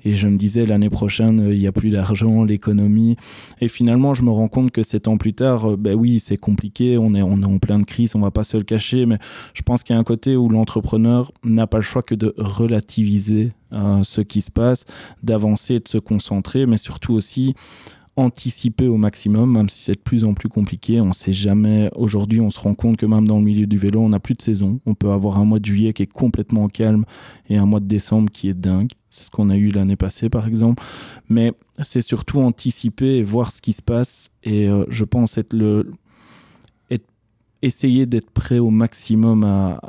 je 0.06 0.28
me 0.28 0.38
disais 0.38 0.66
l'année 0.66 0.90
prochaine 0.90 1.50
il 1.52 1.60
n'y 1.60 1.68
a 1.68 1.74
plus 1.74 1.90
d'argent, 1.90 2.46
l'économie. 2.46 3.18
Et 3.60 3.68
finalement 3.68 4.14
je 4.14 4.24
me 4.24 4.30
rends 4.30 4.48
compte 4.48 4.72
que 4.72 4.84
sept 4.84 5.10
ans 5.10 5.18
plus 5.18 5.34
tard, 5.34 5.72
euh, 5.72 5.76
ben 5.76 5.96
oui 5.96 6.22
c'est 6.22 6.38
compliqué, 6.38 6.98
on 6.98 7.14
est, 7.14 7.22
on 7.22 7.42
est 7.42 7.46
en 7.46 7.58
pleine 7.58 7.84
crise, 7.84 8.16
on 8.16 8.20
va 8.20 8.32
pas 8.32 8.44
se 8.44 8.56
le 8.56 8.64
cacher, 8.64 9.06
mais 9.06 9.18
je 9.54 9.62
pense 9.64 9.84
qu'il 9.84 9.96
y 9.96 9.98
a 9.98 10.00
un 10.00 10.06
côté 10.06 10.38
où 10.38 10.48
l'entrepreneur 10.68 11.32
n'a 11.46 11.66
pas 11.66 11.78
le 11.78 11.84
choix 11.84 12.04
que 12.04 12.14
de 12.14 12.34
relativiser 12.38 13.54
euh, 13.72 14.04
ce 14.04 14.20
qui 14.20 14.42
se 14.42 14.52
passe, 14.52 14.84
d'avancer, 15.24 15.80
de 15.80 15.88
se 15.88 15.98
concentrer, 15.98 16.66
mais 16.66 16.76
surtout 16.76 17.14
aussi 17.14 17.56
anticiper 18.18 18.88
au 18.88 18.98
maximum, 18.98 19.54
même 19.54 19.70
si 19.70 19.84
c'est 19.84 19.94
de 19.94 20.00
plus 20.00 20.26
en 20.26 20.34
plus 20.34 20.50
compliqué. 20.50 21.00
On 21.00 21.10
ne 21.10 21.14
sait 21.14 21.32
jamais. 21.32 21.90
Aujourd'hui, 21.96 22.42
on 22.42 22.50
se 22.50 22.60
rend 22.60 22.74
compte 22.74 22.98
que 22.98 23.06
même 23.06 23.28
dans 23.28 23.38
le 23.38 23.46
milieu 23.46 23.66
du 23.66 23.78
vélo, 23.78 24.02
on 24.02 24.10
n'a 24.10 24.20
plus 24.20 24.34
de 24.34 24.42
saison. 24.42 24.82
On 24.86 24.94
peut 24.94 25.12
avoir 25.12 25.38
un 25.38 25.46
mois 25.46 25.60
de 25.60 25.66
juillet 25.66 25.94
qui 25.94 26.04
est 26.04 26.12
complètement 26.12 26.68
calme 26.68 27.06
et 27.48 27.58
un 27.58 27.66
mois 27.66 27.80
de 27.80 27.86
décembre 27.86 28.30
qui 28.30 28.50
est 28.50 28.56
dingue. 28.56 28.90
C'est 29.10 29.24
ce 29.24 29.32
qu'on 29.32 29.50
a 29.50 29.56
eu 29.56 29.70
l'année 29.70 29.96
passée, 29.96 30.30
par 30.30 30.48
exemple. 30.48 30.84
Mais 31.30 31.54
c'est 31.82 32.02
surtout 32.02 32.40
anticiper 32.40 33.18
et 33.18 33.24
voir 33.24 33.52
ce 33.52 33.62
qui 33.62 33.72
se 33.72 33.84
passe. 33.84 34.32
Et 34.44 34.68
euh, 34.68 34.84
je 34.90 35.06
pense 35.06 35.38
être 35.38 35.54
le, 35.54 35.92
essayer 37.62 38.06
d'être 38.06 38.32
prêt 38.32 38.60
au 38.60 38.70
maximum 38.70 39.44
à, 39.44 39.80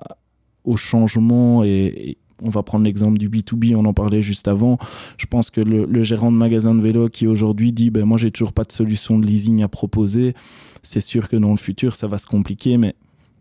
au 0.68 0.76
changement 0.76 1.64
et 1.64 2.18
on 2.42 2.50
va 2.50 2.62
prendre 2.62 2.84
l'exemple 2.84 3.18
du 3.18 3.28
B2B, 3.28 3.74
on 3.74 3.84
en 3.84 3.92
parlait 3.92 4.22
juste 4.22 4.48
avant. 4.48 4.78
Je 5.16 5.26
pense 5.26 5.50
que 5.50 5.60
le, 5.60 6.02
gérant 6.02 6.30
de 6.30 6.36
magasin 6.36 6.74
de 6.74 6.80
vélo 6.80 7.08
qui 7.08 7.26
aujourd'hui 7.26 7.72
dit 7.72 7.90
ben, 7.90 8.04
Moi, 8.04 8.18
j'ai 8.18 8.30
toujours 8.30 8.52
pas 8.52 8.64
de 8.64 8.72
solution 8.72 9.18
de 9.18 9.26
leasing 9.26 9.62
à 9.62 9.68
proposer, 9.68 10.34
c'est 10.82 11.00
sûr 11.00 11.28
que 11.28 11.36
dans 11.36 11.50
le 11.50 11.56
futur, 11.56 11.96
ça 11.96 12.06
va 12.06 12.18
se 12.18 12.26
compliquer, 12.26 12.76
mais 12.76 12.94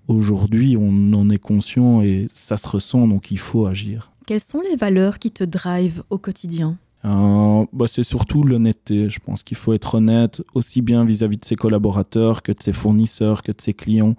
aujourd'hui, 0.08 0.78
on 0.80 1.14
en 1.14 1.30
est 1.30 1.40
conscient 1.40 2.02
et 2.02 2.28
ça 2.34 2.58
se 2.58 2.68
ressent, 2.68 3.08
donc 3.08 3.32
il 3.32 3.40
faut 3.40 3.66
agir. 3.68 4.12
Quelles 4.26 4.42
sont 4.42 4.62
les 4.62 4.76
valeurs 4.76 5.20
qui 5.20 5.32
te 5.32 5.44
drivent 5.44 6.04
au 6.10 6.18
quotidien? 6.18 6.78
Euh, 7.06 7.66
bah, 7.72 7.86
c'est 7.88 8.04
surtout 8.04 8.44
l'honnêteté. 8.44 9.10
Je 9.10 9.20
pense 9.20 9.44
qu'il 9.44 9.56
faut 9.56 9.74
être 9.74 9.96
honnête 9.96 10.42
aussi 10.54 10.82
bien 10.82 11.06
vis-à-vis 11.06 11.38
de 11.38 11.46
ses 11.46 11.56
collaborateurs 11.56 12.42
que 12.42 12.52
de 12.52 12.62
ses 12.62 12.74
fournisseurs, 12.74 13.44
que 13.44 13.52
de 13.52 13.62
ses 13.62 13.74
clients. 13.74 14.16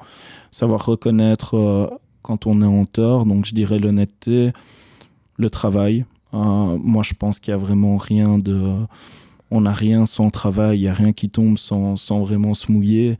Savoir 0.50 0.86
reconnaître 0.86 1.54
euh, 1.54 1.88
quand 2.28 2.46
on 2.46 2.60
est 2.62 2.66
en 2.66 2.84
tort. 2.84 3.24
Donc 3.24 3.46
je 3.46 3.54
dirais 3.54 3.78
l'honnêteté, 3.78 4.52
le 5.38 5.50
travail. 5.50 6.04
Euh, 6.34 6.78
moi 6.78 7.02
je 7.02 7.14
pense 7.14 7.40
qu'il 7.40 7.52
n'y 7.54 7.60
a 7.60 7.64
vraiment 7.64 7.96
rien 7.96 8.38
de... 8.38 8.74
On 9.50 9.62
n'a 9.62 9.72
rien 9.72 10.04
sans 10.04 10.28
travail, 10.28 10.78
il 10.78 10.82
n'y 10.82 10.88
a 10.88 10.92
rien 10.92 11.14
qui 11.14 11.30
tombe 11.30 11.56
sans, 11.56 11.96
sans 11.96 12.22
vraiment 12.22 12.52
se 12.52 12.70
mouiller. 12.70 13.16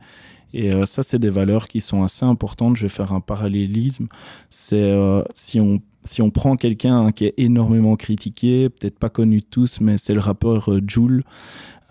Et 0.53 0.71
euh, 0.71 0.85
ça, 0.85 1.01
c'est 1.01 1.17
des 1.19 1.29
valeurs 1.29 1.67
qui 1.67 1.81
sont 1.81 2.03
assez 2.03 2.23
importantes. 2.23 2.75
Je 2.77 2.83
vais 2.83 2.89
faire 2.89 3.13
un 3.13 3.19
parallélisme. 3.19 4.07
C'est 4.49 4.77
euh, 4.77 5.23
si 5.33 5.59
on 5.59 5.79
si 6.05 6.21
on 6.21 6.29
prend 6.29 6.55
quelqu'un 6.55 7.11
qui 7.11 7.25
est 7.25 7.33
énormément 7.37 7.95
critiqué, 7.95 8.69
peut-être 8.69 8.97
pas 8.97 9.09
connu 9.09 9.39
de 9.39 9.45
tous, 9.45 9.81
mais 9.81 9.97
c'est 9.97 10.13
le 10.13 10.21
rappeur 10.21 10.71
Joule. 10.87 11.23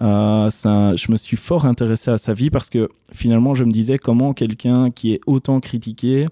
Euh, 0.00 0.50
ça, 0.50 0.94
je 0.96 1.10
me 1.10 1.16
suis 1.16 1.36
fort 1.36 1.66
intéressé 1.66 2.10
à 2.10 2.18
sa 2.18 2.32
vie 2.32 2.50
parce 2.50 2.70
que 2.70 2.88
finalement, 3.12 3.54
je 3.54 3.64
me 3.64 3.72
disais 3.72 3.98
comment 3.98 4.32
quelqu'un 4.32 4.90
qui 4.90 5.12
est 5.12 5.20
autant 5.26 5.60
critiqué, 5.60 6.26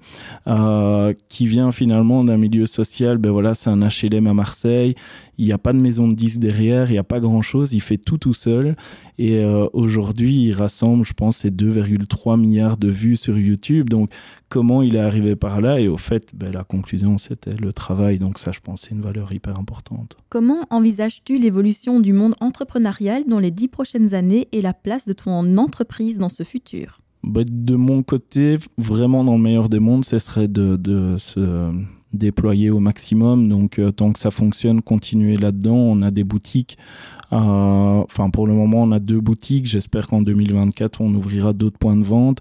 euh, 0.46 1.12
qui 1.29 1.46
vient 1.46 1.72
finalement 1.72 2.22
d'un 2.24 2.37
milieu 2.37 2.66
social, 2.66 3.18
ben 3.18 3.31
voilà, 3.31 3.55
c'est 3.55 3.70
un 3.70 3.81
HLM 3.81 4.26
à 4.26 4.35
Marseille, 4.35 4.94
il 5.38 5.46
n'y 5.46 5.52
a 5.52 5.59
pas 5.59 5.72
de 5.72 5.79
maison 5.79 6.09
de 6.09 6.14
disques 6.14 6.38
derrière, 6.38 6.88
il 6.90 6.92
n'y 6.92 6.98
a 6.98 7.05
pas 7.05 7.20
grand-chose, 7.20 7.72
il 7.72 7.81
fait 7.81 7.98
tout 7.98 8.18
tout 8.18 8.35
seul. 8.35 8.76
Et 9.18 9.38
euh, 9.38 9.66
aujourd'hui, 9.72 10.44
il 10.44 10.52
rassemble, 10.52 11.05
je 11.07 11.14
pense, 11.14 11.38
ses 11.38 11.50
2,3 11.50 12.38
milliards 12.38 12.76
de 12.76 12.88
vues 12.88 13.16
sur 13.16 13.38
YouTube. 13.38 13.88
Donc, 13.88 14.11
comment 14.48 14.83
il 14.83 14.96
est 14.96 15.00
arrivé 15.00 15.37
par 15.37 15.61
là? 15.61 15.81
Et 15.81 15.88
au 15.88 15.96
fait, 15.96 16.35
ben, 16.35 16.52
la 16.52 16.64
conclusion, 16.64 17.18
c'était 17.18 17.55
le 17.55 17.72
travail. 17.72 18.18
Donc 18.18 18.38
ça, 18.38 18.52
je 18.52 18.61
pense, 18.61 18.83
c'est 18.83 18.90
une 18.90 19.00
valeur 19.00 19.33
hyper 19.33 19.59
importante. 19.59 20.16
Comment 20.29 20.66
envisages-tu 20.70 21.38
l'évolution 21.38 22.00
du 22.00 22.12
monde 22.12 22.35
entrepreneurial 22.40 23.24
dans 23.26 23.38
les 23.38 23.50
dix 23.57 23.69
prochaines 23.69 24.14
années 24.14 24.49
et 24.53 24.61
la 24.61 24.75
place 24.75 25.07
de 25.07 25.12
ton 25.12 25.57
entreprise 25.57 26.19
dans 26.19 26.29
ce 26.29 26.42
futur. 26.42 27.01
Ben, 27.25 27.45
de 27.51 27.75
mon 27.75 28.05
côté, 28.05 28.59
vraiment 28.79 29.25
dans 29.25 29.37
le 29.37 29.42
meilleur 29.42 29.69
des 29.69 29.81
mondes, 29.81 30.05
ce 30.05 30.19
serait 30.21 30.47
de 30.47 31.16
se 31.19 31.73
déployer 32.12 32.71
au 32.71 32.81
maximum. 32.81 33.49
Donc, 33.49 33.79
euh, 33.79 33.90
tant 33.90 34.12
que 34.12 34.19
ça 34.19 34.31
fonctionne, 34.31 34.83
continuer 34.83 35.37
là-dedans. 35.37 35.77
On 35.77 36.01
a 36.01 36.11
des 36.11 36.25
boutiques. 36.25 36.79
Euh, 37.33 37.37
enfin, 37.37 38.31
pour 38.31 38.47
le 38.47 38.55
moment, 38.55 38.83
on 38.83 38.92
a 38.92 38.99
deux 38.99 39.21
boutiques. 39.21 39.66
J'espère 39.66 40.07
qu'en 40.07 40.23
2024, 40.23 41.01
on 41.01 41.14
ouvrira 41.14 41.53
d'autres 41.53 41.79
points 41.79 41.97
de 41.97 42.05
vente. 42.05 42.40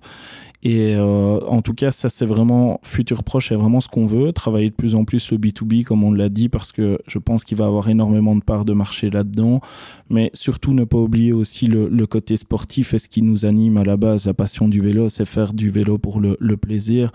Et 0.65 0.95
euh, 0.95 1.39
en 1.47 1.62
tout 1.62 1.75
cas, 1.75 1.91
ça 1.91 2.10
c'est 2.10 2.25
vraiment 2.25 2.80
futur 2.82 3.23
proche, 3.23 3.49
c'est 3.49 3.56
vraiment 3.56 3.82
ce 3.82 3.88
qu'on 3.88 4.08
veut, 4.08 4.34
travailler 4.34 4.71
de 4.71 4.75
plus 4.75 4.95
en 4.95 5.06
plus 5.06 5.32
le 5.32 5.38
B2B 5.38 5.84
comme 5.84 6.04
on 6.04 6.12
l'a 6.12 6.28
dit, 6.28 6.49
parce 6.49 6.71
que 6.71 6.97
je 7.06 7.19
pense 7.19 7.43
qu'il 7.43 7.56
va 7.56 7.67
avoir 7.67 7.88
énormément 7.88 8.36
de 8.36 8.41
parts 8.41 8.65
de 8.65 8.73
marché 8.73 9.12
là-dedans. 9.12 9.62
Mais 10.10 10.32
surtout 10.34 10.73
ne 10.73 10.84
pas 10.84 10.97
oublier 10.97 11.34
aussi 11.34 11.67
le, 11.67 12.08
côté 12.08 12.36
sportif 12.36 12.95
et 12.95 12.97
ce 12.97 13.08
qui 13.08 13.21
nous 13.21 13.45
anime 13.45 13.78
à 13.78 13.84
la 13.84 13.95
base, 13.95 14.25
la 14.25 14.34
passion 14.34 14.67
du 14.67 14.82
vélo, 14.82 15.08
c'est 15.08 15.25
faire 15.25 15.54
du 15.54 15.69
vélo 15.69 15.99
pour 15.99 16.19
le, 16.19 16.36
le 16.39 16.58
plaisir. 16.58 17.12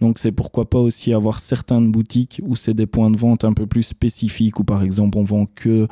Donc 0.00 0.18
c'est 0.18 0.32
pourquoi 0.32 0.68
pas 0.68 0.78
aussi 0.78 1.12
avoir 1.12 1.40
certaines 1.40 1.90
boutiques 1.90 2.40
où 2.44 2.56
c'est 2.56 2.74
des 2.74 2.86
points 2.86 3.10
de 3.10 3.16
vente 3.16 3.44
un 3.44 3.52
peu 3.52 3.66
plus 3.66 3.82
spécifiques, 3.82 4.60
où 4.60 4.64
par 4.64 4.82
exemple 4.82 5.18
on 5.18 5.24
vend 5.24 5.46
que 5.46 5.88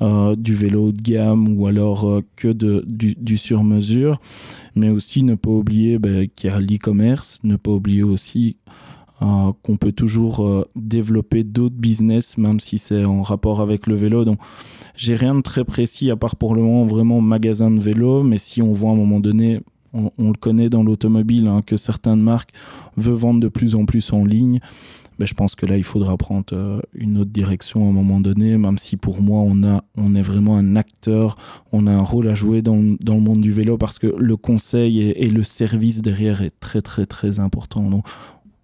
euh, 0.00 0.36
du 0.36 0.54
vélo 0.54 0.92
de 0.92 1.00
gamme 1.00 1.56
ou 1.56 1.66
alors 1.66 2.08
euh, 2.08 2.22
que 2.36 2.52
du 2.52 3.36
sur-mesure. 3.36 4.18
Mais 4.74 4.90
aussi 4.90 5.22
ne 5.22 5.34
pas 5.34 5.50
oublier 5.50 5.98
ben, 5.98 6.28
qu'il 6.34 6.50
y 6.50 6.52
a 6.52 6.60
l'e-commerce, 6.60 7.40
ne 7.42 7.56
pas 7.56 7.70
oublier 7.70 8.02
aussi 8.02 8.56
euh, 9.22 9.52
qu'on 9.62 9.76
peut 9.76 9.92
toujours 9.92 10.66
développer 10.76 11.44
d'autres 11.44 11.76
business, 11.76 12.38
même 12.38 12.60
si 12.60 12.78
c'est 12.78 13.04
en 13.04 13.22
rapport 13.22 13.60
avec 13.60 13.86
le 13.86 13.94
vélo. 13.94 14.24
Donc, 14.24 14.38
j'ai 14.96 15.14
rien 15.14 15.34
de 15.34 15.40
très 15.40 15.64
précis 15.64 16.10
à 16.10 16.16
part 16.16 16.36
pour 16.36 16.54
le 16.54 16.62
moment 16.62 16.84
vraiment 16.84 17.20
magasin 17.20 17.70
de 17.70 17.80
vélo, 17.80 18.22
mais 18.22 18.38
si 18.38 18.62
on 18.62 18.72
voit 18.72 18.90
à 18.90 18.92
un 18.92 18.96
moment 18.96 19.20
donné 19.20 19.60
on, 19.92 20.10
le 20.18 20.38
connaît 20.38 20.68
dans 20.68 20.82
l'automobile, 20.82 21.46
hein, 21.46 21.62
que 21.64 21.76
certaines 21.76 22.20
marques 22.20 22.52
veulent 22.96 23.14
vendre 23.14 23.40
de 23.40 23.48
plus 23.48 23.74
en 23.74 23.84
plus 23.84 24.12
en 24.12 24.24
ligne. 24.24 24.60
Mais 25.20 25.26
je 25.26 25.34
pense 25.34 25.54
que 25.54 25.66
là, 25.66 25.76
il 25.76 25.84
faudra 25.84 26.16
prendre 26.16 26.46
euh, 26.54 26.80
une 26.94 27.18
autre 27.18 27.30
direction 27.30 27.84
à 27.84 27.88
un 27.90 27.92
moment 27.92 28.20
donné, 28.20 28.56
même 28.56 28.78
si 28.78 28.96
pour 28.96 29.20
moi, 29.20 29.42
on, 29.44 29.62
a, 29.64 29.84
on 29.98 30.14
est 30.14 30.22
vraiment 30.22 30.56
un 30.56 30.76
acteur, 30.76 31.36
on 31.72 31.86
a 31.86 31.92
un 31.92 32.00
rôle 32.00 32.28
à 32.28 32.34
jouer 32.34 32.62
dans, 32.62 32.96
dans 33.00 33.16
le 33.16 33.20
monde 33.20 33.42
du 33.42 33.52
vélo 33.52 33.76
parce 33.76 33.98
que 33.98 34.06
le 34.06 34.36
conseil 34.38 34.98
et, 34.98 35.28
le 35.28 35.42
service 35.42 36.00
derrière 36.00 36.40
est 36.40 36.58
très, 36.58 36.80
très, 36.80 37.04
très 37.04 37.38
important. 37.38 37.90
Donc, 37.90 38.06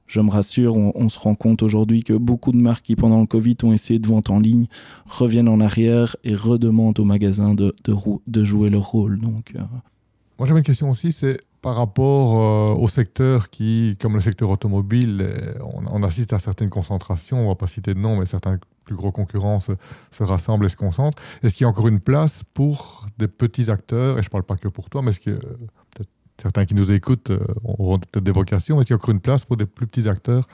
je 0.07 0.21
me 0.21 0.31
rassure, 0.31 0.77
on, 0.77 1.09
se 1.11 1.19
rend 1.19 1.35
compte 1.35 1.63
aujourd'hui 1.63 2.03
que 2.05 2.15
beaucoup 2.15 2.53
de 2.53 2.57
marques 2.57 2.87
qui, 2.87 2.97
pendant 2.97 3.21
le 3.21 3.27
Covid, 3.27 3.57
ont 3.65 3.73
essayé 3.75 3.99
de 3.99 4.07
vendre 4.07 4.33
en 4.33 4.39
ligne, 4.39 4.67
reviennent 5.05 5.49
en 5.49 5.61
arrière 5.61 6.17
et 6.25 6.33
redemandent 6.33 6.99
aux 6.99 7.05
magasins 7.05 7.55
de, 7.55 7.75
de, 7.85 7.95
de 8.27 8.45
jouer 8.45 8.71
leur 8.71 8.85
rôle. 8.85 9.21
Donc, 9.21 9.53
euh, 9.57 9.63
moi, 10.39 10.47
j'avais 10.47 10.61
une 10.61 10.67
question 10.67 10.91
aussi, 10.91 11.13
c'est 11.13 11.41
par 11.63 11.77
rapport 11.77 12.77
euh, 12.79 12.81
au 12.81 12.89
secteur 12.89 13.51
qui, 13.51 13.97
comme 14.01 14.15
le 14.15 14.21
secteur 14.21 14.51
automobile, 14.51 15.19
euh, 15.23 15.55
on, 15.63 16.03
assiste 16.03 16.33
à 16.33 16.39
certaines 16.39 16.69
concentrations, 16.69 17.39
on 17.39 17.45
ne 17.45 17.49
va 17.49 17.55
pas 17.55 17.67
citer 17.67 17.95
de 17.95 17.99
nom, 17.99 18.19
mais 18.19 18.27
certains 18.27 18.59
plus 18.85 18.95
gros 18.95 19.11
concurrents 19.11 19.61
se, 19.61 19.73
rassemblent 20.21 20.67
et 20.67 20.69
se 20.69 20.77
concentrent. 20.77 21.21
Est-ce 21.43 21.55
qu'il 21.55 21.65
y 21.65 21.67
a 21.67 21.69
encore 21.69 21.89
une 21.89 22.01
place 22.01 22.43
pour 22.55 23.07
des 23.19 23.29
petits 23.29 23.71
acteurs, 23.71 24.19
et 24.19 24.23
je 24.23 24.29
ne 24.29 24.31
parle 24.31 24.45
pas 24.45 24.57
que 24.57 24.69
pour 24.69 24.91
toi, 24.91 25.03
mais 25.03 25.11
est-ce 25.11 25.21
que 25.21 25.39
certains 26.41 26.67
qui 26.67 26.75
nous 26.75 26.93
écoutent 26.93 27.31
euh, 27.31 27.41
auront 27.65 27.99
peut-être 27.99 28.25
des 28.25 28.33
vocations, 28.33 28.79
est-ce 28.79 28.89
qu'il 28.89 28.95
y 28.95 28.99
a 28.99 29.03
encore 29.03 29.15
une 29.15 29.21
place 29.21 29.45
pour 29.45 29.57
des 29.57 29.67
plus 29.67 29.87
petits 29.87 30.09
acteurs 30.09 30.47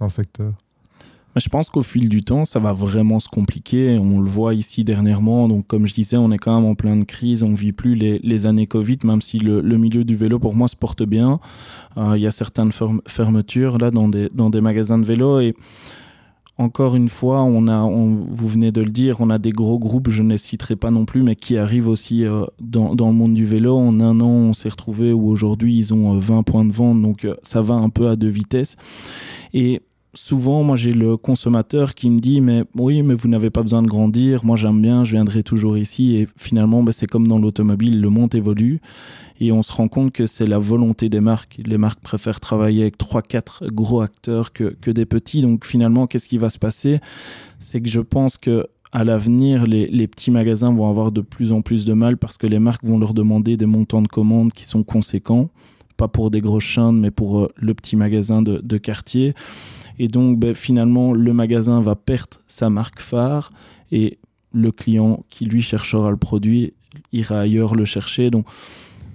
dans 0.00 0.06
le 0.06 0.10
secteur? 0.10 0.52
Je 1.38 1.48
pense 1.48 1.70
qu'au 1.70 1.82
fil 1.82 2.08
du 2.08 2.22
temps, 2.22 2.44
ça 2.44 2.58
va 2.58 2.72
vraiment 2.72 3.20
se 3.20 3.28
compliquer. 3.28 3.98
On 3.98 4.20
le 4.20 4.28
voit 4.28 4.54
ici 4.54 4.84
dernièrement. 4.84 5.48
Donc, 5.48 5.66
comme 5.66 5.86
je 5.86 5.94
disais, 5.94 6.16
on 6.16 6.32
est 6.32 6.38
quand 6.38 6.54
même 6.54 6.68
en 6.68 6.74
pleine 6.74 7.04
crise. 7.04 7.42
On 7.42 7.54
vit 7.54 7.72
plus 7.72 7.94
les, 7.94 8.46
années 8.46 8.66
Covid, 8.66 8.98
même 9.04 9.20
si 9.20 9.38
le, 9.38 9.62
milieu 9.78 10.04
du 10.04 10.16
vélo, 10.16 10.38
pour 10.38 10.54
moi, 10.54 10.68
se 10.68 10.76
porte 10.76 11.02
bien. 11.02 11.40
Euh, 11.96 12.14
il 12.16 12.22
y 12.22 12.26
a 12.26 12.30
certaines 12.30 12.72
fermetures 13.06 13.78
là 13.78 13.90
dans 13.90 14.08
des, 14.08 14.60
magasins 14.60 14.98
de 14.98 15.04
vélo 15.04 15.40
et 15.40 15.54
encore 16.60 16.96
une 16.96 17.08
fois, 17.08 17.42
on 17.42 17.68
a, 17.68 17.82
vous 17.82 18.48
venez 18.48 18.72
de 18.72 18.80
le 18.80 18.90
dire, 18.90 19.20
on 19.20 19.30
a 19.30 19.38
des 19.38 19.50
gros 19.50 19.78
groupes, 19.78 20.10
je 20.10 20.24
ne 20.24 20.30
les 20.30 20.38
citerai 20.38 20.74
pas 20.74 20.90
non 20.90 21.04
plus, 21.04 21.22
mais 21.22 21.36
qui 21.36 21.56
arrivent 21.56 21.86
aussi 21.86 22.24
euh, 22.24 22.46
dans, 22.60 22.90
le 22.94 23.12
monde 23.12 23.34
du 23.34 23.46
vélo. 23.46 23.76
En 23.76 24.00
un 24.00 24.20
an, 24.20 24.26
on 24.26 24.52
s'est 24.54 24.68
retrouvé 24.68 25.12
où 25.12 25.28
aujourd'hui, 25.28 25.78
ils 25.78 25.94
ont 25.94 26.18
20 26.18 26.38
euh, 26.38 26.42
points 26.42 26.64
de 26.64 26.72
vente, 26.72 27.00
donc 27.00 27.28
ça 27.44 27.62
va 27.62 27.74
un 27.74 27.90
peu 27.90 28.08
à 28.08 28.16
deux 28.16 28.28
vitesses. 28.28 28.76
Et 29.54 29.82
souvent, 30.14 30.62
moi, 30.62 30.76
j'ai 30.76 30.92
le 30.92 31.16
consommateur 31.16 31.94
qui 31.94 32.10
me 32.10 32.20
dit, 32.20 32.40
mais 32.40 32.64
oui, 32.74 33.02
mais 33.02 33.14
vous 33.14 33.28
n'avez 33.28 33.50
pas 33.50 33.62
besoin 33.62 33.82
de 33.82 33.88
grandir. 33.88 34.44
Moi, 34.44 34.56
j'aime 34.56 34.80
bien, 34.80 35.04
je 35.04 35.12
viendrai 35.12 35.42
toujours 35.42 35.76
ici. 35.76 36.16
Et 36.16 36.28
finalement, 36.36 36.82
ben, 36.82 36.92
c'est 36.92 37.06
comme 37.06 37.28
dans 37.28 37.38
l'automobile, 37.38 38.00
le 38.00 38.08
monde 38.08 38.34
évolue. 38.34 38.80
Et 39.40 39.52
on 39.52 39.62
se 39.62 39.72
rend 39.72 39.88
compte 39.88 40.12
que 40.12 40.26
c'est 40.26 40.46
la 40.46 40.58
volonté 40.58 41.08
des 41.08 41.20
marques. 41.20 41.60
Les 41.64 41.78
marques 41.78 42.00
préfèrent 42.00 42.40
travailler 42.40 42.82
avec 42.82 42.98
trois, 42.98 43.22
quatre 43.22 43.66
gros 43.68 44.00
acteurs 44.00 44.52
que, 44.52 44.76
que 44.80 44.90
des 44.90 45.06
petits. 45.06 45.42
Donc, 45.42 45.64
finalement, 45.64 46.06
qu'est-ce 46.06 46.28
qui 46.28 46.38
va 46.38 46.50
se 46.50 46.58
passer? 46.58 47.00
C'est 47.58 47.80
que 47.80 47.88
je 47.88 48.00
pense 48.00 48.36
que 48.36 48.66
à 48.90 49.04
l'avenir, 49.04 49.66
les, 49.66 49.86
les, 49.86 50.06
petits 50.06 50.30
magasins 50.30 50.72
vont 50.72 50.88
avoir 50.88 51.12
de 51.12 51.20
plus 51.20 51.52
en 51.52 51.60
plus 51.60 51.84
de 51.84 51.92
mal 51.92 52.16
parce 52.16 52.38
que 52.38 52.46
les 52.46 52.58
marques 52.58 52.84
vont 52.84 52.98
leur 52.98 53.12
demander 53.12 53.58
des 53.58 53.66
montants 53.66 54.00
de 54.00 54.08
commandes 54.08 54.52
qui 54.54 54.64
sont 54.64 54.82
conséquents, 54.82 55.50
pas 55.98 56.08
pour 56.08 56.30
des 56.30 56.40
grosses 56.40 56.64
chaînes, 56.64 56.98
mais 56.98 57.10
pour 57.10 57.40
euh, 57.40 57.52
le 57.56 57.74
petit 57.74 57.96
magasin 57.96 58.40
de, 58.40 58.62
de 58.62 58.78
quartier. 58.78 59.34
Et 59.98 60.08
donc, 60.08 60.38
ben, 60.38 60.54
finalement, 60.54 61.12
le 61.12 61.32
magasin 61.32 61.80
va 61.80 61.96
perdre 61.96 62.38
sa 62.46 62.70
marque 62.70 63.00
phare 63.00 63.50
et 63.90 64.18
le 64.52 64.72
client 64.72 65.24
qui 65.28 65.44
lui 65.44 65.62
cherchera 65.62 66.10
le 66.10 66.16
produit 66.16 66.72
ira 67.12 67.40
ailleurs 67.40 67.74
le 67.74 67.84
chercher. 67.84 68.30
Donc, 68.30 68.46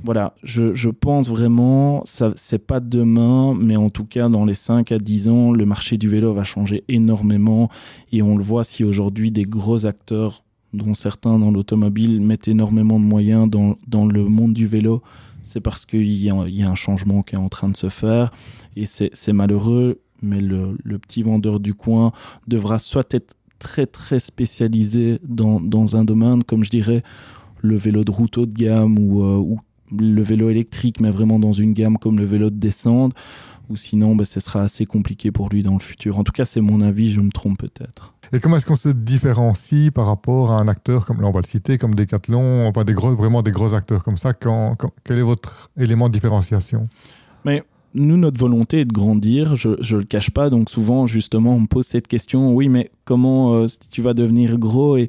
voilà, 0.03 0.35
je, 0.43 0.89
pense 0.89 1.29
vraiment, 1.29 2.03
ça 2.05 2.33
c'est 2.35 2.59
pas 2.59 2.81
demain, 2.81 3.55
mais 3.57 3.77
en 3.77 3.89
tout 3.89 4.03
cas, 4.03 4.27
dans 4.27 4.43
les 4.43 4.53
5 4.53 4.91
à 4.91 4.97
10 4.97 5.29
ans, 5.29 5.51
le 5.53 5.65
marché 5.65 5.97
du 5.97 6.09
vélo 6.09 6.33
va 6.33 6.43
changer 6.43 6.83
énormément. 6.89 7.69
Et 8.11 8.21
on 8.21 8.35
le 8.37 8.43
voit 8.43 8.65
si 8.65 8.83
aujourd'hui 8.83 9.31
des 9.31 9.43
gros 9.43 9.85
acteurs, 9.85 10.43
dont 10.73 10.93
certains 10.93 11.39
dans 11.39 11.51
l'automobile, 11.51 12.19
mettent 12.19 12.49
énormément 12.49 12.99
de 12.99 13.05
moyens 13.05 13.49
dans, 13.49 13.77
dans 13.87 14.05
le 14.05 14.25
monde 14.25 14.53
du 14.53 14.67
vélo, 14.67 15.01
c'est 15.41 15.61
parce 15.61 15.85
qu'il 15.85 16.03
y, 16.03 16.25
y, 16.25 16.63
a 16.63 16.69
un 16.69 16.75
changement 16.75 17.21
qui 17.21 17.35
est 17.35 17.39
en 17.39 17.49
train 17.49 17.69
de 17.69 17.77
se 17.77 17.89
faire. 17.89 18.31
Et 18.75 18.85
c'est 18.85 19.33
malheureux 19.33 20.01
mais 20.23 20.39
le, 20.39 20.75
petit 20.99 21.23
vendeur 21.23 21.59
du 21.59 21.73
coin 21.73 22.11
devra 22.47 22.79
soit 22.79 23.13
être 23.13 23.35
très 23.59 23.85
très 23.85 24.19
spécialisé 24.19 25.19
dans, 25.23 25.59
dans, 25.59 25.95
un 25.95 26.03
domaine, 26.03 26.43
comme 26.43 26.63
je 26.63 26.69
dirais 26.69 27.03
le 27.61 27.77
vélo 27.77 28.03
de 28.03 28.11
route 28.11 28.37
haut 28.37 28.45
de 28.45 28.53
gamme 28.53 28.97
ou, 28.97 29.23
euh, 29.23 29.37
ou, 29.37 29.59
le 29.97 30.21
vélo 30.21 30.49
électrique, 30.49 30.99
mais 30.99 31.11
vraiment 31.11 31.39
dans 31.39 31.53
une 31.53 31.73
gamme 31.73 31.97
comme 31.97 32.17
le 32.17 32.25
vélo 32.25 32.49
de 32.49 32.55
descente, 32.55 33.13
ou 33.69 33.75
sinon 33.75 34.15
ben, 34.15 34.25
ce 34.25 34.39
sera 34.39 34.61
assez 34.61 34.85
compliqué 34.85 35.31
pour 35.31 35.49
lui 35.49 35.63
dans 35.63 35.73
le 35.73 35.79
futur. 35.79 36.17
En 36.19 36.23
tout 36.23 36.31
cas, 36.31 36.45
c'est 36.45 36.61
mon 36.61 36.81
avis, 36.81 37.11
je 37.11 37.21
me 37.21 37.31
trompe 37.31 37.59
peut-être. 37.59 38.13
Et 38.31 38.39
comment 38.39 38.57
est-ce 38.57 38.65
qu'on 38.65 38.75
se 38.75 38.89
différencie 38.89 39.91
par 39.91 40.07
rapport 40.07 40.51
à 40.51 40.59
un 40.59 40.67
acteur, 40.67 41.05
comme 41.05 41.21
là 41.21 41.27
on 41.27 41.31
va 41.31 41.41
le 41.41 41.47
citer, 41.47 41.77
comme 41.77 41.93
Decathlon, 41.93 42.67
enfin 42.67 42.83
des 42.83 42.93
gros, 42.93 43.15
vraiment 43.15 43.43
des 43.43 43.51
gros 43.51 43.75
acteurs 43.75 44.03
comme 44.03 44.17
ça 44.17 44.33
quand, 44.33 44.75
Quel 45.03 45.19
est 45.19 45.23
votre 45.23 45.69
élément 45.77 46.07
de 46.07 46.13
différenciation? 46.13 46.85
Mais 47.45 47.63
nous, 47.95 48.17
notre 48.17 48.39
volonté 48.39 48.81
est 48.81 48.85
de 48.85 48.93
grandir, 48.93 49.55
je 49.55 49.69
ne 49.69 49.99
le 49.99 50.03
cache 50.03 50.31
pas. 50.31 50.49
Donc 50.49 50.69
souvent, 50.69 51.07
justement, 51.07 51.55
on 51.55 51.61
me 51.61 51.67
pose 51.67 51.85
cette 51.85 52.07
question, 52.07 52.53
oui, 52.53 52.69
mais 52.69 52.91
comment 53.05 53.55
euh, 53.55 53.67
tu 53.91 54.01
vas 54.01 54.13
devenir 54.13 54.57
gros? 54.57 54.97
Et 54.97 55.07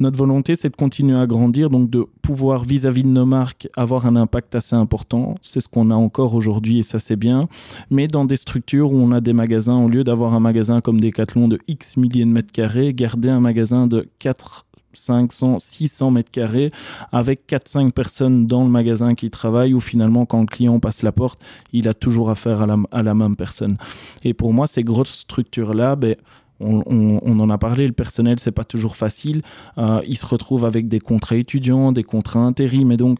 notre 0.00 0.16
volonté, 0.16 0.56
c'est 0.56 0.70
de 0.70 0.76
continuer 0.76 1.16
à 1.16 1.26
grandir, 1.26 1.70
donc 1.70 1.88
de 1.88 2.04
pouvoir 2.20 2.64
vis-à-vis 2.64 3.04
de 3.04 3.08
nos 3.08 3.26
marques 3.26 3.68
avoir 3.76 4.06
un 4.06 4.16
impact 4.16 4.54
assez 4.54 4.74
important. 4.74 5.36
C'est 5.40 5.60
ce 5.60 5.68
qu'on 5.68 5.90
a 5.90 5.94
encore 5.94 6.34
aujourd'hui 6.34 6.80
et 6.80 6.82
ça 6.82 6.98
c'est 6.98 7.16
bien. 7.16 7.48
Mais 7.90 8.08
dans 8.08 8.24
des 8.24 8.36
structures 8.36 8.92
où 8.92 8.96
on 8.96 9.12
a 9.12 9.20
des 9.20 9.32
magasins, 9.32 9.78
au 9.78 9.88
lieu 9.88 10.02
d'avoir 10.02 10.34
un 10.34 10.40
magasin 10.40 10.80
comme 10.80 11.00
Decathlon 11.00 11.46
de 11.48 11.58
X 11.68 11.96
milliers 11.96 12.24
de 12.24 12.30
mètres 12.30 12.52
carrés, 12.52 12.92
garder 12.92 13.28
un 13.28 13.40
magasin 13.40 13.86
de 13.86 14.08
4 14.18 14.66
500, 14.94 15.58
600 15.58 16.10
mètres 16.10 16.30
carrés 16.30 16.70
avec 17.12 17.48
4-5 17.48 17.92
personnes 17.92 18.46
dans 18.46 18.64
le 18.64 18.70
magasin 18.70 19.14
qui 19.14 19.30
travaillent 19.30 19.74
où 19.74 19.80
finalement 19.80 20.26
quand 20.26 20.40
le 20.40 20.46
client 20.46 20.80
passe 20.80 21.02
la 21.02 21.12
porte, 21.12 21.40
il 21.72 21.88
a 21.88 21.94
toujours 21.94 22.30
affaire 22.30 22.62
à 22.62 22.66
la, 22.66 22.76
à 22.90 23.02
la 23.02 23.14
même 23.14 23.36
personne. 23.36 23.76
Et 24.24 24.34
pour 24.34 24.52
moi, 24.52 24.66
ces 24.66 24.84
grosses 24.84 25.18
structures-là, 25.20 25.96
ben, 25.96 26.16
on, 26.60 27.40
en 27.40 27.50
a 27.50 27.58
parlé, 27.58 27.86
le 27.86 27.92
personnel, 27.92 28.36
c'est 28.38 28.52
pas 28.52 28.64
toujours 28.64 28.96
facile. 28.96 29.42
Euh, 29.78 30.00
il 30.06 30.16
se 30.16 30.26
retrouve 30.26 30.64
avec 30.64 30.88
des 30.88 31.00
contrats 31.00 31.36
étudiants, 31.36 31.92
des 31.92 32.04
contrats 32.04 32.40
intérim, 32.40 32.92
et 32.92 32.96
donc 32.96 33.18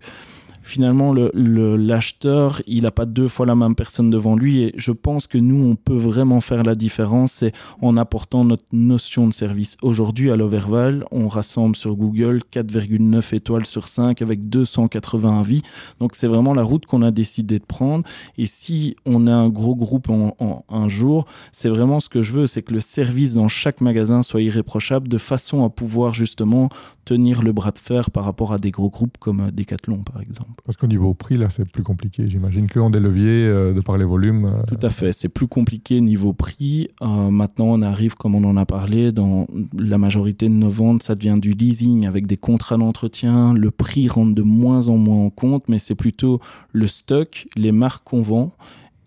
finalement, 0.64 1.14
l'acheteur, 1.14 2.62
il 2.66 2.82
n'a 2.82 2.90
pas 2.90 3.06
deux 3.06 3.28
fois 3.28 3.46
la 3.46 3.54
même 3.54 3.74
personne 3.74 4.10
devant 4.10 4.34
lui. 4.34 4.62
Et 4.62 4.74
je 4.76 4.92
pense 4.92 5.26
que 5.26 5.38
nous, 5.38 5.64
on 5.64 5.76
peut 5.76 5.96
vraiment 5.96 6.40
faire 6.40 6.62
la 6.62 6.74
différence 6.74 7.34
c'est 7.34 7.52
en 7.80 7.96
apportant 7.96 8.44
notre 8.44 8.64
notion 8.72 9.26
de 9.26 9.32
service. 9.32 9.76
Aujourd'hui, 9.82 10.30
à 10.30 10.36
l'Overval, 10.36 11.04
on 11.10 11.28
rassemble 11.28 11.74
sur 11.74 11.96
Google 11.96 12.42
4,9 12.52 13.34
étoiles 13.34 13.66
sur 13.66 13.88
5 13.88 14.22
avec 14.22 14.48
280 14.48 15.40
avis. 15.40 15.62
Donc, 16.00 16.14
c'est 16.14 16.26
vraiment 16.26 16.54
la 16.54 16.62
route 16.62 16.86
qu'on 16.86 17.02
a 17.02 17.10
décidé 17.10 17.58
de 17.58 17.64
prendre. 17.64 18.04
Et 18.38 18.46
si 18.46 18.96
on 19.04 19.26
a 19.26 19.32
un 19.32 19.48
gros 19.48 19.74
groupe 19.74 20.08
en 20.10 20.64
un 20.68 20.88
jour, 20.88 21.26
c'est 21.52 21.68
vraiment 21.68 22.00
ce 22.00 22.08
que 22.08 22.22
je 22.22 22.32
veux, 22.32 22.46
c'est 22.46 22.62
que 22.62 22.72
le 22.72 22.80
service 22.80 23.34
dans 23.34 23.48
chaque 23.48 23.80
magasin 23.80 24.22
soit 24.22 24.42
irréprochable 24.42 25.08
de 25.08 25.18
façon 25.18 25.64
à 25.64 25.70
pouvoir 25.70 26.12
justement 26.12 26.68
tenir 27.04 27.42
le 27.42 27.52
bras 27.52 27.70
de 27.70 27.78
fer 27.78 28.10
par 28.10 28.24
rapport 28.24 28.52
à 28.52 28.58
des 28.58 28.70
gros 28.70 28.90
groupes 28.90 29.18
comme 29.18 29.40
euh, 29.40 29.50
Decathlon, 29.50 29.98
par 29.98 30.20
exemple. 30.20 30.50
Parce 30.64 30.76
qu'au 30.76 30.86
niveau 30.86 31.14
prix, 31.14 31.36
là, 31.36 31.50
c'est 31.50 31.64
plus 31.64 31.82
compliqué. 31.82 32.28
J'imagine 32.28 32.68
qu'on 32.68 32.90
des 32.90 33.00
leviers 33.00 33.46
euh, 33.46 33.72
de 33.72 33.80
par 33.80 33.96
les 33.96 34.04
volumes. 34.04 34.46
Euh. 34.46 34.62
Tout 34.66 34.84
à 34.84 34.90
fait. 34.90 35.12
C'est 35.12 35.28
plus 35.28 35.48
compliqué 35.48 36.00
niveau 36.00 36.32
prix. 36.32 36.88
maintenant, 37.00 37.66
on 37.66 37.82
arrive, 37.82 38.14
comme 38.14 38.34
on 38.34 38.44
en 38.44 38.56
a 38.56 38.66
parlé, 38.66 39.12
dans 39.12 39.46
la 39.78 39.98
majorité 39.98 40.48
de 40.48 40.54
nos 40.54 40.70
ventes, 40.70 41.02
ça 41.02 41.14
devient 41.14 41.38
du 41.40 41.52
leasing 41.52 42.06
avec 42.06 42.26
des 42.26 42.36
contrats 42.36 42.76
d'entretien. 42.76 43.52
Le 43.52 43.70
prix 43.70 44.08
rentre 44.08 44.34
de 44.34 44.42
moins 44.42 44.88
en 44.88 44.96
moins 44.96 45.24
en 45.26 45.30
compte, 45.30 45.68
mais 45.68 45.78
c'est 45.78 45.94
plutôt 45.94 46.40
le 46.72 46.86
stock, 46.86 47.46
les 47.56 47.72
marques 47.72 48.04
qu'on 48.04 48.22
vend 48.22 48.52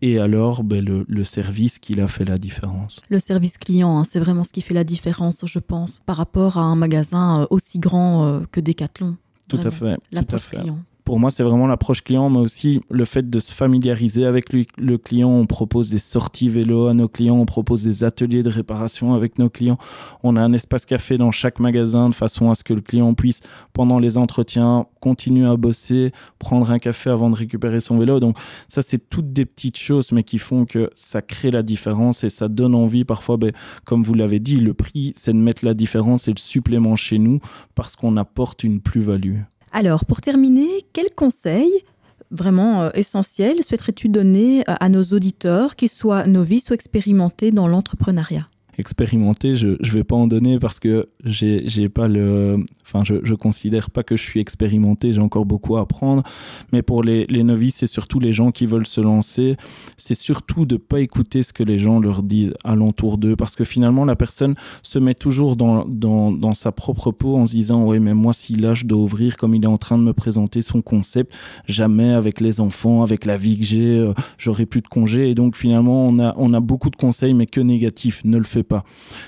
et 0.02 0.20
alors 0.20 0.64
ben, 0.64 0.84
le, 0.84 1.24
service 1.24 1.80
qui 1.80 2.00
a 2.00 2.08
fait 2.08 2.26
la 2.26 2.38
différence? 2.38 3.02
Le 3.10 3.20
service 3.20 3.58
client, 3.58 3.98
hein, 3.98 4.04
c'est 4.04 4.20
vraiment 4.20 4.44
ce 4.44 4.54
qui 4.54 4.62
fait 4.62 4.74
la 4.74 4.84
différence, 4.84 5.46
je 5.46 5.60
pense, 5.60 6.02
par 6.06 6.18
rapport 6.18 6.58
à 6.58 6.62
un 6.62 6.76
magasin 6.76 7.42
euh, 7.42 7.48
aussi 7.50 7.80
grand 7.80 8.26
euh, 8.26 8.42
que 8.52 8.60
Decathlon. 8.60 9.18
Tout 9.48 9.60
à 9.64 9.72
fait. 9.72 9.98
L'approche 10.12 10.50
client 10.50 10.80
pour 11.08 11.22
moi, 11.22 11.32
c'est 11.32 11.44
vraiment 11.44 11.68
l'approche 11.68 12.04
client, 12.04 12.30
mais 12.30 12.40
aussi 12.40 12.82
le 12.90 13.06
fait 13.06 13.30
de 13.30 13.40
se 13.40 13.54
familiariser 13.54 14.26
avec 14.26 14.52
le 14.52 14.98
client. 14.98 15.30
On 15.30 15.46
propose 15.46 15.90
des 15.90 16.00
sorties 16.00 16.50
vélo 16.50 16.88
à 16.88 16.94
nos 16.94 17.08
clients, 17.08 17.38
on 17.38 17.46
propose 17.46 17.82
des 17.82 18.04
ateliers 18.04 18.44
de 18.44 18.50
réparation 18.50 19.14
avec 19.14 19.40
nos 19.40 19.48
clients. 19.48 19.78
On 20.22 20.36
a 20.36 20.42
un 20.42 20.52
espace 20.52 20.86
café 20.86 21.16
dans 21.16 21.32
chaque 21.32 21.62
magasin 21.62 22.10
de 22.10 22.14
façon 22.14 22.52
à 22.52 22.56
ce 22.56 22.66
que 22.66 22.74
le 22.74 22.82
client 22.82 23.14
puisse, 23.14 23.40
pendant 23.72 24.00
les 24.00 24.18
entretiens, 24.18 24.86
continuer 25.00 25.48
à 25.48 25.56
bosser, 25.56 26.12
prendre 26.40 26.70
un 26.72 26.78
café 26.78 27.10
avant 27.10 27.30
de 27.30 27.36
récupérer 27.38 27.80
son 27.80 27.98
vélo. 27.98 28.20
Donc 28.20 28.38
ça, 28.68 28.82
c'est 28.82 29.10
toutes 29.10 29.32
des 29.32 29.46
petites 29.46 29.78
choses, 29.78 30.12
mais 30.12 30.24
qui 30.24 30.40
font 30.40 30.66
que 30.66 30.90
ça 30.94 31.22
crée 31.22 31.52
la 31.52 31.64
différence 31.64 32.26
et 32.26 32.30
ça 32.30 32.50
donne 32.50 32.76
envie 32.76 33.06
parfois, 33.06 33.38
ben, 33.38 33.54
comme 33.86 34.04
vous 34.04 34.14
l'avez 34.14 34.42
dit, 34.42 34.58
le 34.58 34.74
prix, 34.74 35.14
c'est 35.16 35.32
de 35.32 35.38
mettre 35.38 35.64
la 35.64 35.74
différence 35.74 36.28
et 36.28 36.32
le 36.32 36.38
supplément 36.38 36.98
chez 36.98 37.18
nous 37.18 37.40
parce 37.76 37.96
qu'on 37.96 38.18
apporte 38.18 38.66
une 38.66 38.82
plus-value. 38.82 39.38
Alors, 39.72 40.06
pour 40.06 40.22
terminer, 40.22 40.68
quels 40.94 41.14
conseils 41.16 41.84
vraiment 42.32 42.84
euh, 42.84 42.90
essentiels 42.94 43.64
souhaiterais-tu 43.64 44.10
donner 44.10 44.62
euh, 44.62 44.76
à 44.80 44.90
nos 44.90 45.04
auditeurs, 45.04 45.76
qu'ils 45.76 45.90
soient 45.90 46.26
novices 46.26 46.70
ou 46.70 46.74
expérimentés 46.74 47.52
dans 47.52 47.68
l'entrepreneuriat? 47.68 48.46
Expérimenté, 48.78 49.56
je 49.56 49.70
ne 49.70 49.90
vais 49.90 50.04
pas 50.04 50.16
en 50.16 50.28
donner 50.28 50.60
parce 50.60 50.80
que 50.80 51.10
j'ai 51.24 51.90
pas 51.90 52.08
le, 52.08 52.64
enfin 52.86 53.04
je, 53.04 53.16
je 53.24 53.34
considère 53.34 53.90
pas 53.90 54.04
que 54.04 54.16
je 54.16 54.22
suis 54.22 54.40
expérimenté, 54.40 55.14
j'ai 55.14 55.22
encore 55.22 55.46
beaucoup 55.46 55.78
à 55.78 55.82
apprendre. 55.82 56.24
Mais 56.72 56.82
pour 56.82 57.04
les, 57.04 57.26
les 57.28 57.44
novices 57.44 57.84
et 57.84 57.88
surtout 57.88 58.20
les 58.20 58.34
gens 58.34 58.52
qui 58.52 58.66
veulent 58.66 58.88
se 58.88 59.02
lancer, 59.02 59.56
c'est 59.98 60.16
surtout 60.16 60.66
de 60.66 60.78
pas 60.78 61.00
écouter 61.00 61.44
ce 61.44 61.54
que 61.54 61.64
les 61.64 61.80
gens 61.80 62.00
leur 62.00 62.24
disent 62.24 62.54
alentour 62.64 63.18
d'eux 63.18 63.36
parce 63.36 63.56
que 63.56 63.64
finalement 63.64 64.06
la 64.06 64.16
personne 64.16 64.56
se 64.84 65.00
met 65.00 65.16
toujours 65.16 65.56
dans, 65.56 65.86
dans, 65.86 66.32
dans 66.32 66.54
sa 66.54 66.72
propre 66.72 67.12
peau 67.12 67.36
en 67.36 67.46
se 67.46 67.52
disant 67.52 67.86
ouais 67.86 68.00
mais 68.00 68.14
moi 68.14 68.34
si 68.34 68.56
là 68.56 68.74
je 68.74 68.86
dois 68.86 69.02
ouvrir 69.02 69.38
comme 69.38 69.56
il 69.56 69.64
est 69.64 69.68
en 69.68 69.78
train 69.78 69.98
de 69.98 70.04
me 70.04 70.14
présenter 70.14 70.62
son 70.62 70.82
concept, 70.82 71.34
jamais 71.66 72.14
avec 72.14 72.42
les 72.42 72.60
enfants, 72.60 73.02
avec 73.02 73.26
la 73.26 73.38
vie 73.38 73.58
que 73.58 73.64
j'ai, 73.64 73.98
euh, 73.98 74.14
j'aurai 74.38 74.66
plus 74.66 74.82
de 74.82 74.88
congés. 74.88 75.30
Et 75.30 75.36
donc 75.36 75.56
finalement 75.56 76.08
on 76.08 76.20
a 76.20 76.34
on 76.38 76.54
a 76.54 76.60
beaucoup 76.60 76.90
de 76.90 76.96
conseils 76.96 77.34
mais 77.34 77.48
que 77.48 77.62
négatifs, 77.62 78.24
ne 78.24 78.38
le 78.38 78.44
fais 78.44 78.64
pas. 78.68 78.84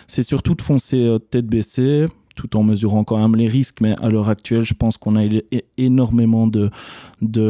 C'est 0.08 0.24
surtout 0.24 0.56
de 0.56 0.62
foncer 0.62 1.02
euh, 1.02 1.20
tête 1.20 1.48
baissée, 1.48 2.06
tout 2.40 2.56
en 2.56 2.64
mesurant 2.64 3.04
quand 3.04 3.18
même 3.20 3.36
les 3.36 3.48
risques. 3.48 3.82
Mais 3.82 3.96
à 4.02 4.10
l'heure 4.10 4.30
actuelle, 4.30 4.64
je 4.64 4.74
pense 4.74 4.98
qu'on 4.98 5.18
a 5.18 5.28
énormément 5.78 6.48
de, 6.48 6.72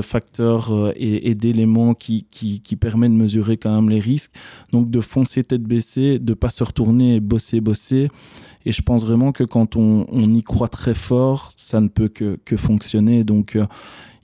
facteurs 0.02 0.74
euh, 0.74 0.94
et, 0.96 1.36
d'éléments 1.36 1.94
qui, 1.94 2.26
permettent 2.80 3.12
de 3.12 3.18
mesurer 3.18 3.58
quand 3.58 3.74
même 3.74 3.90
les 3.90 4.00
risques. 4.00 4.32
Donc 4.72 4.90
de 4.90 5.00
foncer 5.00 5.44
tête 5.44 5.64
baissée, 5.64 6.20
de 6.20 6.34
pas 6.34 6.50
se 6.50 6.64
retourner 6.64 7.16
et 7.16 7.20
bosser, 7.20 7.62
bosser. 7.62 8.10
Et 8.66 8.72
je 8.72 8.82
pense 8.82 9.06
vraiment 9.06 9.32
que 9.32 9.44
quand 9.44 9.76
on, 9.76 10.06
y 10.34 10.44
croit 10.44 10.68
très 10.68 10.96
fort, 10.96 11.54
ça 11.56 11.80
ne 11.82 11.88
peut 11.88 12.10
que, 12.10 12.58
fonctionner. 12.58 13.24
Donc 13.24 13.56
euh, 13.56 13.66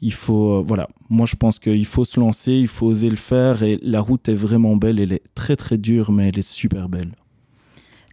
il 0.01 0.13
faut, 0.13 0.63
voilà, 0.63 0.87
moi 1.09 1.25
je 1.27 1.35
pense 1.35 1.59
qu'il 1.59 1.85
faut 1.85 2.05
se 2.05 2.19
lancer, 2.19 2.53
il 2.53 2.67
faut 2.67 2.87
oser 2.87 3.09
le 3.09 3.15
faire. 3.17 3.61
Et 3.61 3.79
la 3.83 4.01
route 4.01 4.27
est 4.29 4.33
vraiment 4.33 4.75
belle, 4.75 4.99
elle 4.99 5.13
est 5.13 5.23
très 5.35 5.55
très 5.55 5.77
dure, 5.77 6.11
mais 6.11 6.29
elle 6.29 6.39
est 6.39 6.47
super 6.47 6.89
belle 6.89 7.11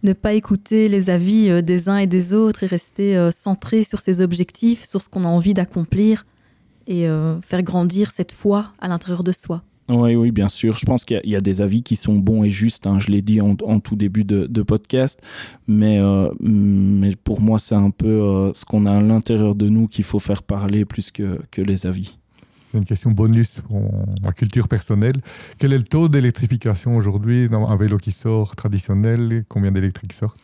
ne 0.03 0.13
pas 0.13 0.33
écouter 0.33 0.89
les 0.89 1.09
avis 1.09 1.49
euh, 1.49 1.61
des 1.61 1.89
uns 1.89 1.97
et 1.97 2.07
des 2.07 2.33
autres 2.33 2.63
et 2.63 2.67
rester 2.67 3.31
centré 3.31 3.83
sur 3.83 3.99
ses 3.99 4.21
objectifs, 4.21 4.85
sur 4.85 5.01
ce 5.01 5.09
qu'on 5.09 5.23
a 5.23 5.27
envie 5.27 5.53
d'accomplir 5.53 6.25
et 6.85 7.07
faire 7.45 7.63
grandir 7.63 8.11
cette 8.11 8.33
foi 8.33 8.73
à 8.79 8.89
l'intérieur 8.89 9.23
de 9.23 9.31
soi. 9.31 9.63
Oui, 9.89 10.15
oui, 10.15 10.31
bien 10.31 10.47
sûr. 10.47 10.77
Je 10.77 10.85
pense 10.85 11.03
qu'il 11.03 11.21
y, 11.25 11.35
a 11.35 11.41
des 11.41 11.61
avis 11.61 11.83
qui 11.83 11.95
sont 11.95 12.15
bons 12.15 12.43
et 12.43 12.49
justes. 12.49 12.87
Hein. 12.87 12.99
Je 12.99 13.11
l'ai 13.11 13.21
dit 13.21 13.41
en, 13.41 13.55
tout 13.79 13.95
début 13.95 14.23
de, 14.23 14.61
podcast. 14.63 15.19
Mais, 15.67 15.99
euh, 15.99 16.29
mais 16.39 17.15
pour 17.15 17.41
moi, 17.41 17.59
c'est 17.59 17.75
un 17.75 17.89
peu 17.89 18.07
euh, 18.07 18.53
ce 18.53 18.63
qu'on 18.65 18.85
a 18.85 18.93
à 18.93 19.01
l'intérieur 19.01 19.55
de 19.55 19.67
nous 19.67 19.87
qu'il 19.87 20.05
faut 20.05 20.19
faire 20.19 20.43
parler 20.43 20.85
plus 20.85 21.11
que, 21.11 21.39
que 21.51 21.61
les 21.61 21.85
avis. 21.85 22.17
Une 22.73 22.85
question 22.85 23.11
bonus 23.11 23.59
pour 23.67 23.81
ma 24.23 24.31
culture 24.31 24.67
personnelle. 24.67 25.15
Quel 25.59 25.73
est 25.73 25.77
le 25.77 25.83
taux 25.83 26.09
d'électrification 26.09 26.95
aujourd'hui 26.95 27.47
dans 27.47 27.67
un 27.67 27.75
vélo 27.75 27.97
qui 27.97 28.11
sort 28.11 28.55
traditionnel? 28.55 29.43
Combien 29.47 29.71
d'électriques 29.71 30.13
sortent? 30.13 30.39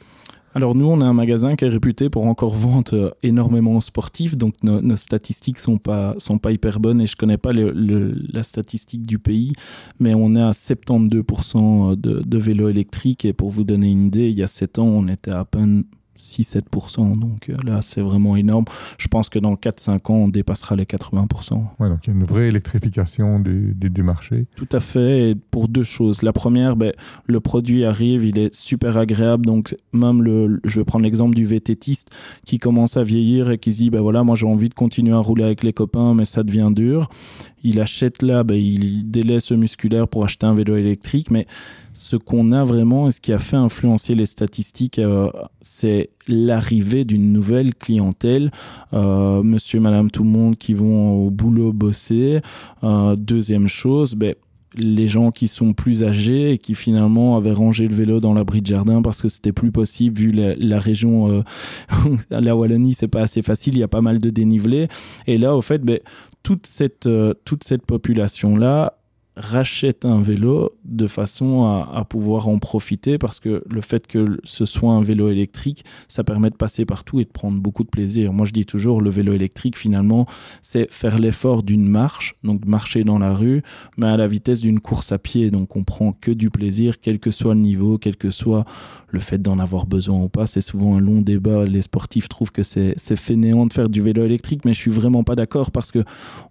Alors 0.55 0.73
nous, 0.73 0.87
on 0.87 0.99
a 1.01 1.05
un 1.05 1.13
magasin 1.13 1.55
qui 1.55 1.65
est 1.65 1.69
réputé 1.69 2.09
pour 2.09 2.25
encore 2.25 2.55
vendre 2.55 2.95
euh, 2.95 3.11
énormément 3.21 3.79
sportifs, 3.81 4.35
donc 4.35 4.55
nos, 4.63 4.95
statistiques 4.95 5.59
sont 5.59 5.77
pas 5.77 6.15
sont 6.17 6.39
pas 6.39 6.51
hyper 6.51 6.79
bonnes 6.79 7.01
et 7.01 7.05
je 7.05 7.15
connais 7.15 7.37
pas 7.37 7.51
la 7.53 8.43
statistique 8.43 9.05
du 9.05 9.19
pays, 9.19 9.53
mais 9.99 10.15
on 10.15 10.35
est 10.35 10.41
à 10.41 10.51
72% 10.51 11.95
de, 11.95 12.21
de 12.25 12.37
vélos 12.37 12.69
électriques. 12.69 13.25
Et 13.25 13.33
pour 13.33 13.51
vous 13.51 13.63
donner 13.63 13.91
une 13.91 14.07
idée, 14.07 14.29
il 14.29 14.39
y 14.39 14.43
a 14.43 14.47
7 14.47 14.79
ans, 14.79 14.87
on 14.87 15.07
était 15.07 15.35
à 15.35 15.45
peine 15.45 15.83
6-7%. 16.19 17.17
Donc 17.17 17.49
euh, 17.49 17.55
là, 17.65 17.79
c'est 17.83 18.01
vraiment 18.01 18.35
énorme. 18.35 18.65
Je 18.97 19.07
pense 19.07 19.29
que 19.29 19.39
dans 19.39 19.53
4-5 19.53 20.11
ans, 20.11 20.15
on 20.15 20.27
dépassera 20.27 20.75
les 20.75 20.83
80%. 20.83 21.63
Ouais, 21.79 21.89
donc 21.89 21.99
il 22.03 22.07
y 22.07 22.13
a 22.13 22.15
une 22.15 22.25
vraie 22.25 22.47
électrification 22.47 23.39
du, 23.39 23.73
du, 23.73 24.03
marché. 24.03 24.45
Tout 24.55 24.67
à 24.71 24.79
fait. 24.79 25.31
Et 25.31 25.35
pour 25.35 25.67
deux 25.67 25.83
choses. 25.83 26.21
La 26.21 26.33
première, 26.33 26.75
ben, 26.75 26.93
le 27.25 27.39
produit 27.39 27.85
arrive, 27.85 28.25
il 28.25 28.37
est 28.37 28.53
super 28.53 28.97
agréable. 28.97 29.45
Donc 29.45 29.75
même, 29.93 30.21
le, 30.21 30.59
je 30.63 30.79
vais 30.79 30.85
prendre 30.85 31.05
l'exemple 31.05 31.35
du 31.35 31.45
vététiste 31.45 32.09
qui 32.45 32.57
commence 32.57 32.97
à 32.97 33.03
vieillir 33.03 33.51
et 33.51 33.57
qui 33.57 33.71
se 33.71 33.77
dit, 33.77 33.89
ben 33.89 34.01
voilà, 34.01 34.23
moi 34.23 34.35
j'ai 34.35 34.45
envie 34.45 34.69
de 34.69 34.73
continuer 34.73 35.13
à 35.13 35.19
rouler 35.19 35.43
avec 35.43 35.63
les 35.63 35.73
copains, 35.73 36.13
mais 36.13 36.25
ça 36.25 36.43
devient 36.43 36.71
dur 36.73 37.09
il 37.63 37.79
achète 37.79 38.21
là, 38.21 38.43
ben, 38.43 38.55
il 38.55 39.09
délaisse 39.09 39.51
le 39.51 39.57
musculaire 39.57 40.07
pour 40.07 40.23
acheter 40.23 40.45
un 40.45 40.53
vélo 40.53 40.75
électrique. 40.75 41.31
Mais 41.31 41.47
ce 41.93 42.15
qu'on 42.15 42.51
a 42.51 42.63
vraiment 42.63 43.07
et 43.07 43.11
ce 43.11 43.19
qui 43.19 43.33
a 43.33 43.39
fait 43.39 43.55
influencer 43.55 44.15
les 44.15 44.25
statistiques, 44.25 44.99
euh, 44.99 45.29
c'est 45.61 46.09
l'arrivée 46.27 47.03
d'une 47.03 47.33
nouvelle 47.33 47.75
clientèle. 47.75 48.51
Euh, 48.93 49.43
monsieur, 49.43 49.79
madame, 49.79 50.09
tout 50.11 50.23
le 50.23 50.29
monde 50.29 50.57
qui 50.57 50.73
vont 50.73 51.25
au 51.25 51.29
boulot 51.29 51.73
bosser. 51.73 52.41
Euh, 52.83 53.15
deuxième 53.15 53.67
chose, 53.67 54.15
ben, 54.15 54.33
les 54.75 55.07
gens 55.07 55.31
qui 55.31 55.47
sont 55.47 55.73
plus 55.73 56.03
âgés 56.03 56.51
et 56.51 56.57
qui 56.59 56.75
finalement 56.75 57.35
avaient 57.35 57.51
rangé 57.51 57.87
le 57.87 57.95
vélo 57.95 58.19
dans 58.19 58.35
l'abri 58.35 58.61
de 58.61 58.67
jardin 58.67 59.01
parce 59.01 59.19
que 59.19 59.27
c'était 59.27 59.51
plus 59.51 59.71
possible 59.71 60.19
vu 60.19 60.31
la, 60.31 60.77
région 60.77 61.43
la 62.29 62.55
Wallonie 62.55 62.93
c'est 62.93 63.07
pas 63.07 63.21
assez 63.21 63.41
facile 63.41 63.73
il 63.73 63.79
y 63.79 63.83
a 63.83 63.87
pas 63.87 64.01
mal 64.01 64.19
de 64.19 64.29
dénivelé 64.29 64.87
et 65.25 65.39
là 65.39 65.55
au 65.55 65.63
fait 65.63 65.79
ben, 65.79 65.97
toute 66.49 66.65
cette, 66.65 67.05
euh, 67.05 67.35
toute 67.45 67.63
cette 67.63 67.85
population-là 67.85 68.98
rachète 69.39 70.03
un 70.03 70.21
vélo 70.21 70.73
de 70.83 71.07
façon 71.07 71.63
à, 71.63 72.03
pouvoir 72.03 72.49
en 72.49 72.59
profiter 72.59 73.17
parce 73.17 73.39
que 73.39 73.63
le 73.69 73.81
fait 73.81 74.05
que 74.05 74.39
ce 74.43 74.65
soit 74.65 74.91
un 74.91 75.01
vélo 75.01 75.29
électrique, 75.29 75.85
ça 76.09 76.25
permet 76.25 76.49
de 76.49 76.55
passer 76.55 76.85
partout 76.85 77.21
et 77.21 77.23
de 77.23 77.29
prendre 77.29 77.59
beaucoup 77.59 77.85
de 77.85 77.89
plaisir. 77.89 78.33
Moi, 78.33 78.45
je 78.45 78.51
dis 78.51 78.65
toujours, 78.65 79.01
le 79.01 79.09
vélo 79.09 79.31
électrique, 79.33 79.77
finalement, 79.77 80.25
c'est 80.61 80.91
faire 80.91 81.19
l'effort 81.19 81.63
d'une 81.63 81.87
marche, 81.87 82.35
donc 82.43 82.65
marcher 82.65 83.05
dans 83.05 83.17
la 83.17 83.33
rue, 83.33 83.61
mais 83.97 84.07
à 84.07 84.17
la 84.17 84.27
vitesse 84.27 84.61
d'une 84.61 84.81
course 84.81 85.13
à 85.13 85.17
pied. 85.17 85.51
Donc, 85.51 85.77
on 85.77 85.85
prend 85.85 86.11
que 86.11 86.31
du 86.31 86.49
plaisir, 86.49 86.99
quel 86.99 87.19
que 87.19 87.31
soit 87.31 87.53
le 87.53 87.61
niveau, 87.61 87.97
quel 87.97 88.17
que 88.17 88.31
soit 88.31 88.65
le 89.07 89.19
fait 89.19 89.41
d'en 89.41 89.57
avoir 89.59 89.85
besoin 89.85 90.21
ou 90.21 90.29
pas. 90.29 90.47
C'est 90.47 90.61
souvent 90.61 90.97
un 90.97 90.99
long 90.99 91.21
débat. 91.21 91.65
Les 91.65 91.81
sportifs 91.81 92.27
trouvent 92.27 92.51
que 92.51 92.63
c'est 92.63 93.15
fainéant 93.15 93.65
de 93.65 93.73
faire 93.73 93.89
du 93.89 94.01
vélo 94.01 94.25
électrique, 94.25 94.65
mais 94.65 94.73
je 94.73 94.79
suis 94.79 94.91
vraiment 94.91 95.23
pas 95.23 95.35
d'accord 95.35 95.71
parce 95.71 95.91
que 95.91 96.03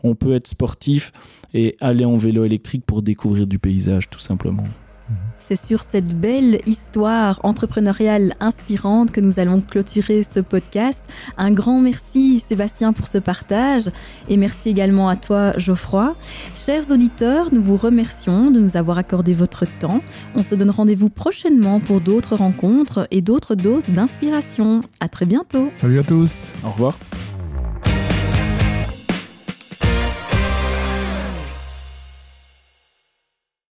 on 0.02 0.14
peut 0.14 0.32
être 0.32 0.46
sportif 0.46 1.12
et 1.54 1.76
aller 1.80 2.04
en 2.04 2.16
vélo 2.16 2.44
électrique 2.44 2.77
pour 2.86 3.02
découvrir 3.02 3.46
du 3.46 3.58
paysage, 3.58 4.08
tout 4.10 4.20
simplement. 4.20 4.64
C'est 5.38 5.56
sur 5.56 5.82
cette 5.82 6.18
belle 6.20 6.60
histoire 6.66 7.40
entrepreneuriale 7.42 8.34
inspirante 8.40 9.10
que 9.10 9.20
nous 9.20 9.40
allons 9.40 9.60
clôturer 9.60 10.22
ce 10.22 10.40
podcast. 10.40 11.02
Un 11.38 11.52
grand 11.52 11.80
merci 11.80 12.40
Sébastien 12.40 12.92
pour 12.92 13.06
ce 13.06 13.18
partage 13.18 13.90
et 14.28 14.36
merci 14.36 14.68
également 14.68 15.08
à 15.08 15.16
toi 15.16 15.58
Geoffroy. 15.58 16.14
Chers 16.52 16.90
auditeurs, 16.90 17.52
nous 17.52 17.62
vous 17.62 17.76
remercions 17.76 18.50
de 18.50 18.60
nous 18.60 18.76
avoir 18.76 18.98
accordé 18.98 19.32
votre 19.32 19.64
temps. 19.78 20.02
On 20.34 20.42
se 20.42 20.54
donne 20.54 20.70
rendez-vous 20.70 21.08
prochainement 21.08 21.80
pour 21.80 22.00
d'autres 22.00 22.36
rencontres 22.36 23.06
et 23.10 23.22
d'autres 23.22 23.54
doses 23.54 23.88
d'inspiration. 23.88 24.82
À 25.00 25.08
très 25.08 25.24
bientôt. 25.24 25.70
Salut 25.76 26.00
à 26.00 26.02
tous. 26.02 26.52
Au 26.64 26.70
revoir. 26.70 26.98